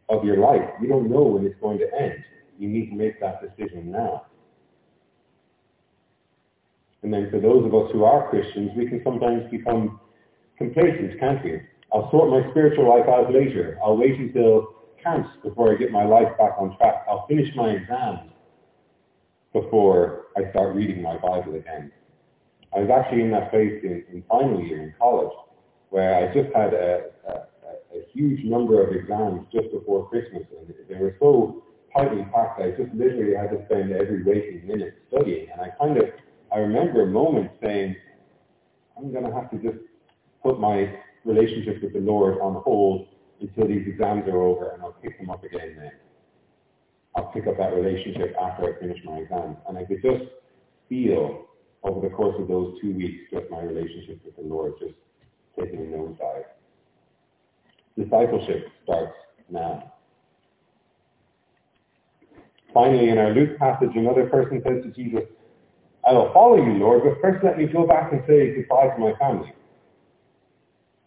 of 0.09 0.23
your 0.23 0.37
life. 0.37 0.69
We 0.79 0.87
don't 0.87 1.09
know 1.11 1.23
when 1.23 1.45
it's 1.45 1.59
going 1.59 1.79
to 1.79 1.89
end. 1.99 2.23
You 2.57 2.69
need 2.69 2.89
to 2.89 2.95
make 2.95 3.19
that 3.19 3.41
decision 3.41 3.91
now. 3.91 4.27
And 7.03 7.13
then 7.13 7.29
for 7.29 7.39
those 7.39 7.65
of 7.65 7.75
us 7.75 7.91
who 7.91 8.05
are 8.05 8.29
Christians, 8.29 8.71
we 8.75 8.87
can 8.87 9.01
sometimes 9.03 9.49
become 9.51 9.99
complacent, 10.57 11.19
can't 11.19 11.43
we? 11.43 11.61
I'll 11.93 12.09
sort 12.09 12.29
my 12.29 12.49
spiritual 12.51 12.89
life 12.89 13.07
out 13.07 13.31
later. 13.31 13.77
I'll 13.83 13.97
wait 13.97 14.17
until 14.19 14.73
camps 15.03 15.29
before 15.43 15.73
I 15.73 15.75
get 15.75 15.91
my 15.91 16.05
life 16.05 16.29
back 16.37 16.53
on 16.57 16.75
track. 16.77 17.05
I'll 17.07 17.27
finish 17.27 17.53
my 17.55 17.71
exams 17.71 18.31
before 19.51 20.27
I 20.37 20.49
start 20.51 20.75
reading 20.75 21.01
my 21.01 21.17
Bible 21.17 21.55
again. 21.55 21.91
I 22.75 22.79
was 22.79 22.89
actually 22.89 23.21
in 23.21 23.31
that 23.31 23.51
phase 23.51 23.83
in, 23.83 24.03
in 24.11 24.23
final 24.27 24.59
year 24.61 24.81
in 24.81 24.93
college 24.97 25.31
where 25.89 26.15
I 26.15 26.33
just 26.33 26.55
had 26.55 26.73
a, 26.73 27.11
a, 27.27 27.31
a 27.31 28.05
huge 28.11 28.43
number 28.45 28.81
of 28.81 28.95
exams 28.95 29.45
just 29.53 29.71
before 29.71 30.09
Christmas, 30.09 30.43
and 30.57 30.73
they 30.89 30.95
were 30.95 31.15
so 31.19 31.63
tightly 31.95 32.23
packed. 32.33 32.59
I 32.59 32.71
just 32.71 32.91
literally 32.95 33.35
had 33.35 33.51
to 33.51 33.63
spend 33.65 33.91
every 33.91 34.23
waking 34.23 34.65
minute 34.65 34.95
studying, 35.09 35.49
and 35.51 35.61
I 35.61 35.69
kind 35.77 35.97
of 35.97 36.05
I 36.53 36.59
remember 36.59 37.01
a 37.01 37.07
moment 37.07 37.51
saying, 37.61 37.95
I'm 38.95 39.11
going 39.11 39.25
to 39.25 39.33
have 39.33 39.49
to 39.51 39.57
just 39.57 39.83
put 40.43 40.59
my 40.59 40.93
relationship 41.25 41.81
with 41.81 41.93
the 41.93 41.99
Lord 41.99 42.39
on 42.41 42.61
hold 42.63 43.07
until 43.41 43.67
these 43.67 43.87
exams 43.87 44.27
are 44.27 44.41
over, 44.41 44.71
and 44.71 44.83
I'll 44.83 44.95
pick 45.01 45.17
them 45.17 45.31
up 45.31 45.43
again 45.43 45.75
then. 45.77 45.91
I'll 47.15 47.31
pick 47.31 47.47
up 47.47 47.57
that 47.57 47.73
relationship 47.73 48.35
after 48.39 48.75
I 48.75 48.79
finish 48.79 48.99
my 49.03 49.17
exams. 49.17 49.57
And 49.67 49.77
I 49.77 49.85
could 49.85 50.01
just 50.03 50.25
feel 50.89 51.45
over 51.83 52.07
the 52.07 52.13
course 52.13 52.35
of 52.39 52.47
those 52.47 52.79
two 52.81 52.93
weeks 52.93 53.31
just 53.31 53.49
my 53.49 53.61
relationship 53.61 54.19
with 54.23 54.35
the 54.35 54.43
Lord 54.43 54.73
just 54.79 54.93
taking 55.59 55.79
a 55.79 55.97
nosedive. 55.97 56.45
Discipleship 57.97 58.67
starts 58.83 59.13
now. 59.49 59.91
Finally, 62.73 63.09
in 63.09 63.17
our 63.17 63.31
Luke 63.31 63.57
passage, 63.59 63.91
another 63.95 64.27
person 64.27 64.61
says 64.65 64.83
to 64.83 64.89
Jesus, 64.89 65.23
I 66.05 66.13
will 66.13 66.31
follow 66.33 66.57
you, 66.57 66.73
Lord, 66.73 67.03
but 67.03 67.21
first 67.21 67.43
let 67.43 67.57
me 67.57 67.65
go 67.65 67.87
back 67.87 68.11
and 68.11 68.21
say 68.27 68.55
goodbye 68.55 68.89
to 68.89 68.99
my 68.99 69.13
family. 69.19 69.53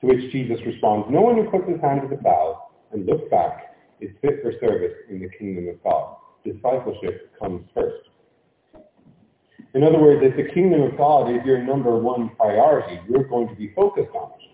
To 0.00 0.06
which 0.06 0.32
Jesus 0.32 0.58
responds, 0.64 1.08
No 1.10 1.20
one 1.20 1.36
who 1.36 1.50
puts 1.50 1.68
his 1.68 1.80
hand 1.80 2.02
to 2.02 2.08
the 2.08 2.16
plow 2.16 2.68
and 2.92 3.04
looks 3.06 3.28
back 3.30 3.76
is 4.00 4.10
fit 4.20 4.42
for 4.42 4.52
service 4.60 4.94
in 5.08 5.20
the 5.20 5.28
kingdom 5.38 5.68
of 5.68 5.82
God. 5.82 6.16
Discipleship 6.44 7.32
comes 7.38 7.66
first. 7.74 8.08
In 9.74 9.82
other 9.82 9.98
words, 9.98 10.22
if 10.24 10.36
the 10.36 10.52
kingdom 10.54 10.82
of 10.82 10.96
God 10.96 11.30
is 11.30 11.44
your 11.44 11.62
number 11.62 11.98
one 11.98 12.30
priority, 12.36 13.00
you're 13.08 13.24
going 13.24 13.48
to 13.48 13.54
be 13.54 13.72
focused 13.74 14.14
on 14.14 14.30
it. 14.32 14.46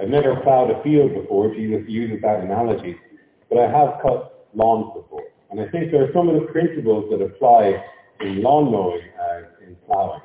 I've 0.00 0.08
never 0.08 0.40
plowed 0.40 0.70
a 0.70 0.82
field 0.82 1.14
before, 1.14 1.54
Jesus 1.54 1.82
uses 1.88 2.20
that 2.22 2.40
analogy, 2.40 2.96
but 3.48 3.58
I 3.58 3.70
have 3.70 4.02
cut 4.02 4.48
lawns 4.54 4.92
before. 4.94 5.22
And 5.50 5.60
I 5.60 5.68
think 5.68 5.92
there 5.92 6.02
are 6.02 6.12
some 6.12 6.28
of 6.28 6.34
the 6.34 6.48
principles 6.48 7.08
that 7.10 7.22
apply 7.22 7.84
in 8.20 8.42
lawn 8.42 8.70
mowing 8.70 9.02
as 9.18 9.44
in 9.66 9.76
plowing. 9.86 10.22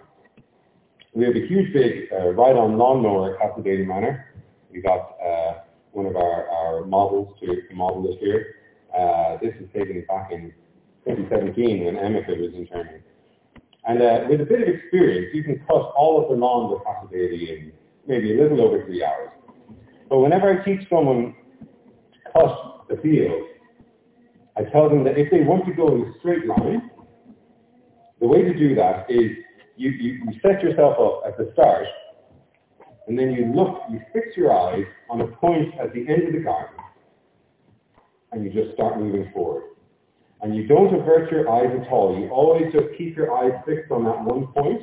We 1.14 1.26
have 1.26 1.36
a 1.36 1.48
huge 1.48 1.74
big 1.74 2.08
uh, 2.12 2.34
ride-on 2.34 2.78
lawn 2.78 3.04
lawnmower 3.04 3.42
at 3.42 3.56
Castle 3.56 3.86
Manor. 3.86 4.26
We 4.72 4.82
got 4.82 5.16
uh, 5.26 5.54
one 5.92 6.06
of 6.06 6.16
our, 6.16 6.48
our 6.50 6.86
models 6.86 7.36
to, 7.40 7.48
to 7.48 7.76
model 7.76 8.04
this 8.04 8.16
year. 8.22 8.56
Uh, 8.96 9.38
this 9.42 9.54
was 9.60 9.70
taken 9.74 10.04
back 10.08 10.32
in 10.32 10.54
2017 11.06 11.86
when 11.86 11.96
Emeka 11.96 12.40
was 12.40 12.54
in 12.54 12.62
interning. 12.68 13.02
And 13.86 14.02
uh, 14.02 14.28
with 14.30 14.42
a 14.42 14.46
bit 14.46 14.62
of 14.62 14.68
experience, 14.68 15.34
you 15.34 15.44
can 15.44 15.60
cut 15.68 15.92
all 15.98 16.22
of 16.22 16.30
the 16.30 16.36
lawns 16.36 16.76
of 16.76 16.84
Castle 16.86 17.10
in 17.12 17.72
maybe 18.08 18.38
a 18.38 18.42
little 18.42 18.62
over 18.62 18.86
three 18.86 19.04
hours. 19.04 19.30
But 20.10 20.20
whenever 20.20 20.50
I 20.62 20.64
teach 20.64 20.88
someone 20.90 21.36
to 22.14 22.32
cut 22.32 22.86
the 22.90 22.98
field, 22.98 23.48
I 24.58 24.64
tell 24.64 24.90
them 24.90 25.04
that 25.06 25.18
if 25.18 25.32
they 25.32 25.42
want 25.42 25.66
to 25.66 25.74
go 25.74 25.88
in 25.96 26.02
a 26.02 26.20
straight 26.20 26.46
line, 26.46 26.92
the 28.20 28.28
way 28.28 28.41
to 28.41 28.53
do 28.53 28.76
that 28.76 29.09
is 29.09 29.32
you, 29.78 29.91
you, 29.91 30.11
you 30.26 30.39
set 30.41 30.61
yourself 30.61 30.97
up 30.99 31.24
at 31.26 31.38
the 31.38 31.51
start, 31.53 31.86
and 33.07 33.17
then 33.17 33.32
you 33.32 33.45
look, 33.55 33.82
you 33.89 34.01
fix 34.13 34.36
your 34.36 34.51
eyes 34.53 34.86
on 35.09 35.22
a 35.22 35.28
point 35.28 35.74
at 35.80 35.93
the 35.93 36.01
end 36.07 36.28
of 36.28 36.34
the 36.34 36.39
garden, 36.39 36.76
and 38.32 38.43
you 38.43 38.51
just 38.51 38.76
start 38.76 38.99
moving 38.99 39.32
forward. 39.34 39.63
And 40.41 40.55
you 40.55 40.67
don't 40.67 40.93
avert 40.93 41.32
your 41.32 41.49
eyes 41.49 41.70
at 41.82 41.91
all. 41.91 42.17
You 42.17 42.30
always 42.30 42.72
just 42.72 42.86
keep 42.97 43.15
your 43.17 43.36
eyes 43.36 43.51
fixed 43.65 43.91
on 43.91 44.03
that 44.05 44.24
one 44.24 44.47
point, 44.47 44.82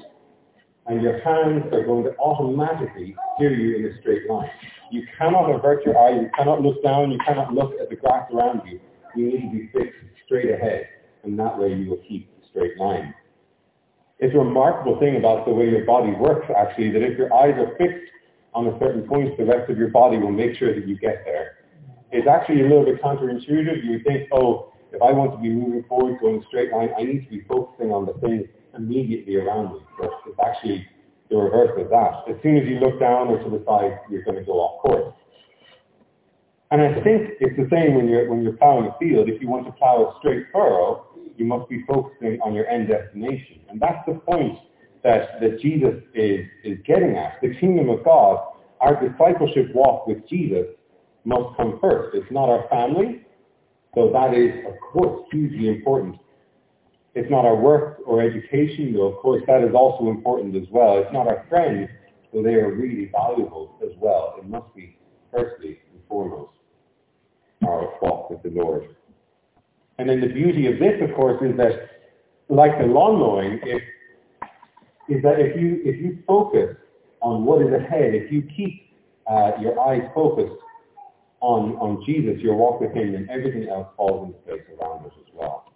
and 0.87 1.03
your 1.03 1.21
hands 1.21 1.65
are 1.73 1.85
going 1.85 2.05
to 2.05 2.17
automatically 2.19 3.15
steer 3.35 3.55
you 3.55 3.77
in 3.77 3.93
a 3.93 4.01
straight 4.01 4.29
line. 4.29 4.51
You 4.91 5.03
cannot 5.19 5.51
avert 5.51 5.85
your 5.85 5.99
eyes. 5.99 6.21
You 6.23 6.31
cannot 6.37 6.63
look 6.63 6.83
down. 6.83 7.11
You 7.11 7.19
cannot 7.25 7.53
look 7.53 7.73
at 7.81 7.91
the 7.91 7.97
grass 7.97 8.31
around 8.33 8.63
you. 8.67 8.81
You 9.15 9.27
need 9.27 9.41
to 9.41 9.51
be 9.51 9.71
fixed 9.73 9.99
straight 10.25 10.51
ahead, 10.51 10.89
and 11.23 11.39
that 11.39 11.59
way 11.59 11.75
you 11.75 11.91
will 11.91 12.03
keep 12.09 12.31
a 12.43 12.49
straight 12.49 12.79
line. 12.79 13.15
It's 14.19 14.35
a 14.35 14.39
remarkable 14.39 14.99
thing 14.99 15.17
about 15.17 15.45
the 15.45 15.53
way 15.53 15.69
your 15.69 15.85
body 15.85 16.13
works, 16.13 16.47
actually, 16.57 16.91
that 16.93 17.03
if 17.03 17.19
your 17.19 17.33
eyes 17.35 17.55
are 17.59 17.77
fixed 17.77 18.11
on 18.55 18.67
a 18.67 18.79
certain 18.79 19.07
point, 19.07 19.37
the 19.37 19.45
rest 19.45 19.71
of 19.71 19.77
your 19.77 19.89
body 19.89 20.17
will 20.17 20.33
make 20.33 20.57
sure 20.57 20.75
that 20.75 20.89
you 20.89 20.99
get 20.99 21.23
there. 21.25 21.59
It's 22.13 22.27
actually 22.27 22.61
a 22.61 22.69
little 22.69 22.85
bit 22.85 23.03
counterintuitive. 23.03 23.85
You 23.85 24.01
think, 24.05 24.29
oh, 24.33 24.73
if 24.93 25.03
I 25.03 25.13
want 25.13 25.33
to 25.33 25.39
be 25.39 25.51
moving 25.51 25.85
forward, 25.85 26.19
going 26.21 26.43
straight 26.49 26.73
line, 26.73 26.91
I 26.99 27.03
need 27.03 27.25
to 27.25 27.31
be 27.31 27.43
focusing 27.47 27.91
on 27.91 28.07
the 28.07 28.15
things 28.27 28.47
immediately 28.75 29.37
around 29.37 29.75
me. 29.75 29.81
But 29.99 30.11
it's 30.27 30.39
actually 30.43 30.87
the 31.29 31.37
reverse 31.37 31.79
of 31.79 31.91
that. 31.91 32.25
As 32.29 32.41
soon 32.43 32.57
as 32.57 32.67
you 32.67 32.79
look 32.81 32.99
down 32.99 33.29
or 33.29 33.43
to 33.43 33.51
the 33.51 33.63
side, 33.67 34.01
you're 34.11 34.23
going 34.23 34.39
to 34.39 34.45
go 34.45 34.53
off 34.53 34.81
course. 34.81 35.15
And 36.71 36.81
I 36.81 36.95
think 37.03 37.37
it's 37.41 37.57
the 37.57 37.69
same 37.71 37.95
when 37.95 38.09
you're 38.09 38.29
when 38.29 38.43
you're 38.43 38.55
plowing 38.55 38.87
a 38.87 38.99
field. 38.99 39.29
If 39.29 39.41
you 39.41 39.49
want 39.49 39.67
to 39.67 39.73
plow 39.73 40.11
a 40.11 40.19
straight 40.19 40.47
furrow, 40.53 41.06
you 41.37 41.45
must 41.45 41.69
be 41.69 41.85
focusing 41.87 42.39
on 42.43 42.55
your 42.55 42.67
end 42.67 42.89
destination. 42.89 43.61
And 43.69 43.81
that's 43.81 44.05
the 44.07 44.15
point 44.15 44.59
that, 45.03 45.41
that 45.41 45.61
Jesus 45.61 46.03
is, 46.15 46.47
is 46.65 46.79
getting 46.87 47.17
at. 47.17 47.41
The 47.41 47.55
kingdom 47.57 47.91
of 47.91 48.05
God, 48.05 48.39
our 48.81 49.01
discipleship 49.01 49.75
walk 49.75 50.07
with 50.07 50.27
Jesus 50.29 50.67
must 51.25 51.57
come 51.57 51.79
first. 51.81 52.17
It's 52.17 52.31
not 52.31 52.49
our 52.49 52.69
family, 52.69 53.23
so 53.95 54.11
that 54.13 54.35
is, 54.35 54.65
of 54.67 54.75
course, 54.93 55.27
hugely 55.31 55.69
important. 55.69 56.17
It's 57.15 57.31
not 57.31 57.47
our 57.47 57.57
work 57.57 58.01
or 58.05 58.21
education, 58.21 58.93
though 58.93 59.07
of 59.07 59.17
course 59.23 59.43
that 59.47 59.63
is 59.63 59.75
also 59.75 60.09
important 60.11 60.55
as 60.55 60.69
well. 60.71 60.99
It's 60.99 61.13
not 61.15 61.27
our 61.27 61.47
friends, 61.49 61.89
though 62.33 62.43
they 62.43 62.55
are 62.55 62.75
really 62.75 63.11
valuable 63.11 63.79
as 63.83 63.93
well. 63.99 64.35
It 64.39 64.47
must 64.47 64.75
be 64.75 64.99
firstly 65.33 65.79
and 65.93 66.03
foremost 66.09 66.53
our 67.67 67.95
walk 68.03 68.29
with 68.29 68.43
the 68.43 68.51
Lord. 68.51 68.96
And 69.99 70.09
then 70.09 70.21
the 70.21 70.29
beauty 70.29 70.67
of 70.67 70.79
this, 70.79 71.01
of 71.01 71.15
course, 71.17 71.41
is 71.43 71.57
that, 71.57 71.73
like 72.49 72.79
the 72.79 72.87
lawn 72.87 73.19
mowing, 73.19 73.59
if, 73.63 73.83
is 75.09 75.23
that 75.23 75.39
if 75.41 75.57
you 75.61 75.81
if 75.85 76.01
you 76.01 76.19
focus 76.27 76.77
on 77.21 77.45
what 77.45 77.63
is 77.63 77.73
ahead, 77.73 78.15
if 78.15 78.31
you 78.31 78.43
keep 78.43 78.91
uh, 79.27 79.53
your 79.61 79.79
eyes 79.81 80.03
focused 80.15 80.57
on 81.41 81.77
on 81.77 82.05
Jesus, 82.05 82.41
your 82.43 82.55
walk 82.55 82.81
with 82.81 82.93
Him, 82.93 83.13
then 83.13 83.29
everything 83.31 83.69
else 83.69 83.89
falls 83.97 84.27
into 84.29 84.39
place 84.41 84.63
around 84.81 85.07
us 85.07 85.13
as 85.19 85.33
well. 85.33 85.73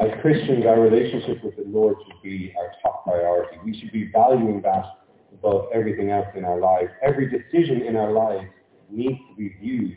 As 0.00 0.10
Christians, 0.22 0.64
our 0.64 0.80
relationship 0.80 1.42
with 1.42 1.56
the 1.56 1.64
Lord 1.66 1.96
should 2.06 2.22
be 2.22 2.54
our 2.56 2.70
top 2.82 3.04
priority. 3.04 3.56
We 3.64 3.78
should 3.80 3.90
be 3.90 4.10
valuing 4.12 4.60
that 4.62 4.84
above 5.32 5.66
everything 5.74 6.10
else 6.10 6.28
in 6.36 6.44
our 6.44 6.60
lives. 6.60 6.90
Every 7.02 7.28
decision 7.28 7.82
in 7.82 7.96
our 7.96 8.12
lives 8.12 8.46
needs 8.90 9.18
to 9.28 9.36
be 9.36 9.54
viewed 9.60 9.96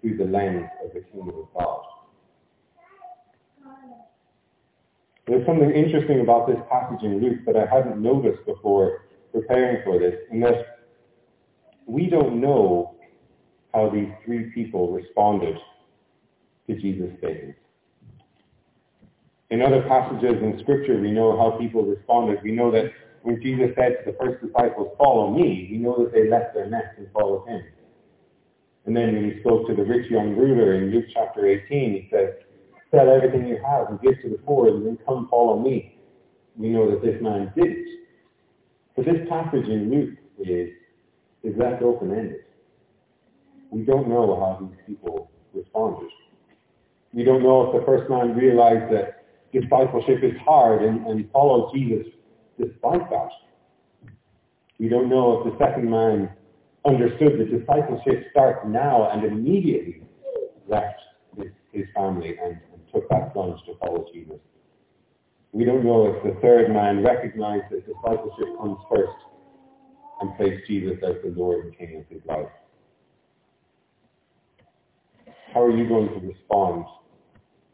through 0.00 0.16
the 0.16 0.24
lens 0.24 0.68
of 0.84 0.92
the 0.92 1.00
kingdom 1.00 1.28
of 1.28 1.48
God. 1.54 1.82
There's 5.26 5.46
something 5.46 5.70
interesting 5.70 6.20
about 6.20 6.48
this 6.48 6.58
passage 6.70 7.02
in 7.04 7.20
Luke 7.20 7.40
that 7.46 7.56
I 7.56 7.64
hadn't 7.72 8.02
noticed 8.02 8.44
before 8.44 9.06
preparing 9.32 9.82
for 9.84 9.98
this, 9.98 10.14
in 10.30 10.40
that 10.40 10.80
we 11.86 12.08
don't 12.08 12.40
know 12.40 12.96
how 13.72 13.88
these 13.88 14.08
three 14.24 14.50
people 14.50 14.90
responded 14.92 15.56
to 16.66 16.74
Jesus' 16.74 17.16
statements. 17.18 17.58
In 19.50 19.62
other 19.62 19.82
passages 19.82 20.42
in 20.42 20.58
Scripture, 20.60 20.98
we 21.00 21.10
know 21.10 21.36
how 21.36 21.58
people 21.58 21.84
responded. 21.84 22.40
We 22.42 22.52
know 22.52 22.70
that 22.70 22.90
when 23.22 23.40
Jesus 23.40 23.70
said 23.76 23.98
to 24.04 24.12
the 24.12 24.16
first 24.18 24.44
disciples, 24.44 24.94
follow 24.98 25.30
me, 25.30 25.68
we 25.70 25.78
know 25.78 26.04
that 26.04 26.12
they 26.12 26.28
left 26.28 26.54
their 26.54 26.68
nets 26.68 26.94
and 26.98 27.06
followed 27.12 27.46
him. 27.46 27.62
And 28.86 28.96
then 28.96 29.14
when 29.14 29.30
he 29.32 29.40
spoke 29.40 29.66
to 29.68 29.74
the 29.74 29.84
rich 29.84 30.10
young 30.10 30.34
ruler 30.36 30.74
in 30.74 30.90
Luke 30.90 31.04
chapter 31.12 31.46
18, 31.46 31.68
he 31.92 32.08
said, 32.10 32.38
sell 32.90 33.08
everything 33.10 33.46
you 33.46 33.58
have 33.64 33.88
and 33.88 34.00
give 34.00 34.20
to 34.22 34.28
the 34.28 34.38
poor 34.38 34.68
and 34.68 34.84
then 34.86 34.98
come 35.06 35.28
follow 35.30 35.58
me. 35.58 35.98
We 36.56 36.68
know 36.68 36.90
that 36.90 37.02
this 37.02 37.20
man 37.22 37.52
didn't. 37.56 37.86
But 38.96 39.06
this 39.06 39.26
passage 39.28 39.66
in 39.68 39.90
Luke 39.90 40.18
is, 40.40 40.70
is 41.42 41.56
left 41.56 41.82
open-ended. 41.82 42.44
We 43.70 43.82
don't 43.82 44.08
know 44.08 44.36
how 44.38 44.58
these 44.66 44.78
people 44.86 45.30
responded. 45.54 46.10
We 47.14 47.24
don't 47.24 47.42
know 47.42 47.70
if 47.72 47.80
the 47.80 47.86
first 47.86 48.10
man 48.10 48.36
realized 48.36 48.92
that 48.92 49.24
discipleship 49.52 50.22
is 50.22 50.32
hard 50.44 50.82
and, 50.82 51.06
and 51.06 51.30
followed 51.30 51.72
Jesus 51.74 52.06
despite 52.60 53.08
that. 53.10 53.28
We 54.78 54.88
don't 54.88 55.08
know 55.08 55.40
if 55.40 55.52
the 55.52 55.64
second 55.64 55.90
man 55.90 56.30
understood 56.84 57.38
that 57.38 57.58
discipleship 57.58 58.26
starts 58.30 58.60
now 58.66 59.10
and 59.10 59.24
immediately 59.24 60.02
left 60.68 61.00
his, 61.36 61.48
his 61.72 61.84
family 61.94 62.36
and, 62.42 62.58
and 62.72 62.82
took 62.92 63.08
that 63.08 63.32
plunge 63.32 63.60
to 63.66 63.76
follow 63.78 64.06
Jesus. 64.12 64.38
We 65.52 65.64
don't 65.64 65.84
know 65.84 66.06
if 66.06 66.22
the 66.22 66.40
third 66.40 66.72
man 66.72 67.04
recognized 67.04 67.64
that 67.70 67.86
discipleship 67.86 68.56
comes 68.58 68.78
first 68.90 69.12
and 70.20 70.36
placed 70.36 70.66
Jesus 70.66 70.98
as 71.06 71.16
the 71.22 71.32
Lord 71.36 71.66
and 71.66 71.78
King 71.78 71.98
of 72.00 72.08
his 72.08 72.22
life. 72.26 72.48
How 75.52 75.62
are 75.62 75.76
you 75.76 75.86
going 75.86 76.08
to 76.08 76.26
respond 76.26 76.86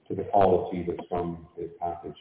to 0.09 0.15
the 0.15 0.25
call 0.25 0.67
of 0.67 0.75
Jesus 0.75 0.97
from 1.09 1.47
this 1.57 1.71
passage? 1.81 2.17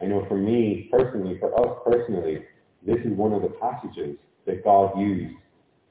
I 0.00 0.06
know 0.06 0.24
for 0.28 0.36
me 0.36 0.88
personally, 0.90 1.36
for 1.38 1.54
us 1.60 1.78
personally, 1.84 2.38
this 2.86 2.98
is 3.04 3.12
one 3.12 3.32
of 3.32 3.42
the 3.42 3.52
passages 3.60 4.16
that 4.46 4.64
God 4.64 4.98
used 4.98 5.36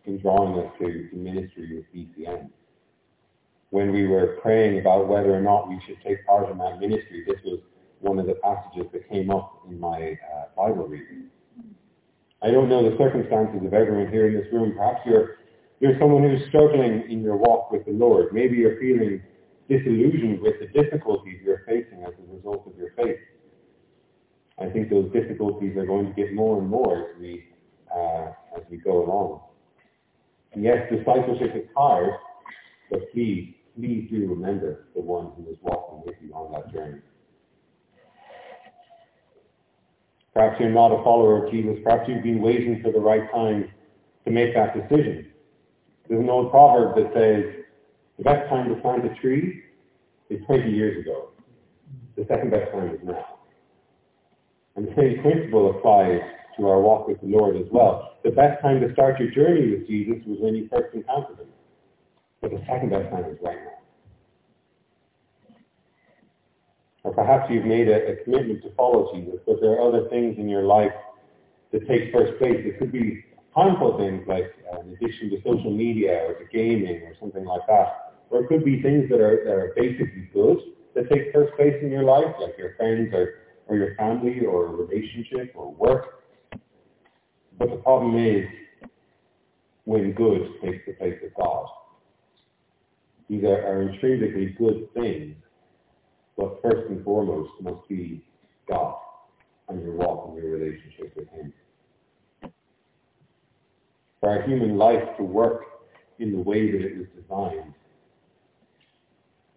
in 0.05 0.19
drawing 0.19 0.59
us 0.59 0.71
to, 0.79 1.09
to 1.09 1.15
ministry 1.15 1.75
with 1.75 1.85
BCM. 1.93 2.49
When 3.69 3.91
we 3.91 4.07
were 4.07 4.37
praying 4.41 4.79
about 4.79 5.07
whether 5.07 5.33
or 5.33 5.41
not 5.41 5.67
we 5.67 5.79
should 5.85 5.97
take 6.05 6.25
part 6.25 6.49
in 6.49 6.57
that 6.59 6.79
ministry, 6.79 7.23
this 7.27 7.39
was 7.43 7.59
one 7.99 8.19
of 8.19 8.27
the 8.27 8.35
passages 8.35 8.91
that 8.93 9.09
came 9.09 9.31
up 9.31 9.61
in 9.67 9.79
my 9.79 10.17
uh, 10.35 10.45
Bible 10.55 10.87
reading. 10.87 11.25
I 12.41 12.51
don't 12.51 12.67
know 12.67 12.89
the 12.89 12.97
circumstances 12.97 13.65
of 13.65 13.73
everyone 13.73 14.11
here 14.11 14.27
in 14.27 14.33
this 14.33 14.51
room. 14.51 14.73
Perhaps 14.75 15.01
you're 15.05 15.37
you're 15.79 15.97
someone 15.99 16.23
who's 16.23 16.47
struggling 16.47 17.03
in 17.09 17.21
your 17.21 17.35
walk 17.35 17.71
with 17.71 17.85
the 17.85 17.91
Lord. 17.91 18.33
Maybe 18.33 18.57
you're 18.57 18.79
feeling 18.79 19.21
disillusioned 19.69 20.39
with 20.41 20.55
the 20.59 20.67
difficulties 20.67 21.39
you're 21.43 21.63
facing 21.65 22.03
as 22.03 22.13
a 22.19 22.35
result 22.35 22.67
of 22.67 22.77
your 22.77 22.91
faith. 22.95 23.19
I 24.61 24.69
think 24.69 24.89
those 24.89 25.11
difficulties 25.11 25.75
are 25.77 25.85
going 25.85 26.05
to 26.05 26.13
get 26.13 26.33
more 26.33 26.59
and 26.59 26.69
more 26.69 27.09
as 27.09 27.19
we 27.19 27.45
uh, 27.93 28.27
as 28.55 28.63
we 28.69 28.77
go 28.77 29.05
along. 29.05 29.41
Yes, 30.55 30.87
discipleship 30.91 31.55
is 31.55 31.67
hard, 31.75 32.11
but 32.91 33.11
please, 33.11 33.55
please 33.75 34.07
do 34.11 34.27
remember 34.27 34.87
the 34.95 35.01
one 35.01 35.31
who 35.35 35.49
is 35.51 35.57
walking 35.61 36.03
with 36.05 36.15
you 36.21 36.33
on 36.33 36.51
that 36.53 36.71
journey. 36.71 36.99
Perhaps 40.33 40.59
you're 40.59 40.69
not 40.69 40.91
a 40.91 41.03
follower 41.03 41.45
of 41.45 41.51
Jesus. 41.51 41.77
Perhaps 41.83 42.07
you've 42.07 42.23
been 42.23 42.41
waiting 42.41 42.81
for 42.81 42.91
the 42.91 42.99
right 42.99 43.31
time 43.31 43.69
to 44.25 44.31
make 44.31 44.53
that 44.55 44.73
decision. 44.75 45.31
There's 46.07 46.21
an 46.21 46.29
old 46.29 46.51
proverb 46.51 46.95
that 46.97 47.13
says, 47.13 47.63
the 48.17 48.23
best 48.23 48.49
time 48.49 48.69
to 48.69 48.75
plant 48.81 49.05
a 49.05 49.13
tree 49.21 49.63
is 50.29 50.39
20 50.45 50.71
years 50.71 51.03
ago. 51.03 51.29
The 52.15 52.25
second 52.27 52.51
best 52.51 52.71
time 52.71 52.89
is 52.89 52.99
now. 53.03 53.39
And 54.75 54.87
the 54.87 54.93
same 54.95 55.21
principle 55.21 55.71
applies 55.71 56.21
to 56.57 56.67
our 56.67 56.79
walk 56.81 57.07
with 57.07 57.19
the 57.21 57.27
Lord 57.27 57.55
as 57.55 57.67
well. 57.71 58.17
The 58.23 58.31
best 58.31 58.61
time 58.61 58.81
to 58.81 58.91
start 58.93 59.19
your 59.19 59.31
journey 59.31 59.71
with 59.71 59.87
Jesus 59.87 60.23
was 60.25 60.37
when 60.39 60.55
you 60.55 60.69
first 60.71 60.93
encountered 60.93 61.39
him. 61.39 61.47
But 62.41 62.51
the 62.51 62.61
second 62.67 62.89
best 62.89 63.09
time 63.09 63.25
is 63.25 63.37
right 63.41 63.57
now. 63.63 63.69
Or 67.03 67.13
perhaps 67.13 67.51
you've 67.51 67.65
made 67.65 67.89
a, 67.89 68.13
a 68.13 68.23
commitment 68.23 68.63
to 68.63 68.73
follow 68.75 69.13
Jesus, 69.13 69.39
but 69.45 69.59
there 69.61 69.71
are 69.71 69.81
other 69.87 70.07
things 70.09 70.37
in 70.37 70.47
your 70.47 70.63
life 70.63 70.93
that 71.71 71.87
take 71.87 72.13
first 72.13 72.37
place. 72.39 72.57
It 72.59 72.79
could 72.79 72.91
be 72.91 73.23
harmful 73.51 73.97
things 73.97 74.23
like 74.27 74.55
uh, 74.71 74.79
addiction 74.81 75.29
to 75.31 75.37
social 75.43 75.71
media 75.71 76.25
or 76.27 76.33
to 76.33 76.45
gaming 76.51 77.01
or 77.03 77.13
something 77.19 77.45
like 77.45 77.61
that. 77.67 78.13
Or 78.29 78.43
it 78.43 78.47
could 78.47 78.63
be 78.63 78.81
things 78.81 79.09
that 79.09 79.19
are, 79.19 79.43
that 79.45 79.53
are 79.53 79.73
basically 79.75 80.29
good 80.33 80.57
that 80.95 81.09
take 81.09 81.33
first 81.33 81.53
place 81.55 81.75
in 81.81 81.91
your 81.91 82.03
life, 82.03 82.33
like 82.39 82.57
your 82.57 82.75
friends 82.75 83.13
or, 83.13 83.41
or 83.67 83.75
your 83.75 83.95
family 83.95 84.45
or 84.45 84.67
a 84.67 84.69
relationship 84.69 85.51
or 85.55 85.71
work. 85.73 86.22
But 87.57 87.69
the 87.69 87.77
problem 87.77 88.17
is 88.17 88.45
when 89.85 90.13
good 90.13 90.49
takes 90.63 90.85
the 90.87 90.93
place 90.93 91.19
of 91.23 91.33
God. 91.35 91.67
These 93.29 93.43
are, 93.43 93.65
are 93.65 93.81
intrinsically 93.83 94.55
good 94.57 94.93
things, 94.93 95.35
but 96.37 96.61
first 96.61 96.89
and 96.89 97.03
foremost 97.03 97.51
must 97.61 97.87
be 97.87 98.25
God 98.67 98.95
and 99.69 99.81
your 99.81 99.93
walk 99.93 100.27
and 100.27 100.37
your 100.37 100.57
relationship 100.57 101.15
with 101.15 101.29
Him. 101.29 101.53
For 104.19 104.29
our 104.29 104.41
human 104.43 104.77
life 104.77 105.17
to 105.17 105.23
work 105.23 105.63
in 106.19 106.31
the 106.31 106.39
way 106.39 106.71
that 106.71 106.81
it 106.81 106.97
was 106.97 107.07
designed, 107.15 107.73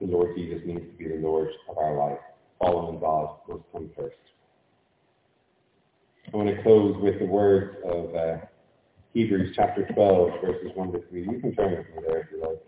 the 0.01 0.07
Lord 0.07 0.37
Jesus 0.37 0.61
needs 0.67 0.81
to 0.81 0.93
be 0.99 1.09
the 1.09 1.21
Lord 1.21 1.49
of 1.69 1.79
our 1.79 1.97
life. 1.97 2.19
Following 2.59 3.01
God 3.01 3.37
must 3.49 3.63
come 3.73 3.91
first. 3.97 4.17
I 6.33 6.37
want 6.37 6.49
to 6.49 6.63
close 6.63 6.97
with 7.01 7.21
the 7.21 7.25
words 7.25 7.77
of 7.85 8.15
uh, 8.15 8.39
Hebrews 9.15 9.55
chapter 9.55 9.87
12, 9.95 10.31
verses 10.45 10.71
1 10.75 10.93
to 10.93 11.03
3. 11.09 11.21
You 11.21 11.41
can 11.41 11.55
turn 11.55 11.71
with 11.71 11.87
me 11.95 12.03
there 12.07 12.21
if 12.21 12.27
you 12.33 12.43
like. 12.43 12.61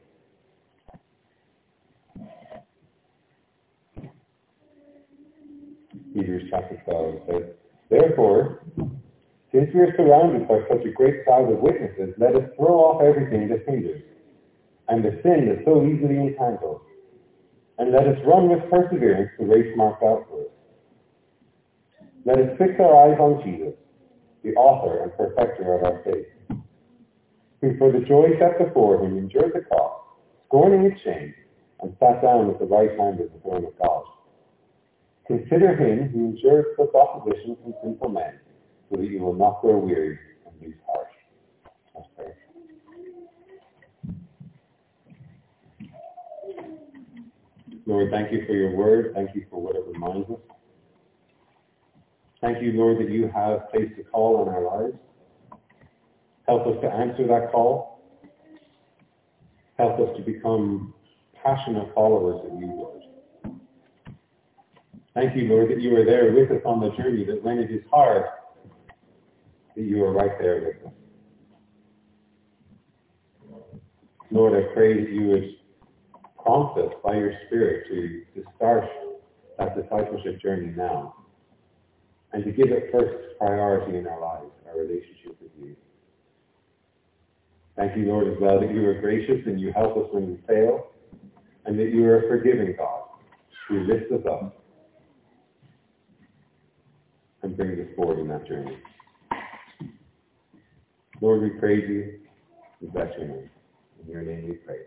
Hebrews 6.15 6.49
chapter 6.51 6.81
12 6.85 7.23
says, 7.29 7.43
Therefore, 7.91 8.63
since 9.53 9.71
we 9.75 9.81
are 9.81 9.95
surrounded 9.97 10.47
by 10.47 10.61
such 10.71 10.85
a 10.87 10.93
great 10.93 11.25
cloud 11.25 11.51
of 11.51 11.59
witnesses, 11.59 12.15
let 12.19 12.37
us 12.37 12.49
throw 12.57 12.79
off 12.79 13.03
everything 13.03 13.49
that 13.49 13.65
hinders, 13.67 14.03
and 14.89 15.05
the 15.05 15.21
sin 15.23 15.49
that 15.49 15.65
so 15.65 15.85
easily 15.85 16.17
entangles, 16.17 16.81
and 17.79 17.91
let 17.93 18.07
us 18.07 18.19
run 18.25 18.49
with 18.49 18.71
perseverance 18.71 19.31
the 19.39 19.47
race 19.47 19.75
marked 19.77 20.03
out 20.03 20.27
for 20.29 20.43
us. 20.43 20.58
Let 22.25 22.39
us 22.39 22.59
fix 22.59 22.75
our 22.81 23.09
eyes 23.09 23.19
on 23.19 23.43
Jesus, 23.45 23.75
the 24.43 24.55
author 24.55 25.03
and 25.03 25.13
perfecter 25.17 25.75
of 25.75 25.85
our 25.85 26.03
faith, 26.05 26.27
who 27.61 27.77
for 27.79 27.93
the 27.93 28.01
joy 28.01 28.31
set 28.39 28.59
before 28.59 29.03
him 29.05 29.19
endured 29.19 29.53
the 29.55 29.61
cross, 29.61 30.01
scorning 30.47 30.85
its 30.91 31.01
shame, 31.03 31.35
and 31.81 31.97
sat 32.01 32.23
down 32.23 32.51
at 32.51 32.59
the 32.59 32.67
right 32.67 32.91
hand 32.99 33.21
of 33.21 33.33
the 33.33 33.39
throne 33.41 33.65
of 33.65 33.79
God. 33.81 34.05
Consider 35.27 35.77
him 35.77 36.09
who 36.09 36.27
endured 36.27 36.67
such 36.77 36.95
opposition 36.95 37.57
from 37.63 37.75
sinful 37.83 38.11
men, 38.11 38.41
so 38.91 38.97
that 38.97 39.07
you 39.07 39.21
will 39.21 39.35
not 39.35 39.61
grow 39.61 39.79
weary 39.79 40.19
and 40.47 40.55
lose 40.63 40.75
heart. 40.87 41.09
Lord, 47.89 48.11
thank 48.11 48.31
you 48.31 48.45
for 48.47 48.53
your 48.53 48.77
word. 48.77 49.13
Thank 49.15 49.35
you 49.35 49.47
for 49.51 49.63
what 49.63 49.75
it 49.75 49.83
reminds 49.91 50.29
us. 50.29 50.58
Thank 52.41 52.63
you, 52.63 52.73
Lord, 52.73 52.99
that 52.99 53.11
you 53.11 53.29
have 53.35 53.69
placed 53.71 53.99
a 53.99 54.05
call 54.05 54.43
in 54.43 54.49
our 54.49 54.63
lives. 54.63 54.97
Help 56.47 56.67
us 56.67 56.77
to 56.83 56.89
answer 56.89 57.27
that 57.27 57.51
call. 57.51 58.01
Help 59.77 59.99
us 59.99 60.17
to 60.17 60.23
become 60.23 60.95
passionate 61.43 61.93
followers 61.95 62.41
of 62.51 62.61
you, 62.61 62.67
Lord. 62.67 63.03
Thank 65.15 65.37
you, 65.37 65.49
Lord, 65.49 65.71
that 65.71 65.81
you 65.81 65.97
are 65.97 66.05
there 66.05 66.33
with 66.33 66.51
us 66.53 66.63
on 66.65 66.81
the 66.81 66.91
journey, 66.97 67.25
that 67.25 67.43
when 67.43 67.59
it 67.59 67.73
is 67.73 67.83
hard, 67.91 68.25
that 69.75 69.83
you 69.83 70.05
are 70.05 70.13
right 70.13 70.39
there 70.41 70.61
with 70.61 70.87
us. 70.87 70.93
Lord, 74.31 74.55
I 74.55 74.73
pray 74.75 74.95
that 75.01 75.11
you 75.11 75.27
would 75.29 75.57
prompt 76.41 76.79
us 76.79 76.93
by 77.03 77.17
your 77.17 77.33
Spirit 77.47 77.87
to, 77.89 78.41
to 78.41 78.49
start 78.57 78.85
that 79.59 79.75
discipleship 79.75 80.41
journey 80.41 80.73
now 80.77 81.17
and 82.33 82.45
to 82.45 82.53
give 82.53 82.69
it 82.69 82.91
first 82.93 83.39
priority 83.39 83.97
in 83.99 84.07
our 84.07 84.21
lives, 84.21 84.51
our 84.69 84.79
relationship 84.79 85.37
with 85.41 85.51
you. 85.61 85.77
Thank 87.77 87.97
you, 87.97 88.07
Lord, 88.07 88.27
as 88.29 88.39
well, 88.41 88.61
that 88.61 88.71
you 88.71 88.85
are 88.89 89.01
gracious 89.01 89.47
and 89.47 89.61
you 89.61 89.73
help 89.73 89.97
us 89.97 90.09
when 90.11 90.27
we 90.31 90.39
fail, 90.47 90.89
and 91.65 91.79
that 91.79 91.91
you 91.91 92.05
are 92.07 92.25
a 92.25 92.29
forgiving 92.29 92.75
God 92.77 93.03
who 93.69 93.81
lifts 93.81 94.11
us 94.13 94.27
up 94.31 94.65
and 97.43 97.57
brings 97.57 97.79
us 97.79 97.95
forward 97.97 98.19
in 98.19 98.29
that 98.29 98.47
journey. 98.49 98.79
Lord, 101.21 101.43
we 101.43 101.51
praise 101.51 101.85
you. 101.89 102.21
We 102.81 102.89
bless 102.89 103.09
your 103.17 103.29
name. 103.29 103.51
In 104.05 104.11
your 104.11 104.23
name 104.23 104.49
we 104.49 104.55
pray. 104.55 104.79